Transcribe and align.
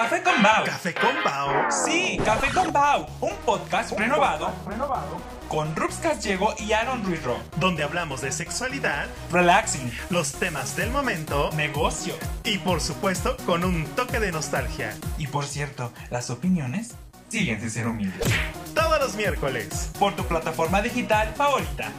Café 0.00 0.22
con 0.22 0.42
Bao. 0.42 0.64
Café 0.64 0.94
con 0.94 1.14
Bao. 1.22 1.70
Sí, 1.70 2.18
Café 2.24 2.50
con 2.54 2.72
Bao, 2.72 3.06
un 3.20 3.36
podcast 3.44 3.92
renovado 3.98 4.50
con 5.46 5.76
Rups 5.76 5.96
Callego 5.96 6.54
y 6.58 6.72
Aaron 6.72 7.04
Ruiz-Ro. 7.04 7.36
Donde 7.56 7.82
hablamos 7.82 8.22
de 8.22 8.32
sexualidad, 8.32 9.08
Relaxing, 9.30 9.92
los 10.08 10.32
temas 10.32 10.74
del 10.74 10.90
momento 10.90 11.50
negocio 11.52 12.14
y 12.44 12.56
por 12.56 12.80
supuesto 12.80 13.36
con 13.44 13.62
un 13.62 13.84
toque 13.88 14.20
de 14.20 14.32
nostalgia. 14.32 14.96
y 15.18 15.26
por 15.26 15.44
cierto, 15.44 15.92
las 16.08 16.30
opiniones 16.30 16.94
siguen 17.28 17.60
sin 17.60 17.70
ser 17.70 17.86
humildes. 17.86 18.26
Todos 18.74 18.98
los 19.00 19.16
miércoles. 19.16 19.90
Por 19.98 20.16
tu 20.16 20.24
plataforma 20.24 20.80
digital 20.80 21.34
favorita. 21.36 21.92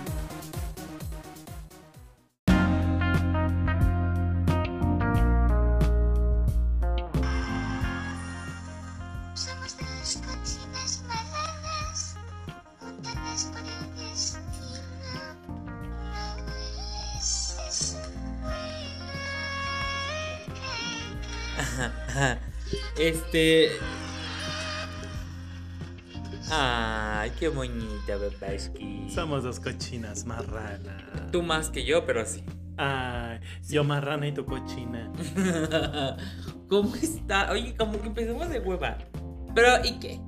Este. 23.34 23.71
Ay, 26.52 27.31
qué 27.39 27.48
bonita, 27.48 28.17
Babaski. 28.17 29.09
Somos 29.09 29.44
dos 29.44 29.58
cochinas 29.62 30.26
marranas. 30.26 31.31
Tú 31.31 31.41
más 31.41 31.70
que 31.70 31.86
yo, 31.86 32.05
pero 32.05 32.25
sí. 32.25 32.44
Ay, 32.75 33.39
yo 33.70 33.86
marrana 33.86 34.27
y 34.27 34.34
tu 34.34 34.45
cochina. 34.45 35.09
¿Cómo 36.67 36.94
está? 36.95 37.49
Oye, 37.53 37.73
como 37.77 38.02
que 38.02 38.08
empezamos 38.08 38.49
de 38.49 38.59
hueva. 38.59 38.98
Pero, 39.55 39.86
¿y 39.86 39.98
qué? 40.00 40.20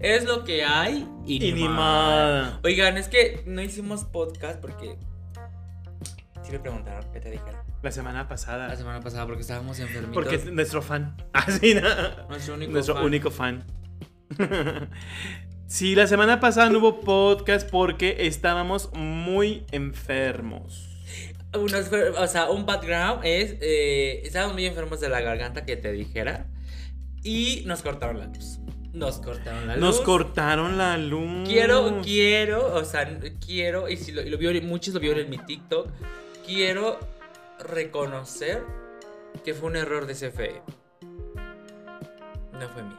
Es 0.00 0.24
lo 0.24 0.42
que 0.42 0.64
hay 0.64 1.06
y, 1.24 1.36
Y 1.36 1.52
ni. 1.52 1.68
Oigan, 2.64 2.96
es 2.96 3.06
que 3.06 3.44
no 3.46 3.62
hicimos 3.62 4.02
podcast 4.02 4.60
porque. 4.60 4.98
Sí 6.42 6.50
me 6.50 6.58
preguntaron 6.58 7.12
qué 7.12 7.20
te 7.20 7.30
dijera. 7.30 7.64
La 7.82 7.92
semana 7.92 8.20
La 8.24 8.28
pasada. 8.28 8.74
semana 8.76 9.00
pasada 9.00 9.24
porque 9.26 9.42
estábamos 9.42 9.78
enfermitos. 9.78 10.14
Porque 10.14 10.34
es 10.36 10.46
nuestro 10.52 10.82
fan. 10.82 11.16
Así, 11.32 11.74
¿no? 11.74 11.82
Nuestro 12.28 12.54
único 12.54 12.72
Nuestro 12.72 12.94
fan. 12.94 13.04
único 13.04 13.30
fan. 13.30 13.64
sí, 15.66 15.94
la 15.94 16.06
semana 16.06 16.40
pasada 16.40 16.70
no 16.70 16.78
hubo 16.78 17.00
podcast 17.00 17.68
porque 17.70 18.26
estábamos 18.26 18.90
muy 18.94 19.64
enfermos. 19.70 20.88
Unos- 21.54 21.90
o 22.18 22.26
sea, 22.26 22.50
un 22.50 22.66
background 22.66 23.20
es. 23.24 23.56
eh, 23.60 24.22
estábamos 24.24 24.54
muy 24.54 24.66
enfermos 24.66 25.00
de 25.00 25.08
la 25.08 25.20
garganta 25.20 25.64
que 25.64 25.76
te 25.76 25.92
dijera. 25.92 26.46
Y 27.22 27.62
nos 27.66 27.82
cortaron 27.82 28.18
la 28.18 28.26
luz. 28.26 28.58
Nos 28.92 29.18
cortaron 29.18 29.66
la 29.66 29.74
luz. 29.76 29.84
Nos 29.84 30.00
cortaron 30.00 30.78
la 30.78 30.96
luz. 30.98 31.48
Quiero, 31.48 32.00
quiero, 32.02 32.74
o 32.74 32.84
sea, 32.84 33.08
quiero, 33.44 33.88
y 33.88 33.96
si 33.96 34.12
lo, 34.12 34.22
y 34.22 34.30
lo 34.30 34.38
vieron, 34.38 34.66
muchos 34.66 34.94
lo 34.94 35.00
vieron 35.00 35.20
en 35.20 35.30
mi 35.30 35.38
TikTok, 35.38 35.88
quiero 36.46 36.98
reconocer 37.60 38.62
que 39.44 39.54
fue 39.54 39.70
un 39.70 39.76
error 39.76 40.06
de 40.06 40.14
CFE. 40.14 40.62
No 42.52 42.68
fue 42.68 42.82
mío. 42.82 42.98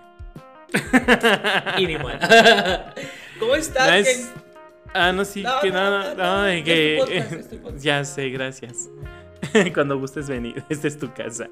y 1.77 1.87
ni 1.87 1.97
modo. 1.97 2.13
¿Cómo 3.39 3.55
estás? 3.55 3.87
No 3.87 3.93
es-? 3.93 4.31
Ah, 4.93 5.11
no, 5.11 5.23
sí, 5.23 5.43
No, 5.43 5.59
que 5.61 5.69
no, 5.69 5.75
nada, 5.75 6.15
no, 6.15 6.47
no, 6.47 6.63
que... 6.63 6.97
podcast, 6.99 7.53
ya 7.77 8.03
sé, 8.03 8.29
gracias. 8.29 8.89
Cuando 9.73 9.97
gustes 9.99 10.27
venir, 10.27 10.63
esta 10.69 10.87
es 10.87 10.97
tu 10.97 11.13
casa. 11.13 11.47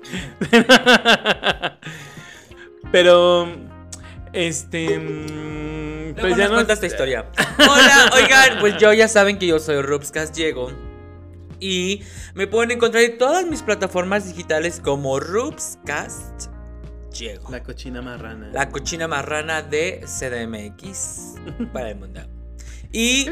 Pero, 2.92 3.48
este... 4.34 4.98
mm, 5.00 6.16
Pues 6.20 6.36
ya 6.36 6.44
nos 6.44 6.50
no... 6.50 6.56
cuenta 6.56 6.74
esta 6.74 6.86
historia. 6.88 7.26
Hola, 7.60 8.12
oigan, 8.16 8.60
pues 8.60 8.78
yo 8.78 8.92
ya 8.94 9.08
saben 9.08 9.38
que 9.38 9.48
yo 9.48 9.60
soy 9.60 9.82
Rupscast 9.82 10.36
Diego. 10.36 10.72
Y 11.60 12.04
me 12.34 12.48
pueden 12.48 12.72
encontrar 12.72 13.04
en 13.04 13.18
todas 13.18 13.46
mis 13.46 13.62
plataformas 13.62 14.28
digitales 14.28 14.80
como 14.84 15.20
Rupscast 15.20 16.52
Diego. 17.18 17.50
La 17.50 17.64
cochina 17.64 18.02
marrana. 18.02 18.50
La 18.54 18.70
cochina 18.70 19.08
marrana 19.08 19.62
de 19.62 20.02
CDMX 20.06 21.36
para 21.74 21.92
el 21.92 21.98
mundo. 21.98 22.22
Y 22.92 23.28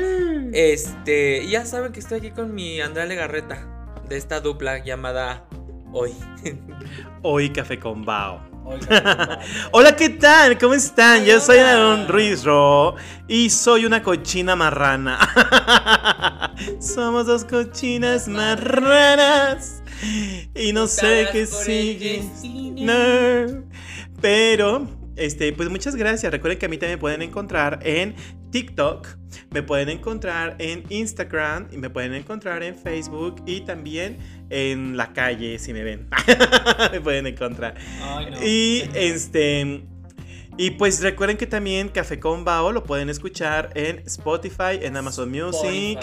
este, 0.53 1.47
ya 1.47 1.65
saben 1.65 1.91
que 1.91 1.99
estoy 1.99 2.19
aquí 2.19 2.31
con 2.31 2.53
mi 2.53 2.81
Andrea 2.81 3.05
Legarreta 3.05 3.93
de 4.09 4.17
esta 4.17 4.39
dupla 4.39 4.83
llamada 4.83 5.47
Hoy. 5.91 6.13
Hoy 7.21 7.51
Café 7.51 7.79
con 7.79 8.03
Bao. 8.03 8.54
Hola, 9.71 9.95
¿qué 9.95 10.09
tal? 10.09 10.57
¿Cómo 10.57 10.73
están? 10.73 11.23
Yo 11.23 11.39
soy. 11.39 11.59
Aaron 11.59 12.07
Ruiz 12.07 12.43
Ro 12.43 12.95
y 13.27 13.51
soy 13.51 13.85
una 13.85 14.01
cochina 14.01 14.55
marrana. 14.55 15.19
Somos 16.79 17.27
dos 17.27 17.45
cochinas 17.45 18.27
marranas 18.27 19.83
y 20.55 20.73
no 20.73 20.87
sé 20.87 21.27
qué 21.31 21.45
sigue. 21.45 22.23
No. 22.75 23.63
Pero, 24.19 24.87
este, 25.15 25.53
pues 25.53 25.69
muchas 25.69 25.95
gracias. 25.95 26.31
Recuerden 26.31 26.57
que 26.57 26.65
a 26.65 26.69
mí 26.69 26.77
también 26.77 26.97
me 26.97 27.01
pueden 27.01 27.21
encontrar 27.21 27.79
en 27.83 28.15
TikTok, 28.49 29.07
me 29.51 29.61
pueden 29.61 29.89
encontrar 29.89 30.55
en 30.59 30.83
Instagram 30.89 31.67
y 31.71 31.77
me 31.77 31.89
pueden 31.91 32.13
encontrar 32.15 32.63
en 32.63 32.75
Facebook 32.75 33.43
y 33.45 33.61
también 33.61 34.17
en 34.49 34.97
la 34.97 35.13
calle 35.13 35.59
si 35.59 35.73
me 35.73 35.83
ven. 35.83 36.07
me 36.91 37.01
pueden 37.01 37.27
encontrar. 37.27 37.75
Ay, 38.01 38.31
no. 38.31 38.43
Y 38.43 38.89
este. 38.93 39.85
Y 40.57 40.71
pues 40.71 41.01
recuerden 41.01 41.35
que 41.35 41.47
también 41.47 41.89
Café 41.89 42.17
con 42.17 42.45
Bao 42.45 42.71
lo 42.71 42.85
pueden 42.85 43.09
escuchar 43.09 43.71
en 43.75 43.99
Spotify, 44.05 44.79
en 44.81 44.95
Amazon 44.95 45.29
Music, 45.29 45.99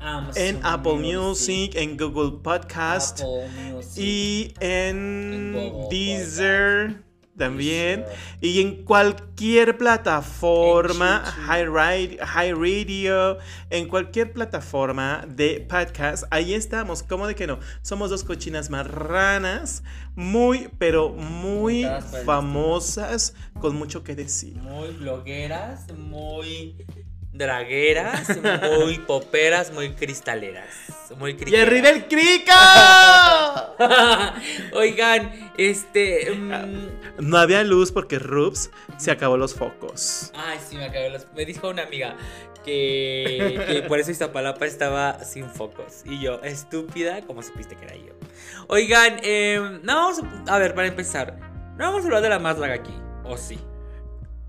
Amazon 0.00 0.42
en 0.42 0.60
Apple 0.62 0.94
Music, 0.94 1.74
en 1.74 1.98
Google 1.98 2.38
Podcast 2.42 3.20
Apple 3.20 3.48
Music, 3.70 4.02
y 4.02 4.54
en 4.60 5.52
Deezer 5.90 7.11
también. 7.42 8.04
Y 8.40 8.60
en 8.60 8.84
cualquier 8.84 9.76
plataforma. 9.76 11.24
High, 11.24 11.66
Radio, 12.52 13.38
en 13.68 13.88
cualquier 13.88 14.32
plataforma 14.32 15.24
de 15.26 15.66
podcast, 15.68 16.22
ahí 16.30 16.54
estamos. 16.54 17.02
¿Cómo 17.02 17.26
de 17.26 17.34
que 17.34 17.48
no? 17.48 17.58
Somos 17.82 18.10
dos 18.10 18.22
cochinas 18.22 18.70
marranas, 18.70 19.82
muy, 20.14 20.68
pero 20.78 21.08
muy 21.08 21.84
famosas, 22.24 23.34
con 23.60 23.74
mucho 23.74 24.04
que 24.04 24.14
decir. 24.14 24.54
Muy 24.58 24.90
blogueras, 24.90 25.92
muy 25.92 26.76
dragueras, 27.32 28.38
muy 28.78 28.98
poperas, 29.06 29.72
muy 29.72 29.90
cristaleras. 29.90 30.68
Muy 31.18 31.32
¡Y 31.32 31.36
criqueras. 31.36 31.66
arriba 31.66 31.88
el 31.90 32.06
crico! 32.08 32.52
Oigan, 34.74 35.52
este. 35.58 36.30
mm, 36.30 36.88
no 37.18 37.36
había 37.38 37.62
luz 37.64 37.92
porque 37.92 38.18
Rups 38.18 38.70
se 38.96 39.10
acabó 39.10 39.36
los 39.36 39.54
focos. 39.54 40.30
ay, 40.34 40.58
sí, 40.66 40.76
me 40.76 40.84
acabé 40.86 41.10
los. 41.10 41.26
Me 41.34 41.44
dijo 41.44 41.68
una 41.68 41.82
amiga 41.82 42.16
que, 42.64 43.62
que 43.66 43.82
por 43.82 43.98
eso 43.98 44.10
Iztapalapa 44.10 44.64
estaba 44.66 45.22
sin 45.24 45.48
focos. 45.50 46.02
Y 46.04 46.20
yo, 46.20 46.40
estúpida, 46.42 47.20
como 47.22 47.42
supiste 47.42 47.76
que 47.76 47.84
era 47.84 47.96
yo. 47.96 48.12
Oigan, 48.68 49.16
em, 49.22 49.80
no 49.82 49.94
vamos 49.96 50.20
a. 50.46 50.54
A 50.54 50.58
ver, 50.58 50.74
para 50.74 50.88
empezar, 50.88 51.36
no 51.76 51.84
vamos 51.84 52.02
a 52.02 52.06
hablar 52.06 52.22
de 52.22 52.28
la 52.30 52.38
más 52.38 52.56
draga 52.56 52.74
aquí, 52.74 52.94
¿o 53.24 53.36
sí? 53.36 53.58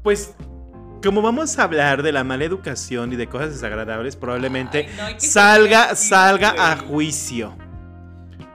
Pues, 0.01 0.33
como 1.03 1.21
vamos 1.21 1.59
a 1.59 1.63
hablar 1.63 2.01
de 2.01 2.11
la 2.11 2.23
mala 2.23 2.45
educación 2.45 3.11
y 3.13 3.15
de 3.17 3.27
cosas 3.27 3.51
desagradables, 3.51 4.15
probablemente 4.15 4.87
Ay, 4.99 5.13
no, 5.15 5.19
salga, 5.19 5.95
salga 5.95 6.55
a 6.57 6.77
juicio. 6.77 7.55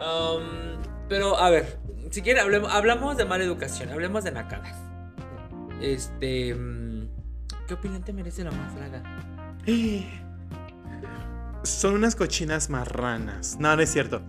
Um, 0.01 0.81
pero, 1.09 1.39
a 1.39 1.51
ver, 1.51 1.79
si 2.11 2.23
quieren, 2.23 2.43
hablemos, 2.43 2.73
hablamos 2.73 3.17
de 3.17 3.25
mala 3.27 3.45
educación, 3.45 3.91
hablemos 3.91 4.25
de 4.25 4.33
nacadas. 4.33 4.77
Este. 5.81 6.55
mm, 6.55 7.09
¿Qué 7.67 7.75
opinión 7.75 8.03
te 8.03 8.13
merece 8.13 8.45
la 8.45 8.51
draga? 8.51 9.03
Son 11.65 11.95
unas 11.95 12.17
cochinas 12.17 12.71
marranas. 12.71 13.59
No, 13.61 13.77
no 13.77 13.83
es 13.83 13.93
cierto. 13.93 14.23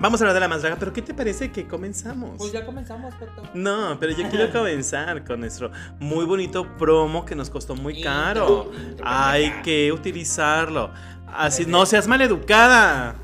Vamos 0.00 0.18
a 0.20 0.24
hablar 0.24 0.34
de 0.34 0.40
la 0.40 0.48
más 0.48 0.62
draga, 0.62 0.76
pero 0.78 0.94
¿qué 0.94 1.02
te 1.02 1.12
parece 1.12 1.52
que 1.52 1.68
comenzamos? 1.68 2.38
Pues 2.38 2.52
ya 2.52 2.64
comenzamos, 2.64 3.12
Beto. 3.20 3.42
No, 3.52 3.98
pero 4.00 4.12
yo 4.12 4.30
quiero 4.30 4.50
comenzar 4.58 5.22
con 5.24 5.40
nuestro 5.40 5.70
muy 5.98 6.24
bonito 6.24 6.66
promo 6.78 7.26
que 7.26 7.34
nos 7.34 7.50
costó 7.50 7.76
muy 7.76 8.00
caro. 8.00 8.72
Hay 9.04 9.60
que 9.62 9.92
utilizarlo. 9.92 10.90
Así, 11.26 11.66
no 11.66 11.84
seas 11.84 12.08
maleducada. 12.08 13.14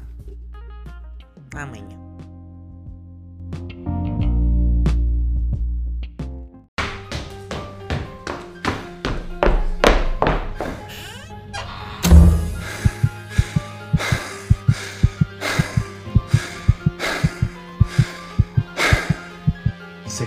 Ah, 1.55 1.67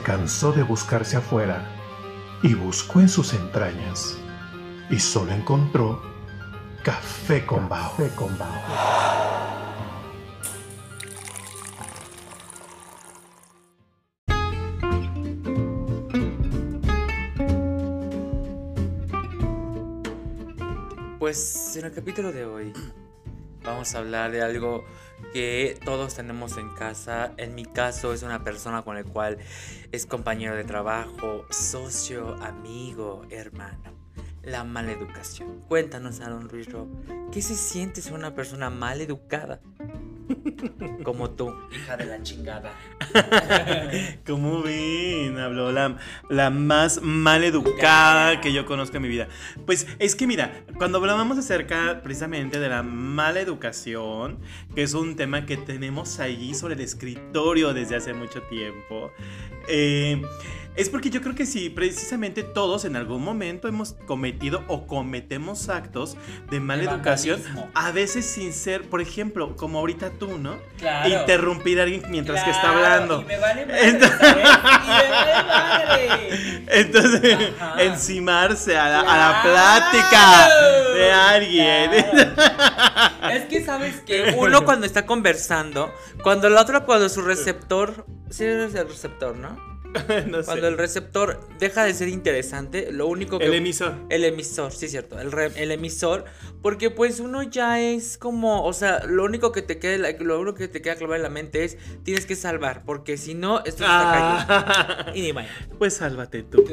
cansó 0.09 0.51
de 0.51 0.63
buscarse 0.63 1.17
afuera 1.17 1.69
y 2.41 2.56
buscó 2.56 3.00
en 3.00 3.09
sus 3.09 3.31
entrañas 3.35 4.17
y 4.89 4.97
solo 4.97 5.31
encontró 5.33 6.01
café 6.83 7.45
con 7.45 7.69
bao. 7.69 7.91
Café 7.91 8.09
con 8.15 8.35
bao. 8.35 8.50
Pues 21.19 21.75
en 21.75 21.85
el 21.85 21.94
capítulo 21.94 22.31
de 22.31 22.45
hoy 22.45 22.73
vamos 23.63 23.94
a 23.94 24.00
hablar 24.00 24.31
de 24.31 24.41
algo 24.41 24.85
que 25.33 25.77
todos 25.83 26.16
tenemos 26.16 26.57
en 26.57 26.69
casa. 26.69 27.33
En 27.38 27.56
mi 27.56 27.66
caso 27.66 28.13
es 28.13 28.24
una 28.24 28.44
persona 28.44 28.81
con 28.81 28.95
la 28.95 29.04
cual 29.04 29.38
es 29.92 30.06
compañero 30.06 30.56
de 30.56 30.63
trabajo, 30.63 31.45
socio, 31.50 32.36
amigo, 32.42 33.24
hermano. 33.30 33.98
La 34.44 34.63
mala 34.63 34.92
educación. 34.92 35.62
Cuéntanos, 35.68 36.21
Aaron 36.21 36.50
Ruiz, 36.50 36.71
Ro, 36.71 36.88
¿qué 37.31 37.42
se 37.42 37.56
siente 37.56 38.01
ser 38.01 38.13
una 38.13 38.33
persona 38.33 38.69
mal 38.69 39.01
educada? 39.01 39.60
Como 41.04 41.31
tú, 41.31 41.54
hija 41.74 41.98
de 41.98 42.06
la 42.06 42.22
chingada. 42.22 42.74
Como 44.26 44.62
ven, 44.62 45.38
habló 45.40 45.72
la, 45.72 45.98
la 46.30 46.50
más 46.50 47.02
mal 47.02 47.44
educada 47.44 48.42
que 48.42 48.54
yo 48.54 48.66
conozco 48.66 48.98
en 48.98 49.04
mi 49.04 49.10
vida. 49.10 49.28
Pues 49.66 49.88
es 50.00 50.16
que 50.16 50.28
mira, 50.28 50.64
cuando 50.78 50.98
hablábamos 50.98 51.38
acerca 51.38 52.02
precisamente 52.04 52.60
de 52.60 52.70
la 52.70 52.84
mala 52.84 53.40
educación, 53.40 54.40
que 54.76 54.84
es 54.84 54.94
un 54.94 55.16
tema 55.16 55.46
que 55.46 55.58
tenemos 55.58 56.20
allí 56.20 56.54
sobre 56.54 56.76
el 56.76 56.81
escritorio 56.81 57.74
desde 57.74 57.96
hace 57.96 58.14
mucho 58.14 58.42
tiempo, 58.44 59.12
eh, 59.68 60.22
es 60.80 60.90
porque 60.90 61.10
yo 61.10 61.22
creo 61.22 61.36
que 61.36 61.46
sí, 61.46 61.70
precisamente 61.70 62.42
todos 62.42 62.86
en 62.86 62.96
algún 62.96 63.22
momento 63.22 63.68
hemos 63.68 63.94
cometido 64.06 64.64
o 64.68 64.88
cometemos 64.88 65.68
actos 65.68 66.16
de 66.50 66.62
mala 66.62 66.84
educación, 66.84 67.42
a 67.74 67.92
veces 67.92 68.26
sin 68.26 68.54
ser, 68.54 68.84
por 68.84 69.02
ejemplo, 69.02 69.58
como 69.58 69.80
ahorita 69.80 70.12
tú, 70.19 70.38
¿no? 70.38 70.57
Claro. 70.77 71.10
Interrumpir 71.10 71.80
a 71.80 71.83
alguien 71.83 72.04
mientras 72.10 72.44
que 72.44 72.51
está 72.51 72.69
hablando. 72.69 73.21
Y 73.21 73.25
me 73.25 73.38
vale 73.39 73.66
madre, 73.66 73.88
Entonces- 73.89 74.19
¿sabes? 74.19 74.45
Y 74.45 74.88
me 74.88 75.01
vale 75.12 75.44
madre. 75.44 76.63
Entonces, 76.71 77.38
encimarse 77.80 78.77
a 78.77 78.89
la, 78.89 79.00
a 79.00 79.04
la 79.04 79.42
Claro. 79.42 79.50
plática 79.89 80.50
de 80.94 81.12
alguien. 81.12 81.92
Claro. 82.36 83.30
Es 83.33 83.45
que 83.45 83.63
sabes 83.66 84.01
que 84.01 84.36
uno 84.38 84.66
cuando 84.66 84.86
está 84.86 85.06
conversando, 85.06 85.94
cuando 86.24 86.48
el 86.48 86.57
otro, 86.57 86.86
cuando 86.86 87.10
su 87.10 87.21
receptor, 87.21 88.06
sí 88.30 88.45
es 88.45 88.75
el 88.75 88.88
receptor, 88.88 89.36
¿no? 89.36 89.69
no 90.27 90.39
sé. 90.39 90.45
Cuando 90.45 90.68
el 90.68 90.77
receptor 90.77 91.39
deja 91.59 91.83
de 91.83 91.94
ser 91.94 92.07
interesante, 92.09 92.91
lo 92.91 93.07
único 93.07 93.39
que 93.39 93.45
El 93.45 93.53
emisor. 93.56 93.95
el 94.09 94.24
emisor, 94.24 94.71
sí 94.71 94.86
es 94.86 94.91
cierto, 94.91 95.19
el, 95.19 95.31
re- 95.31 95.51
el 95.56 95.71
emisor, 95.71 96.25
porque 96.62 96.89
pues 96.91 97.19
uno 97.19 97.41
ya 97.44 97.80
es 97.80 98.18
como, 98.18 98.63
o 98.65 98.74
sea, 98.74 99.03
lo 99.06 99.24
único 99.24 99.51
que 99.51 99.62
te 99.62 99.80
queda, 99.80 100.09
lo 100.19 100.39
único 100.39 100.56
que 100.57 100.68
te 100.68 100.81
queda 100.81 100.95
clavado 100.95 101.15
en 101.15 101.24
la 101.24 101.30
mente 101.30 101.63
es 101.63 101.77
tienes 102.03 102.25
que 102.25 102.36
salvar, 102.36 102.83
porque 102.86 103.18
si 103.18 103.33
no 103.33 103.59
esto 103.59 103.77
se 103.80 103.83
está 103.86 104.45
cayendo. 104.45 104.45
Ah, 104.50 105.12
Y 105.15 105.21
ni 105.21 105.31
vaya. 105.31 105.50
pues 105.77 105.95
sálvate 105.95 106.44
tú. 106.44 106.63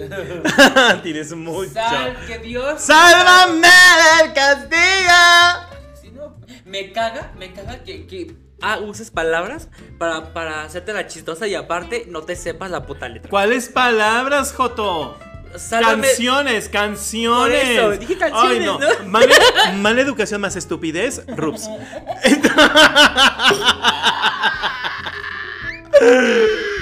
Tienes 1.02 1.32
mucho. 1.34 1.70
Sal, 1.72 2.16
que 2.26 2.38
Dios. 2.38 2.80
¡Sálvame 2.80 3.69
del 4.22 4.32
castigo! 4.34 5.76
Si 6.00 6.10
no, 6.10 6.36
me 6.64 6.92
caga, 6.92 7.32
me 7.38 7.52
caga 7.52 7.82
que, 7.82 8.06
que 8.06 8.34
ah, 8.62 8.79
uses 8.79 9.11
palabras 9.11 9.69
para, 9.99 10.32
para 10.32 10.62
hacerte 10.64 10.93
la 10.93 11.06
chistosa 11.06 11.47
y 11.47 11.55
aparte 11.55 12.06
no 12.08 12.23
te 12.23 12.37
sepas 12.37 12.70
la 12.70 12.87
puta 12.87 13.08
letra. 13.08 13.31
¿Cuáles 13.31 13.69
palabras, 13.69 14.53
Joto? 14.53 15.19
Sálvame- 15.55 16.08
Canciones, 16.08 16.69
canciones. 16.69 17.81
Por 17.81 17.93
eso, 17.94 18.00
dije 18.00 18.19
canciones, 18.19 18.58
Ay, 18.61 18.67
no. 18.67 18.79
¿no? 18.79 18.87
Mala, 19.08 19.35
mala 19.76 20.00
educación 20.03 20.41
más 20.41 20.56
estupidez, 20.56 21.23
Rups. 21.29 21.69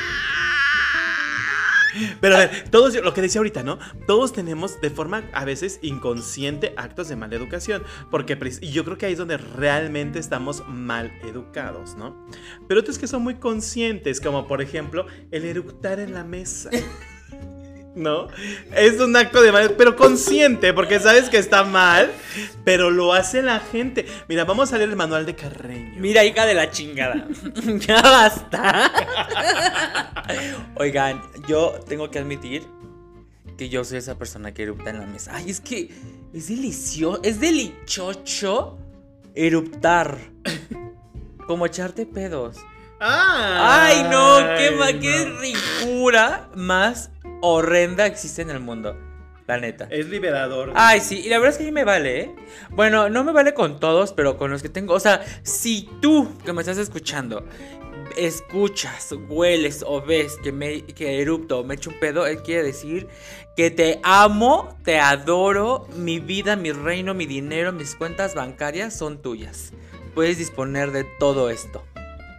Pero 2.20 2.36
a 2.36 2.38
ver, 2.40 2.68
todos, 2.70 2.94
lo 2.94 3.14
que 3.14 3.22
decía 3.22 3.40
ahorita, 3.40 3.62
¿no? 3.62 3.78
Todos 4.06 4.32
tenemos 4.32 4.80
de 4.80 4.90
forma 4.90 5.24
a 5.32 5.44
veces 5.44 5.78
inconsciente 5.82 6.74
actos 6.76 7.08
de 7.08 7.16
mala 7.16 7.36
educación. 7.36 7.82
Porque 8.10 8.38
yo 8.62 8.84
creo 8.84 8.98
que 8.98 9.06
ahí 9.06 9.12
es 9.12 9.18
donde 9.18 9.36
realmente 9.36 10.18
estamos 10.18 10.66
mal 10.68 11.12
educados, 11.22 11.96
¿no? 11.96 12.26
Pero 12.68 12.80
otros 12.80 12.98
que 12.98 13.06
son 13.06 13.22
muy 13.22 13.36
conscientes, 13.36 14.20
como 14.20 14.46
por 14.46 14.62
ejemplo 14.62 15.06
el 15.30 15.44
eructar 15.44 16.00
en 16.00 16.14
la 16.14 16.24
mesa. 16.24 16.70
¿No? 17.94 18.26
Es 18.74 18.98
un 19.00 19.16
acto 19.16 19.40
de 19.40 19.52
mal, 19.52 19.74
pero 19.78 19.94
consciente, 19.94 20.72
porque 20.72 20.98
sabes 20.98 21.30
que 21.30 21.38
está 21.38 21.62
mal, 21.62 22.10
pero 22.64 22.90
lo 22.90 23.12
hace 23.12 23.40
la 23.40 23.60
gente. 23.60 24.04
Mira, 24.28 24.44
vamos 24.44 24.72
a 24.72 24.78
leer 24.78 24.90
el 24.90 24.96
manual 24.96 25.24
de 25.26 25.36
Carreño. 25.36 25.94
Mira, 26.00 26.24
hija 26.24 26.44
de 26.44 26.54
la 26.54 26.70
chingada. 26.70 27.28
ya 27.86 28.02
basta. 28.02 28.90
Oigan, 30.76 31.22
yo 31.48 31.74
tengo 31.86 32.10
que 32.10 32.18
admitir 32.18 32.66
que 33.56 33.68
yo 33.68 33.84
soy 33.84 33.98
esa 33.98 34.18
persona 34.18 34.52
que 34.52 34.64
erupta 34.64 34.90
en 34.90 34.98
la 34.98 35.06
mesa. 35.06 35.32
Ay, 35.34 35.50
es 35.50 35.60
que 35.60 35.94
es 36.32 36.48
delicioso, 36.48 37.20
es 37.22 37.38
delichocho 37.40 38.76
eruptar. 39.34 40.18
Como 41.46 41.66
echarte 41.66 42.06
pedos. 42.06 42.56
Ay, 42.98 44.02
no, 44.10 44.38
qué, 44.56 44.70
ma- 44.76 44.86
Ay, 44.86 44.98
qué 44.98 45.26
no. 45.26 45.40
ricura 45.40 46.48
más 46.54 47.10
horrenda 47.44 48.06
existe 48.06 48.42
en 48.42 48.50
el 48.50 48.60
mundo. 48.60 48.96
La 49.46 49.58
neta. 49.58 49.86
Es 49.90 50.08
liberador. 50.08 50.72
Ay, 50.74 51.00
sí, 51.00 51.20
y 51.20 51.28
la 51.28 51.38
verdad 51.38 51.52
es 51.52 51.58
que 51.58 51.64
a 51.64 51.66
mí 51.66 51.72
me 51.72 51.84
vale, 51.84 52.20
¿eh? 52.20 52.34
Bueno, 52.70 53.10
no 53.10 53.24
me 53.24 53.32
vale 53.32 53.52
con 53.52 53.78
todos, 53.78 54.14
pero 54.14 54.38
con 54.38 54.50
los 54.50 54.62
que 54.62 54.70
tengo. 54.70 54.94
O 54.94 55.00
sea, 55.00 55.22
si 55.42 55.88
tú 56.00 56.32
que 56.44 56.54
me 56.54 56.62
estás 56.62 56.78
escuchando 56.78 57.44
escuchas, 58.16 59.12
hueles 59.28 59.84
o 59.86 60.00
ves 60.00 60.36
que 60.42 60.52
me 60.52 60.82
que 60.84 61.20
erupto 61.20 61.60
o 61.60 61.64
me 61.64 61.74
echo 61.74 61.90
un 61.90 61.98
pedo, 61.98 62.26
él 62.26 62.42
quiere 62.42 62.62
decir 62.62 63.08
que 63.56 63.70
te 63.70 64.00
amo, 64.02 64.78
te 64.84 64.98
adoro, 64.98 65.86
mi 65.96 66.20
vida, 66.20 66.56
mi 66.56 66.72
reino, 66.72 67.14
mi 67.14 67.26
dinero, 67.26 67.72
mis 67.72 67.94
cuentas 67.94 68.34
bancarias 68.34 68.94
son 68.94 69.20
tuyas. 69.20 69.72
Puedes 70.14 70.38
disponer 70.38 70.92
de 70.92 71.04
todo 71.18 71.50
esto. 71.50 71.84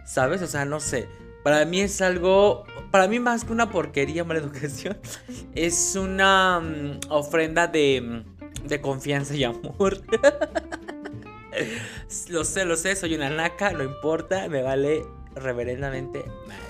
¿Sabes? 0.06 0.42
O 0.42 0.46
sea, 0.46 0.64
no 0.64 0.80
sé. 0.80 1.08
Para 1.46 1.64
mí 1.64 1.80
es 1.80 2.02
algo. 2.02 2.64
Para 2.90 3.06
mí, 3.06 3.20
más 3.20 3.44
que 3.44 3.52
una 3.52 3.70
porquería, 3.70 4.24
mala 4.24 4.40
educación, 4.40 4.98
es 5.54 5.94
una 5.94 6.58
mm, 6.58 6.98
ofrenda 7.08 7.68
de, 7.68 8.00
mm, 8.00 8.66
de 8.66 8.80
confianza 8.80 9.32
y 9.32 9.44
amor. 9.44 10.02
lo 12.30 12.42
sé, 12.42 12.64
lo 12.64 12.74
sé, 12.74 12.96
soy 12.96 13.14
una 13.14 13.30
naca, 13.30 13.70
no 13.70 13.84
importa, 13.84 14.48
me 14.48 14.60
vale 14.60 15.04
reverendamente 15.36 16.24
madre. 16.48 16.65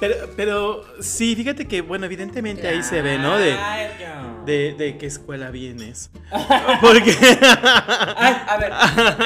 Pero, 0.00 0.14
pero 0.36 0.84
sí, 1.00 1.34
fíjate 1.34 1.66
que, 1.66 1.80
bueno, 1.80 2.06
evidentemente 2.06 2.68
ahí 2.68 2.82
se 2.82 3.02
ve, 3.02 3.18
¿no? 3.18 3.36
De, 3.36 3.56
de, 4.46 4.74
de 4.74 4.96
qué 4.98 5.06
escuela 5.06 5.50
vienes. 5.50 6.10
Porque. 6.80 7.10
Ay, 8.16 8.36
a 8.46 8.56
ver, 8.58 8.72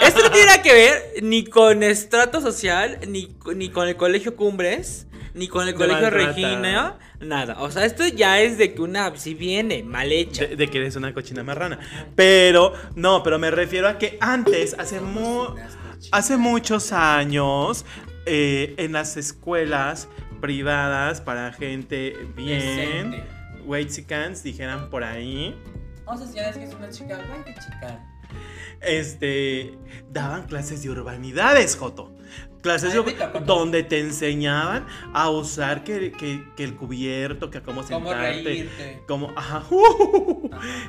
esto 0.02 0.22
no 0.22 0.30
tiene 0.30 0.46
nada 0.46 0.62
que 0.62 0.72
ver 0.72 1.02
ni 1.22 1.44
con 1.44 1.82
estrato 1.82 2.40
social, 2.40 2.98
ni, 3.06 3.36
ni 3.54 3.68
con 3.68 3.86
el 3.88 3.96
colegio 3.96 4.34
Cumbres, 4.34 5.06
ni 5.34 5.46
con 5.48 5.68
el 5.68 5.74
colegio 5.74 6.02
maltrata. 6.02 6.26
Regina, 6.32 6.98
nada. 7.20 7.56
O 7.60 7.70
sea, 7.70 7.84
esto 7.84 8.06
ya 8.08 8.40
es 8.40 8.56
de 8.58 8.72
que 8.74 8.80
una, 8.82 9.14
si 9.16 9.34
viene 9.34 9.82
mal 9.82 10.10
hecha. 10.10 10.46
De, 10.46 10.56
de 10.56 10.68
que 10.68 10.78
eres 10.78 10.96
una 10.96 11.12
cochina 11.12 11.42
marrana. 11.42 11.78
Pero, 12.16 12.72
no, 12.96 13.22
pero 13.22 13.38
me 13.38 13.50
refiero 13.50 13.88
a 13.88 13.98
que 13.98 14.16
antes, 14.20 14.74
hace, 14.78 15.00
mu- 15.00 15.54
hace 16.10 16.36
muchos 16.38 16.92
años, 16.92 17.84
eh, 18.24 18.74
en 18.78 18.92
las 18.92 19.16
escuelas 19.16 20.08
privadas 20.42 21.22
para 21.22 21.52
gente 21.52 22.14
bien. 22.36 23.24
Whitesicans, 23.64 24.42
dijeran 24.42 24.90
por 24.90 25.04
ahí, 25.04 25.56
O 26.04 26.18
sea, 26.18 26.26
si 26.26 26.34
ya 26.34 26.50
es 26.50 26.58
que 26.58 26.64
es 26.64 26.74
una 26.74 26.90
chica, 26.90 27.16
qué 27.46 27.54
chica. 27.54 28.04
Este, 28.80 29.74
daban 30.10 30.46
clases 30.46 30.82
de 30.82 30.90
urbanidades, 30.90 31.76
Joto. 31.76 32.12
Clases 32.62 32.94
Ay, 32.94 33.02
de- 33.14 33.40
donde 33.44 33.82
te 33.82 33.98
enseñaban 33.98 34.86
a 35.12 35.28
usar 35.30 35.82
que, 35.82 36.12
que- 36.12 36.44
que 36.56 36.62
el 36.62 36.76
cubierto, 36.76 37.50
que 37.50 37.58
a 37.58 37.62
cómo 37.64 37.82
¿Cómo 37.82 38.10
sentarte. 38.10 39.02
Como, 39.08 39.32
ajá, 39.36 39.64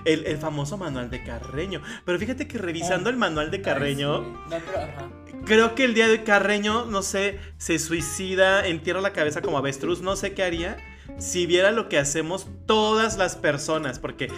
el, 0.06 0.26
el 0.28 0.38
famoso 0.38 0.78
manual 0.78 1.10
de 1.10 1.24
Carreño. 1.24 1.82
Pero 2.06 2.20
fíjate 2.20 2.48
que 2.48 2.60
revisando 2.60 3.10
el 3.10 3.18
manual 3.18 3.50
de 3.50 3.62
Carreño, 3.62 4.18
Ay, 4.18 4.24
sí. 4.24 4.32
No, 4.52 4.58
pero, 4.66 4.78
ajá. 4.84 5.10
creo 5.46 5.74
que 5.74 5.86
el 5.86 5.96
día 5.96 6.08
de 6.08 6.24
Carreño, 6.24 6.86
no 6.86 7.02
sé, 7.02 7.40
se 7.58 7.80
suicida, 7.80 8.68
entierra 8.68 9.02
la 9.02 9.12
cabeza 9.14 9.42
como 9.42 9.58
avestruz, 9.58 10.02
no 10.02 10.16
sé 10.16 10.34
qué 10.34 10.44
haría. 10.44 10.78
Si 11.18 11.46
viera 11.46 11.72
lo 11.72 11.90
que 11.90 11.98
hacemos 11.98 12.48
todas 12.66 13.18
las 13.18 13.36
personas, 13.36 14.00
porque 14.00 14.30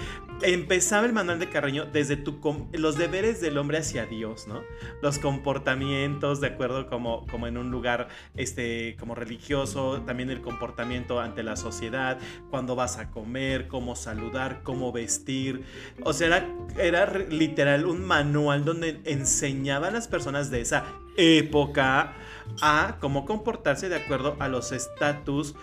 empezaba 0.42 1.06
el 1.06 1.14
manual 1.14 1.40
de 1.40 1.50
Carreño 1.50 1.86
desde 1.86 2.18
tu 2.18 2.36
los 2.74 2.98
deberes 2.98 3.42
del 3.42 3.58
hombre 3.58 3.78
hacia 3.80 4.06
Dios, 4.06 4.48
¿no? 4.48 4.62
Los 5.02 5.20
comportamientos, 5.20 6.42
de 6.42 6.48
acuerdo, 6.48 6.88
como, 6.88 7.26
como 7.28 7.48
en 7.48 7.58
un 7.58 7.72
lugar 7.72 8.10
este, 8.36 8.96
como 9.00 9.16
religioso, 9.16 10.02
también 10.06 10.30
el 10.30 10.42
comportamiento 10.42 11.20
ante 11.20 11.44
la 11.44 11.56
sociedad, 11.56 12.20
cuando 12.50 12.76
vas 12.76 12.98
a 12.98 13.10
comer, 13.12 13.68
cómo 13.68 13.96
saludar, 13.96 14.62
cómo 14.64 14.92
vestir. 14.92 15.64
O 16.04 16.14
sea, 16.14 16.28
era, 16.28 16.48
era 16.78 17.20
literal 17.30 17.86
un 17.86 18.04
manual 18.04 18.66
donde 18.66 19.02
enseñaba 19.06 19.88
a 19.88 19.92
las 19.92 20.08
personas 20.08 20.52
de 20.52 20.62
esa 20.62 20.86
época 21.18 22.14
a 22.62 22.98
cómo 23.00 23.26
comportarse 23.26 23.90
de 23.90 23.96
acuerdo 23.96 24.36
a 24.40 24.48
los 24.48 24.72
estatus 24.72 25.56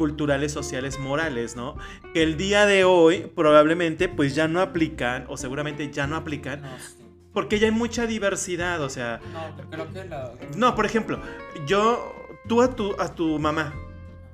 culturales, 0.00 0.50
sociales, 0.50 0.98
morales, 0.98 1.56
¿no? 1.56 1.76
Que 2.14 2.22
el 2.22 2.38
día 2.38 2.64
de 2.64 2.84
hoy 2.84 3.30
probablemente 3.36 4.08
pues 4.08 4.34
ya 4.34 4.48
no 4.48 4.62
aplican 4.62 5.26
o 5.28 5.36
seguramente 5.36 5.90
ya 5.92 6.06
no 6.06 6.16
aplican 6.16 6.62
No, 6.62 6.68
sí. 6.78 6.96
porque 7.34 7.58
ya 7.58 7.66
hay 7.66 7.72
mucha 7.72 8.06
diversidad, 8.06 8.80
o 8.80 8.88
sea, 8.88 9.20
No, 9.34 9.68
creo 9.70 9.92
que 9.92 10.04
la. 10.06 10.32
no, 10.56 10.74
por 10.74 10.86
ejemplo, 10.86 11.20
yo, 11.66 12.14
tú 12.48 12.62
a 12.62 12.74
tu, 12.74 12.94
a 12.98 13.14
tu 13.14 13.38
mamá, 13.38 13.74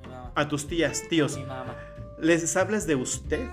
Mi 0.04 0.08
mamá. 0.08 0.32
a 0.36 0.46
tus 0.46 0.68
tías, 0.68 1.02
tíos, 1.08 1.36
Mi 1.36 1.42
mamá. 1.42 1.74
¿les 2.20 2.56
hablas 2.56 2.86
de 2.86 2.94
usted? 2.94 3.44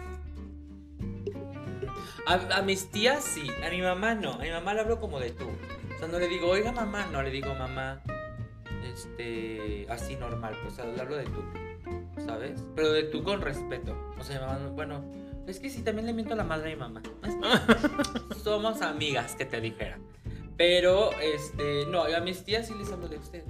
A, 2.28 2.36
a 2.58 2.62
mis 2.62 2.92
tías 2.92 3.24
sí, 3.24 3.50
a 3.66 3.70
mi 3.72 3.82
mamá 3.82 4.14
no. 4.14 4.34
A 4.34 4.38
mi 4.38 4.52
mamá 4.52 4.76
le 4.76 4.82
hablo 4.82 5.00
como 5.00 5.20
de 5.20 5.32
tú. 5.32 5.46
O 5.96 5.98
sea, 6.00 6.08
no 6.08 6.20
le 6.20 6.28
digo, 6.28 6.48
oiga 6.48 6.72
mamá, 6.72 7.08
no 7.12 7.24
le 7.24 7.32
digo 7.32 7.54
mamá. 7.56 8.02
Este, 8.94 9.88
así 9.90 10.16
normal, 10.16 10.56
pues, 10.62 10.74
o 10.74 10.76
sea, 10.76 10.86
le 10.86 11.02
hablo 11.02 11.16
de 11.16 11.24
tú. 11.24 11.42
¿Sabes? 12.26 12.64
Pero 12.76 12.92
de 12.92 13.04
tú 13.04 13.24
con 13.24 13.42
respeto. 13.42 13.96
O 14.20 14.24
sea, 14.24 14.40
mamá, 14.42 14.60
no- 14.60 14.72
bueno, 14.72 15.04
es 15.48 15.60
que 15.60 15.70
sí, 15.70 15.82
también 15.84 16.06
le 16.08 16.14
miento 16.14 16.34
a 16.34 16.38
la 16.38 16.44
madre 16.44 16.72
a 16.72 16.76
mi 16.76 16.80
mamá. 16.80 17.02
Somos 18.44 18.82
amigas, 18.82 19.36
que 19.36 19.46
te 19.46 19.60
dijera. 19.62 19.98
Pero, 20.58 21.12
este, 21.20 21.86
no, 21.88 22.04
a 22.04 22.20
mis 22.22 22.44
tías 22.44 22.68
sí 22.68 22.74
les 22.78 22.92
hablo 22.92 23.08
de 23.08 23.18
usted. 23.18 23.44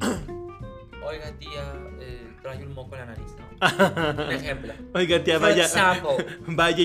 Oiga, 1.05 1.31
tía, 1.37 1.73
eh, 1.99 2.22
trae 2.43 2.63
un 2.65 2.73
moco 2.73 2.95
en 2.95 3.01
la 3.01 3.05
nariz, 3.07 3.25
¿no? 3.37 4.23
Un 4.25 4.31
ejemplo. 4.31 4.73
Oiga, 4.93 5.23
tía, 5.23 5.39
vaya, 5.39 5.63
example. 5.63 6.25
vaya, 6.47 6.83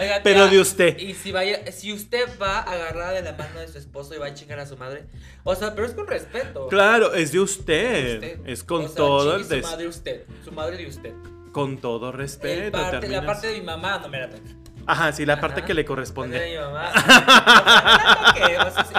Oiga, 0.00 0.20
pero 0.22 0.42
tía, 0.44 0.50
de 0.52 0.60
usted. 0.60 0.98
Y 0.98 1.14
si 1.14 1.32
vaya, 1.32 1.70
si 1.72 1.92
usted 1.92 2.24
va 2.40 2.60
agarrada 2.60 3.12
de 3.12 3.22
la 3.22 3.32
mano 3.32 3.60
de 3.60 3.68
su 3.68 3.76
esposo 3.78 4.14
y 4.14 4.18
va 4.18 4.26
a 4.26 4.34
chingar 4.34 4.58
a 4.60 4.66
su 4.66 4.76
madre, 4.76 5.04
o 5.44 5.54
sea, 5.54 5.74
pero 5.74 5.86
es 5.86 5.92
con 5.94 6.06
respeto. 6.06 6.68
Claro, 6.68 7.14
es 7.14 7.32
de 7.32 7.40
usted, 7.40 8.14
Usted. 8.14 8.40
es 8.46 8.62
con 8.64 8.84
O 8.84 8.88
sea, 8.88 8.96
todo 8.96 9.36
el 9.36 9.48
des- 9.48 9.64
su 9.64 9.70
madre 9.72 9.88
usted, 9.88 10.24
su 10.44 10.52
madre 10.52 10.76
de 10.76 10.86
usted. 10.86 11.12
con 11.52 11.78
todo 11.78 12.12
respeto. 12.12 12.78
parte- 12.78 13.08
la 13.08 13.26
parte 13.26 13.48
de 13.48 13.58
mi 13.60 13.64
mamá 13.66 13.98
no 13.98 14.08
me 14.08 14.20
la 14.20 14.30
toque. 14.30 14.56
Ajá, 14.88 15.10
sí, 15.12 15.26
la 15.26 15.40
parte 15.40 15.64
que 15.64 15.74
le 15.74 15.84
corresponde. 15.84 16.38
de 16.38 16.50
mi 16.52 16.56
mamá. 16.58 16.92
O 16.94 17.00
sea, 17.00 17.18
no 17.18 18.04
la 18.04 18.32
toque, 18.34 18.58
o 18.58 18.70
sea, 18.70 18.84
sí. 18.84 18.94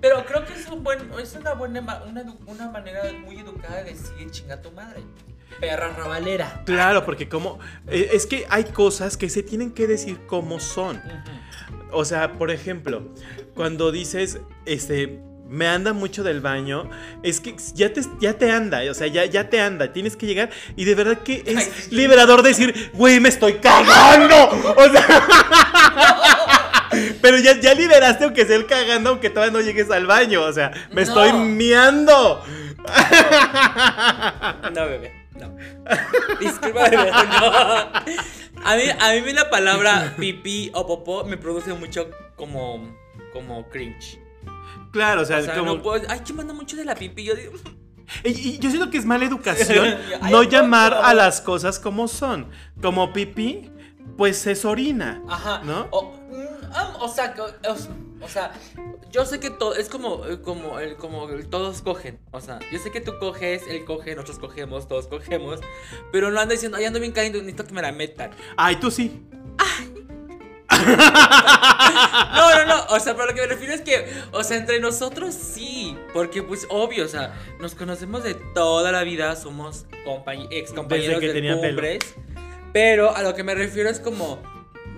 Pero 0.00 0.24
creo 0.24 0.44
que 0.44 0.51
un 0.82 0.84
buen, 0.84 1.20
es 1.20 1.34
una 1.34 1.54
buena, 1.54 2.02
una, 2.08 2.24
una 2.46 2.70
manera 2.70 3.02
muy 3.24 3.36
educada 3.36 3.82
de 3.82 3.92
decir 3.92 4.30
chinga 4.30 4.60
tu 4.60 4.70
madre. 4.72 5.02
Perra 5.60 5.92
rabalera. 5.92 6.62
Claro, 6.64 7.04
porque 7.04 7.28
como 7.28 7.58
eh, 7.86 8.10
es 8.12 8.26
que 8.26 8.46
hay 8.48 8.64
cosas 8.64 9.16
que 9.16 9.28
se 9.28 9.42
tienen 9.42 9.72
que 9.72 9.86
decir 9.86 10.18
como 10.26 10.58
son. 10.58 11.00
O 11.92 12.04
sea, 12.04 12.32
por 12.32 12.50
ejemplo, 12.50 13.12
cuando 13.54 13.92
dices, 13.92 14.40
este, 14.64 15.20
me 15.48 15.68
anda 15.68 15.92
mucho 15.92 16.24
del 16.24 16.40
baño, 16.40 16.88
es 17.22 17.40
que 17.40 17.54
ya 17.74 17.92
te, 17.92 18.00
ya 18.18 18.32
te 18.38 18.50
anda, 18.50 18.80
o 18.90 18.94
sea, 18.94 19.06
ya, 19.06 19.26
ya 19.26 19.50
te 19.50 19.60
anda, 19.60 19.92
tienes 19.92 20.16
que 20.16 20.26
llegar 20.26 20.50
y 20.74 20.86
de 20.86 20.94
verdad 20.94 21.18
que 21.18 21.42
es 21.46 21.56
Ay, 21.58 21.88
liberador 21.90 22.42
decir, 22.42 22.90
güey, 22.94 23.20
me 23.20 23.28
estoy 23.28 23.54
cagando. 23.54 24.48
O 24.76 24.90
sea, 24.90 25.26
pero 27.22 27.38
ya, 27.38 27.58
ya 27.60 27.74
liberaste 27.74 28.24
aunque 28.24 28.44
sea 28.46 28.56
el 28.56 28.66
cagando, 28.66 29.10
aunque 29.10 29.30
todavía 29.30 29.52
no 29.52 29.60
llegues 29.60 29.90
al 29.90 30.06
baño, 30.06 30.42
o 30.42 30.52
sea, 30.52 30.70
me 30.90 30.96
No. 30.96 31.00
estoy 31.02 31.32
miando. 31.32 32.42
No, 34.74 34.86
bebé, 34.86 35.12
no. 35.38 35.56
Disculpa, 36.40 36.88
bebé, 36.88 37.10
no. 37.10 37.46
A 38.64 38.76
mí, 38.76 38.82
a 38.98 39.12
mí 39.24 39.32
la 39.32 39.50
palabra 39.50 40.14
pipí 40.18 40.70
o 40.74 40.86
popó 40.86 41.24
me 41.24 41.36
produce 41.36 41.72
mucho 41.74 42.10
como, 42.36 42.96
como 43.32 43.68
cringe. 43.68 44.18
Claro, 44.92 45.22
o 45.22 45.24
sea, 45.24 45.38
O 45.38 45.42
sea, 45.42 45.54
como... 45.54 45.74
no 45.76 45.82
puedo. 45.82 46.04
Ay, 46.08 46.20
que 46.20 46.32
manda 46.32 46.52
mucho 46.52 46.76
de 46.76 46.84
la 46.84 46.94
pipí. 46.94 47.24
Yo 47.24 47.34
digo. 47.34 47.52
Y, 48.24 48.28
y 48.30 48.58
yo 48.58 48.68
siento 48.70 48.90
que 48.90 48.98
es 48.98 49.06
mala 49.06 49.24
educación 49.24 49.96
no 50.30 50.42
llamar 50.42 50.92
a 50.92 51.14
las 51.14 51.40
cosas 51.40 51.78
como 51.78 52.08
son. 52.08 52.50
Como 52.80 53.12
pipí, 53.12 53.70
pues 54.16 54.46
es 54.46 54.64
orina. 54.64 55.22
Ajá. 55.28 55.62
¿No? 55.64 55.88
O, 55.90 56.12
ah, 56.74 56.96
o 57.00 57.08
sea, 57.08 57.34
o, 57.38 58.24
o 58.24 58.28
sea, 58.28 58.52
yo 59.10 59.24
sé 59.26 59.40
que 59.40 59.50
todo. 59.50 59.74
Es 59.74 59.88
como, 59.88 60.24
eh, 60.26 60.40
como, 60.40 60.78
el, 60.80 60.96
como 60.96 61.28
el 61.28 61.48
todos 61.48 61.82
cogen. 61.82 62.18
O 62.30 62.40
sea, 62.40 62.58
yo 62.72 62.78
sé 62.78 62.90
que 62.90 63.00
tú 63.00 63.18
coges, 63.18 63.62
él 63.68 63.84
coge, 63.84 64.14
nosotros 64.14 64.38
cogemos, 64.38 64.88
todos 64.88 65.06
cogemos. 65.06 65.60
Pero 66.12 66.30
no 66.30 66.40
ando 66.40 66.52
diciendo, 66.52 66.78
ay, 66.78 66.84
ando 66.84 67.00
bien 67.00 67.12
caliente, 67.12 67.38
necesito 67.38 67.64
que 67.66 67.74
me 67.74 67.82
la 67.82 67.92
metan. 67.92 68.30
Ay, 68.56 68.76
tú 68.76 68.90
sí. 68.90 69.22
No, 72.34 72.54
no, 72.56 72.64
no. 72.66 72.84
O 72.90 73.00
sea, 73.00 73.14
pero 73.14 73.26
lo 73.26 73.34
que 73.34 73.40
me 73.42 73.46
refiero 73.46 73.74
es 73.74 73.80
que, 73.82 74.06
o 74.32 74.42
sea, 74.42 74.56
entre 74.56 74.80
nosotros 74.80 75.34
sí. 75.34 75.96
Porque, 76.12 76.42
pues, 76.42 76.66
obvio, 76.70 77.04
o 77.04 77.08
sea, 77.08 77.34
nos 77.60 77.74
conocemos 77.74 78.22
de 78.24 78.34
toda 78.34 78.90
la 78.92 79.02
vida. 79.04 79.36
Somos 79.36 79.86
compañ- 80.04 80.48
ex 80.50 80.72
compañeros 80.72 81.20
Desde 81.20 81.20
que 81.20 81.26
de 81.28 81.32
tenía 81.34 81.54
pelo. 81.60 81.68
cumbres. 81.74 82.14
Pero 82.72 83.14
a 83.14 83.22
lo 83.22 83.34
que 83.34 83.44
me 83.44 83.54
refiero 83.54 83.88
es 83.90 84.00
como, 84.00 84.42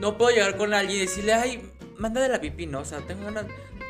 no 0.00 0.16
puedo 0.18 0.30
llegar 0.34 0.56
con 0.56 0.74
alguien 0.74 0.98
y 0.98 1.00
decirle, 1.02 1.34
ay, 1.34 1.70
manda 1.98 2.20
de 2.20 2.28
la 2.28 2.40
pipí, 2.40 2.66
¿no? 2.66 2.80
O 2.80 2.84
sea, 2.84 2.98
tengo 3.00 3.24
ganas. 3.24 3.46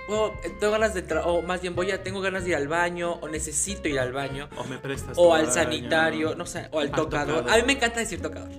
puedo- 0.06 0.32
eh, 0.44 0.54
tengo 0.60 0.72
ganas 0.72 0.92
de. 0.94 1.06
tra- 1.06 1.22
O 1.24 1.42
más 1.42 1.60
bien, 1.62 1.74
voy 1.74 1.90
a. 1.90 2.02
Tengo 2.02 2.20
ganas 2.20 2.44
de 2.44 2.50
ir 2.50 2.56
al 2.56 2.68
baño. 2.68 3.12
O 3.14 3.28
necesito 3.28 3.88
ir 3.88 3.98
al 3.98 4.12
baño. 4.12 4.48
O 4.56 4.64
me 4.64 4.78
prestas. 4.78 5.16
O 5.18 5.34
al 5.34 5.42
baño. 5.42 5.52
sanitario. 5.54 6.34
No 6.34 6.44
sé. 6.46 6.68
O 6.72 6.80
al 6.80 6.86
Al 6.88 6.92
tocador. 6.92 7.36
tocador. 7.38 7.50
A 7.52 7.56
mí 7.56 7.62
me 7.66 7.72
encanta 7.74 8.00
decir 8.00 8.20
tocador. 8.20 8.50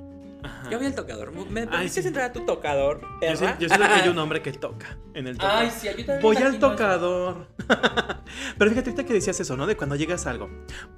Ajá. 0.44 0.70
Yo 0.70 0.78
voy 0.78 0.86
al 0.88 0.94
tocador. 0.96 1.32
¿Me 1.50 1.66
permites 1.66 1.94
sí. 1.94 2.08
entrar 2.08 2.30
a 2.30 2.34
tu 2.34 2.46
tocador? 2.46 3.02
Yo 3.22 3.36
sé, 3.36 3.56
yo 3.60 3.68
sé 3.70 3.78
que 3.78 3.84
hay 3.84 4.10
un 4.10 4.18
hombre 4.20 4.42
que 4.44 4.52
toca 4.54 4.98
en 5.16 5.26
el 5.28 5.38
tocador. 5.38 5.64
Ay, 5.64 5.72
sí, 5.72 5.88
también 5.88 6.22
Voy 6.22 6.38
al 6.38 6.60
tocador. 6.60 7.48
Pero 8.58 8.70
fíjate 8.72 8.90
ahorita 8.92 9.06
que 9.06 9.14
decías 9.14 9.40
eso, 9.40 9.58
¿no? 9.58 9.66
De 9.66 9.76
cuando 9.76 9.96
llegas 9.96 10.28
a 10.28 10.30
algo. 10.32 10.50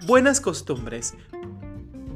Buenas 0.05 0.41
costumbres 0.41 1.15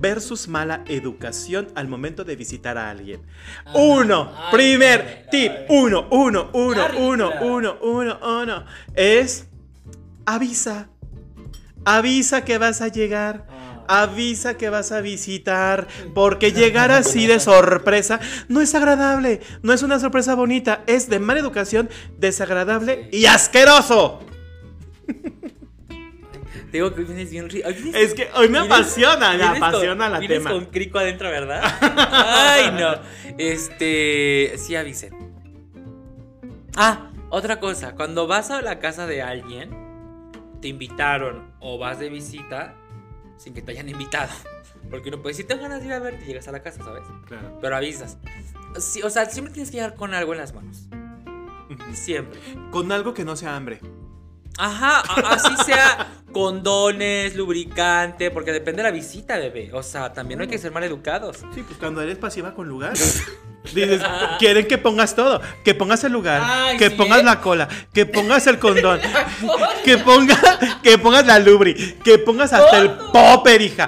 versus 0.02 0.48
mala 0.48 0.84
educación 0.88 1.68
al 1.76 1.88
momento 1.88 2.24
de 2.24 2.36
visitar 2.36 2.78
a 2.78 2.90
alguien. 2.90 3.22
Ah, 3.66 3.74
uno, 3.76 4.34
ay, 4.36 4.52
primer 4.52 5.02
ay, 5.02 5.26
tip, 5.32 5.52
ay. 5.52 5.66
uno, 5.70 6.08
uno, 6.10 6.50
uno, 6.54 6.88
uno, 6.98 7.32
uno, 7.40 7.78
uno, 7.82 8.20
uno, 8.22 8.66
es 8.96 9.48
avisa. 10.26 10.90
Avisa 11.86 12.44
que 12.44 12.58
vas 12.58 12.82
a 12.82 12.88
llegar. 12.88 13.46
Ah. 13.50 13.68
Avisa 14.04 14.56
que 14.56 14.70
vas 14.70 14.92
a 14.94 15.02
visitar, 15.02 15.88
porque 16.14 16.54
llegar 16.54 16.92
así 16.92 17.28
de 17.28 17.42
sorpresa 17.42 18.22
no 18.48 18.62
es 18.62 18.74
agradable, 18.74 19.42
no 19.64 19.74
es 19.74 19.84
una 19.84 20.00
sorpresa 20.00 20.34
bonita, 20.34 20.82
es 20.88 21.10
de 21.10 21.20
mala 21.20 21.42
educación, 21.42 21.90
desagradable 22.18 23.10
y 23.12 23.26
asqueroso. 23.26 24.20
Te 26.72 26.78
digo 26.78 26.94
que 26.96 27.04
vienes 27.04 27.30
bien 27.30 27.50
ri- 27.50 27.64
ay, 27.66 27.74
vienes- 27.74 27.96
Es 28.02 28.14
que 28.14 28.30
hoy 28.34 28.48
me 28.48 28.60
vienes- 28.60 28.72
apasiona, 28.72 29.34
me 29.34 29.40
con- 29.40 29.58
apasiona 29.64 30.10
la 30.10 30.20
vienes 30.20 30.38
tema. 30.38 30.52
con 30.52 30.66
crico 30.68 31.00
adentro, 31.00 31.30
¿verdad? 31.30 31.62
Ay, 31.82 32.72
no. 32.80 32.96
Este, 33.38 34.54
sí 34.58 34.76
avisen. 34.78 35.14
Ah, 36.78 37.12
otra 37.30 37.60
cosa, 37.60 37.96
cuando 37.96 38.28
vas 38.28 38.52
a 38.52 38.62
la 38.62 38.80
casa 38.80 39.06
de 39.06 39.22
alguien, 39.22 39.70
te 40.62 40.70
invitaron 40.70 41.52
o 41.60 41.78
vas 41.78 42.00
de 42.00 42.10
visita 42.10 42.76
sin 43.38 43.54
que 43.54 43.62
te 43.62 43.72
hayan 43.72 43.90
invitado. 43.90 44.32
Porque 44.90 45.10
uno 45.10 45.22
puede 45.22 45.34
decir, 45.34 45.48
tengo 45.48 45.62
ganas 45.62 45.82
de 45.82 45.88
ir 45.88 45.94
a 45.94 46.00
verte 46.00 46.24
y 46.24 46.28
llegas 46.28 46.48
a 46.48 46.52
la 46.54 46.62
casa, 46.64 46.84
¿sabes? 46.84 47.04
Claro. 47.28 47.58
Pero 47.62 47.76
avisas. 47.76 48.18
Sí, 48.80 49.02
o 49.04 49.10
sea, 49.10 49.26
siempre 49.26 49.54
tienes 49.54 49.70
que 49.72 49.78
llegar 49.78 49.96
con 49.96 50.14
algo 50.14 50.32
en 50.34 50.40
las 50.40 50.54
manos. 50.54 50.88
Siempre. 51.94 52.40
Con 52.72 52.92
algo 52.92 53.14
que 53.14 53.24
no 53.26 53.36
sea 53.36 53.56
hambre. 53.56 53.80
Ajá, 54.58 55.00
así 55.30 55.56
sea 55.66 56.08
condones, 56.32 57.36
lubricante, 57.36 58.32
porque 58.32 58.52
depende 58.52 58.84
de 58.84 58.90
la 58.90 58.92
visita, 58.96 59.38
bebé. 59.38 59.72
O 59.74 59.84
sea, 59.84 60.14
también 60.14 60.38
no 60.38 60.44
hay 60.44 60.50
que 60.50 60.58
ser 60.58 60.72
mal 60.72 60.84
educados. 60.84 61.38
Sí, 61.54 61.64
pues 61.64 61.78
cuando 61.80 62.02
eres 62.02 62.18
pasiva 62.18 62.54
con 62.54 62.68
lugar. 62.68 62.94
Dices, 63.76 64.02
quieren 64.40 64.66
que 64.68 64.80
pongas 64.80 65.16
todo, 65.16 65.40
que 65.64 65.76
pongas 65.76 66.04
el 66.04 66.12
lugar, 66.12 66.42
Ay, 66.44 66.78
que 66.78 66.90
sí, 66.90 66.96
pongas 66.96 67.20
¿eh? 67.20 67.24
la 67.24 67.42
cola, 67.42 67.68
que 67.94 68.08
pongas 68.08 68.48
el 68.48 68.58
condón, 68.58 69.00
que 69.86 70.00
ponga, 70.00 70.36
que 70.82 70.98
pongas 70.98 71.28
la 71.28 71.38
lubri, 71.38 71.76
que 72.04 72.18
pongas 72.18 72.52
hasta 72.54 72.80
el 72.80 72.90
popper, 73.14 73.62
hija. 73.62 73.88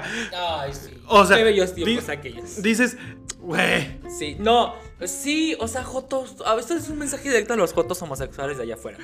Ay, 0.60 0.72
sí. 0.72 0.96
O 1.08 1.26
sea, 1.26 1.36
Qué 1.38 1.42
bellos 1.44 1.74
tiempos 1.74 2.06
di- 2.06 2.12
aquellos. 2.12 2.62
Dices, 2.62 2.96
güey, 3.40 3.98
Sí, 4.16 4.36
no, 4.38 4.76
sí, 5.04 5.56
o 5.60 5.68
sea, 5.68 5.84
Jotos. 5.84 6.36
A 6.46 6.54
veces 6.54 6.84
es 6.84 6.88
un 6.88 6.98
mensaje 6.98 7.28
directo 7.28 7.54
a 7.54 7.56
los 7.56 7.72
Jotos 7.72 8.00
homosexuales 8.02 8.56
de 8.56 8.62
allá 8.64 8.74
afuera. 8.74 8.98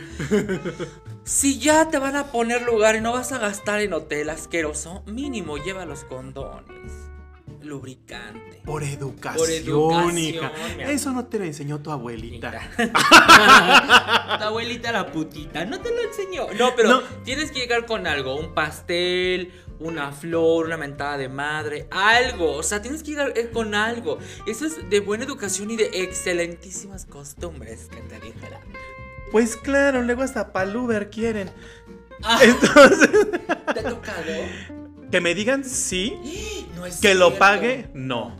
si 1.24 1.58
ya 1.58 1.88
te 1.88 1.98
van 1.98 2.16
a 2.16 2.26
poner 2.32 2.62
lugar 2.62 2.96
y 2.96 3.00
no 3.00 3.12
vas 3.12 3.32
a 3.32 3.38
gastar 3.38 3.80
en 3.80 3.92
hotel 3.92 4.30
asqueroso, 4.30 5.02
mínimo 5.06 5.56
lleva 5.58 5.84
los 5.86 6.04
condones. 6.04 6.92
lubricante. 7.62 8.62
Por 8.64 8.82
educación, 8.82 9.38
Por 9.38 9.50
educación, 9.50 10.18
hija. 10.18 10.52
Eso 10.80 11.12
no 11.12 11.26
te 11.26 11.38
lo 11.38 11.44
enseñó 11.44 11.80
tu 11.80 11.90
abuelita. 11.90 12.60
tu 14.38 14.44
abuelita 14.44 14.92
la 14.92 15.10
putita, 15.12 15.64
no 15.64 15.80
te 15.80 15.90
lo 15.90 16.02
enseñó. 16.02 16.46
No, 16.58 16.74
pero 16.74 16.88
No. 16.88 17.00
tienes 17.24 17.50
que 17.52 17.60
llegar 17.60 17.86
con 17.86 18.06
algo, 18.06 18.34
un 18.36 18.54
pastel, 18.54 19.52
una 19.80 20.12
flor, 20.12 20.66
una 20.66 20.76
mentada 20.76 21.18
de 21.18 21.28
madre, 21.28 21.88
algo. 21.90 22.52
O 22.52 22.62
sea, 22.62 22.80
tienes 22.80 23.02
que 23.02 23.10
llegar 23.10 23.32
eh, 23.36 23.50
con 23.52 23.74
algo. 23.74 24.18
Eso 24.46 24.66
es 24.66 24.88
de 24.88 25.00
buena 25.00 25.24
educación 25.24 25.70
y 25.70 25.76
de 25.76 25.90
excelentísimas 25.94 27.06
costumbres 27.06 27.88
que 27.90 28.00
te 28.02 28.20
dijera. 28.20 28.60
Pues 29.32 29.56
claro, 29.56 30.02
luego 30.02 30.22
hasta 30.22 30.52
pa'l 30.52 30.76
Uber 30.76 31.10
quieren. 31.10 31.50
Ah, 32.22 32.40
Entonces, 32.42 33.10
¿Te 33.72 33.80
ha 33.80 33.88
tocado? 33.88 34.32
que 35.10 35.20
me 35.20 35.34
digan 35.34 35.64
sí, 35.64 36.66
No 36.76 36.86
es 36.86 37.00
que 37.00 37.14
lo 37.14 37.38
pague, 37.38 37.88
no. 37.94 38.39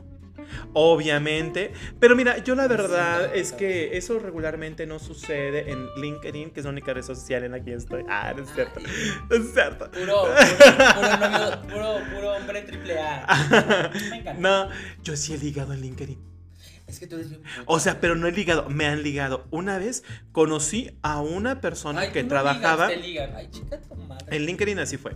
Obviamente. 0.74 1.72
Pero 1.98 2.14
mira, 2.16 2.38
yo 2.44 2.54
la 2.54 2.68
verdad 2.68 3.34
es 3.34 3.52
que 3.52 3.96
eso 3.96 4.18
regularmente 4.18 4.86
no 4.86 4.98
sucede 4.98 5.70
en 5.70 5.86
LinkedIn, 6.00 6.50
que 6.50 6.60
es 6.60 6.64
la 6.64 6.70
única 6.70 6.92
red 6.94 7.02
social 7.02 7.44
en 7.44 7.52
la 7.52 7.62
que 7.62 7.74
estoy. 7.74 8.04
Ah, 8.08 8.32
no 8.36 8.42
es 8.42 8.50
cierto. 8.54 8.80
No 9.28 9.36
es 9.36 9.52
cierto. 9.52 9.90
Puro, 9.90 10.22
puro, 10.24 10.94
puro 10.94 11.28
novio, 11.28 11.62
puro, 11.62 11.94
puro 12.14 12.32
hombre 12.36 12.62
triple 12.62 12.98
A. 12.98 13.90
Me 14.10 14.16
encanta. 14.18 14.34
No, 14.40 14.68
yo 15.02 15.16
sí 15.16 15.34
he 15.34 15.38
ligado 15.38 15.72
en 15.72 15.80
LinkedIn. 15.80 16.30
Es 16.86 16.98
que 16.98 17.06
tú 17.06 17.14
eres 17.14 17.30
bien. 17.30 17.42
O 17.66 17.78
sea, 17.78 18.00
pero 18.00 18.16
no 18.16 18.26
he 18.26 18.32
ligado, 18.32 18.68
me 18.68 18.84
han 18.86 19.04
ligado. 19.04 19.46
Una 19.52 19.78
vez 19.78 20.02
conocí 20.32 20.90
a 21.02 21.20
una 21.20 21.60
persona 21.60 22.00
Ay, 22.00 22.10
que 22.10 22.24
no 22.24 22.30
trabajaba. 22.30 22.88
ligas, 22.88 23.00
te 23.00 23.06
ligan. 23.08 23.36
Ay, 23.36 23.48
chica 23.52 23.80
tu 23.80 23.94
madre. 23.94 24.36
En 24.36 24.44
LinkedIn 24.44 24.78
así 24.80 24.96
fue. 24.96 25.12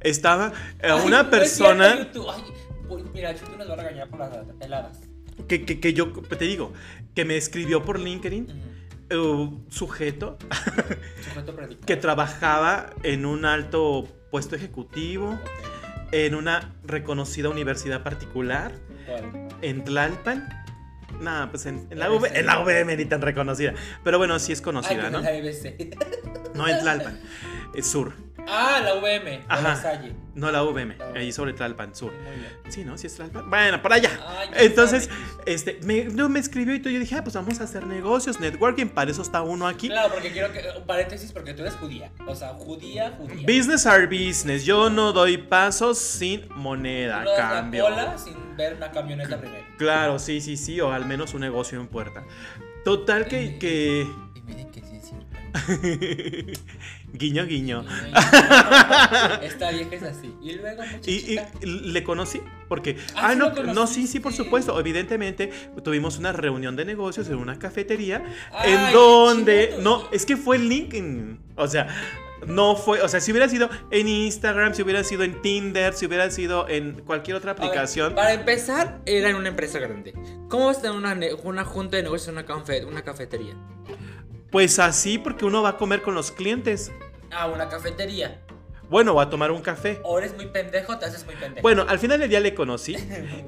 Estaba 0.00 0.52
eh, 0.80 0.88
Ay, 0.90 1.02
una 1.06 1.28
persona 1.28 2.08
mira, 3.14 3.34
Chutu 3.34 3.56
nos 3.56 3.68
va 3.68 3.74
a 3.74 3.76
regañar 3.76 4.08
por 4.08 4.20
las 4.20 4.30
heladas. 4.60 5.00
que, 5.48 5.64
que, 5.64 5.80
que 5.80 5.92
yo 5.92 6.12
te 6.12 6.44
digo, 6.44 6.72
que 7.14 7.24
me 7.24 7.36
escribió 7.36 7.84
por 7.84 7.98
LinkedIn, 7.98 8.46
eh, 9.10 9.50
sujeto, 9.68 10.38
que 11.86 11.96
trabajaba 11.96 12.90
en 13.02 13.24
un 13.26 13.44
alto 13.44 14.06
puesto 14.30 14.56
ejecutivo, 14.56 15.38
en 16.12 16.34
una 16.34 16.74
reconocida 16.84 17.48
universidad 17.48 18.02
particular, 18.02 18.72
¿Cuál? 19.06 19.48
en 19.62 19.84
Tlalpan. 19.84 20.48
Nada, 21.20 21.50
pues 21.50 21.66
en, 21.66 21.86
en 21.90 21.98
la, 21.98 22.04
Debe 22.06 22.18
V- 22.18 22.28
ser. 22.28 22.38
en 22.38 22.46
la 22.46 22.58
VM 22.60 22.96
ni 22.96 23.04
tan 23.06 23.20
reconocida. 23.22 23.74
Pero 24.04 24.18
bueno, 24.18 24.38
sí 24.38 24.52
es 24.52 24.60
conocida, 24.60 25.10
¿no? 25.10 25.18
es 25.20 25.24
la. 25.24 25.90
No 26.54 26.68
en 26.68 26.78
Tlalpan, 26.78 27.20
es 27.74 27.86
sur. 27.86 28.12
Ah, 28.48 28.80
la 28.82 28.94
VM. 28.94 29.44
Ajá. 29.48 29.62
La 29.62 29.76
Salle. 29.76 30.14
No 30.34 30.50
la 30.52 30.62
VM, 30.62 30.96
La 30.96 31.20
ahí 31.20 31.32
sobre 31.32 31.52
Tlalpan, 31.52 31.94
sur. 31.94 32.12
Muy 32.12 32.36
bien. 32.36 32.52
Sí, 32.68 32.84
¿no? 32.84 32.96
Sí 32.96 33.08
es 33.08 33.14
Tlalpan. 33.16 33.50
Bueno, 33.50 33.82
por 33.82 33.92
allá. 33.92 34.10
Ay, 34.26 34.48
Entonces, 34.66 35.10
este, 35.46 35.80
me, 35.82 36.04
no, 36.04 36.28
me 36.28 36.38
escribió 36.38 36.74
y 36.74 36.80
todo, 36.80 36.92
yo 36.92 37.00
dije, 37.00 37.16
ah, 37.16 37.24
pues 37.24 37.34
vamos 37.34 37.60
a 37.60 37.64
hacer 37.64 37.86
negocios, 37.86 38.40
networking, 38.40 38.86
para 38.86 39.10
eso 39.10 39.20
está 39.20 39.42
uno 39.42 39.66
aquí. 39.66 39.88
Claro, 39.88 40.12
porque 40.12 40.30
quiero 40.32 40.52
que. 40.52 40.62
Un 40.76 40.86
paréntesis, 40.86 41.32
porque 41.32 41.54
tú 41.54 41.62
eres 41.62 41.74
judía. 41.74 42.10
O 42.26 42.34
sea, 42.34 42.50
judía, 42.50 43.14
judía. 43.18 43.46
Business 43.46 43.84
are 43.84 44.06
business. 44.06 44.64
Yo 44.64 44.88
no 44.88 45.12
doy 45.12 45.38
pasos 45.38 45.98
sin 45.98 46.48
moneda, 46.54 47.24
no 47.24 47.34
cambio. 47.36 47.84
cola 47.84 48.16
sin 48.16 48.56
ver 48.56 48.74
una 48.74 48.90
camioneta 48.90 49.38
primero. 49.38 49.64
Claro, 49.76 50.18
sí, 50.18 50.40
sí, 50.40 50.56
sí, 50.56 50.80
o 50.80 50.92
al 50.92 51.04
menos 51.04 51.34
un 51.34 51.40
negocio 51.40 51.80
en 51.80 51.88
puerta. 51.88 52.24
Total 52.84 53.26
que, 53.26 53.58
que... 53.58 54.06
Y 54.34 54.40
miren 54.42 54.70
que 54.70 54.80
sí 54.80 54.96
es 54.96 55.08
cierto. 55.08 56.60
guiño, 57.12 57.46
guiño. 57.46 57.84
Esta 59.42 59.70
vieja 59.70 59.94
es 59.94 60.02
así. 60.02 60.34
Y 60.42 60.52
luego, 60.54 60.82
Y, 61.06 61.38
y 61.62 61.66
le 61.66 62.04
conocí 62.04 62.40
porque 62.68 62.96
Ah, 63.14 63.28
ah, 63.30 63.34
no, 63.34 63.50
no 63.50 63.86
sí 63.86 64.06
sí 64.06 64.20
por 64.20 64.32
supuesto 64.32 64.78
evidentemente 64.78 65.50
tuvimos 65.82 66.18
una 66.18 66.32
reunión 66.32 66.76
de 66.76 66.84
negocios 66.84 67.28
en 67.28 67.36
una 67.36 67.58
cafetería 67.58 68.22
Ay, 68.52 68.72
en 68.74 68.92
donde 68.92 69.76
no 69.80 70.06
es 70.12 70.26
que 70.26 70.36
fue 70.36 70.58
LinkedIn 70.58 71.40
o 71.56 71.66
sea 71.66 71.86
no 72.46 72.76
fue 72.76 73.00
o 73.00 73.08
sea 73.08 73.20
si 73.20 73.30
hubiera 73.32 73.48
sido 73.48 73.70
en 73.90 74.06
Instagram 74.06 74.74
si 74.74 74.82
hubiera 74.82 75.02
sido 75.02 75.22
en 75.24 75.40
Tinder 75.40 75.94
si 75.94 76.04
hubiera 76.06 76.30
sido 76.30 76.68
en 76.68 77.00
cualquier 77.06 77.38
otra 77.38 77.54
ver, 77.54 77.64
aplicación 77.64 78.14
para 78.14 78.34
empezar, 78.34 79.00
era 79.06 79.30
en 79.30 79.36
una 79.36 79.48
empresa 79.48 79.78
grande. 79.78 80.12
¿Cómo 80.50 80.66
vas 80.66 80.78
a 80.78 80.82
tener 80.82 80.96
una, 80.96 81.16
una 81.42 81.64
junta 81.64 81.96
de 81.96 82.02
negocios 82.02 82.28
en 82.28 82.34
una, 82.34 82.44
cafe- 82.46 82.84
una 82.84 83.02
cafetería? 83.02 83.54
Pues 84.50 84.78
así 84.78 85.18
porque 85.18 85.44
uno 85.44 85.62
va 85.62 85.70
a 85.70 85.76
comer 85.76 86.02
con 86.02 86.14
los 86.14 86.30
clientes 86.32 86.90
Ah, 87.30 87.46
una 87.46 87.68
cafetería. 87.68 88.40
bueno 88.88 89.14
va 89.14 89.24
a 89.24 89.30
tomar 89.30 89.50
un 89.50 89.60
café 89.62 90.00
O 90.04 90.18
eres 90.18 90.34
muy 90.34 90.46
pendejo, 90.46 90.98
te 90.98 91.04
haces 91.06 91.24
muy 91.26 91.34
pendejo. 91.34 91.62
bueno 91.62 91.84
al 91.88 91.98
final 91.98 92.18
del 92.20 92.30
día 92.30 92.40
le 92.40 92.54
conocí 92.54 92.96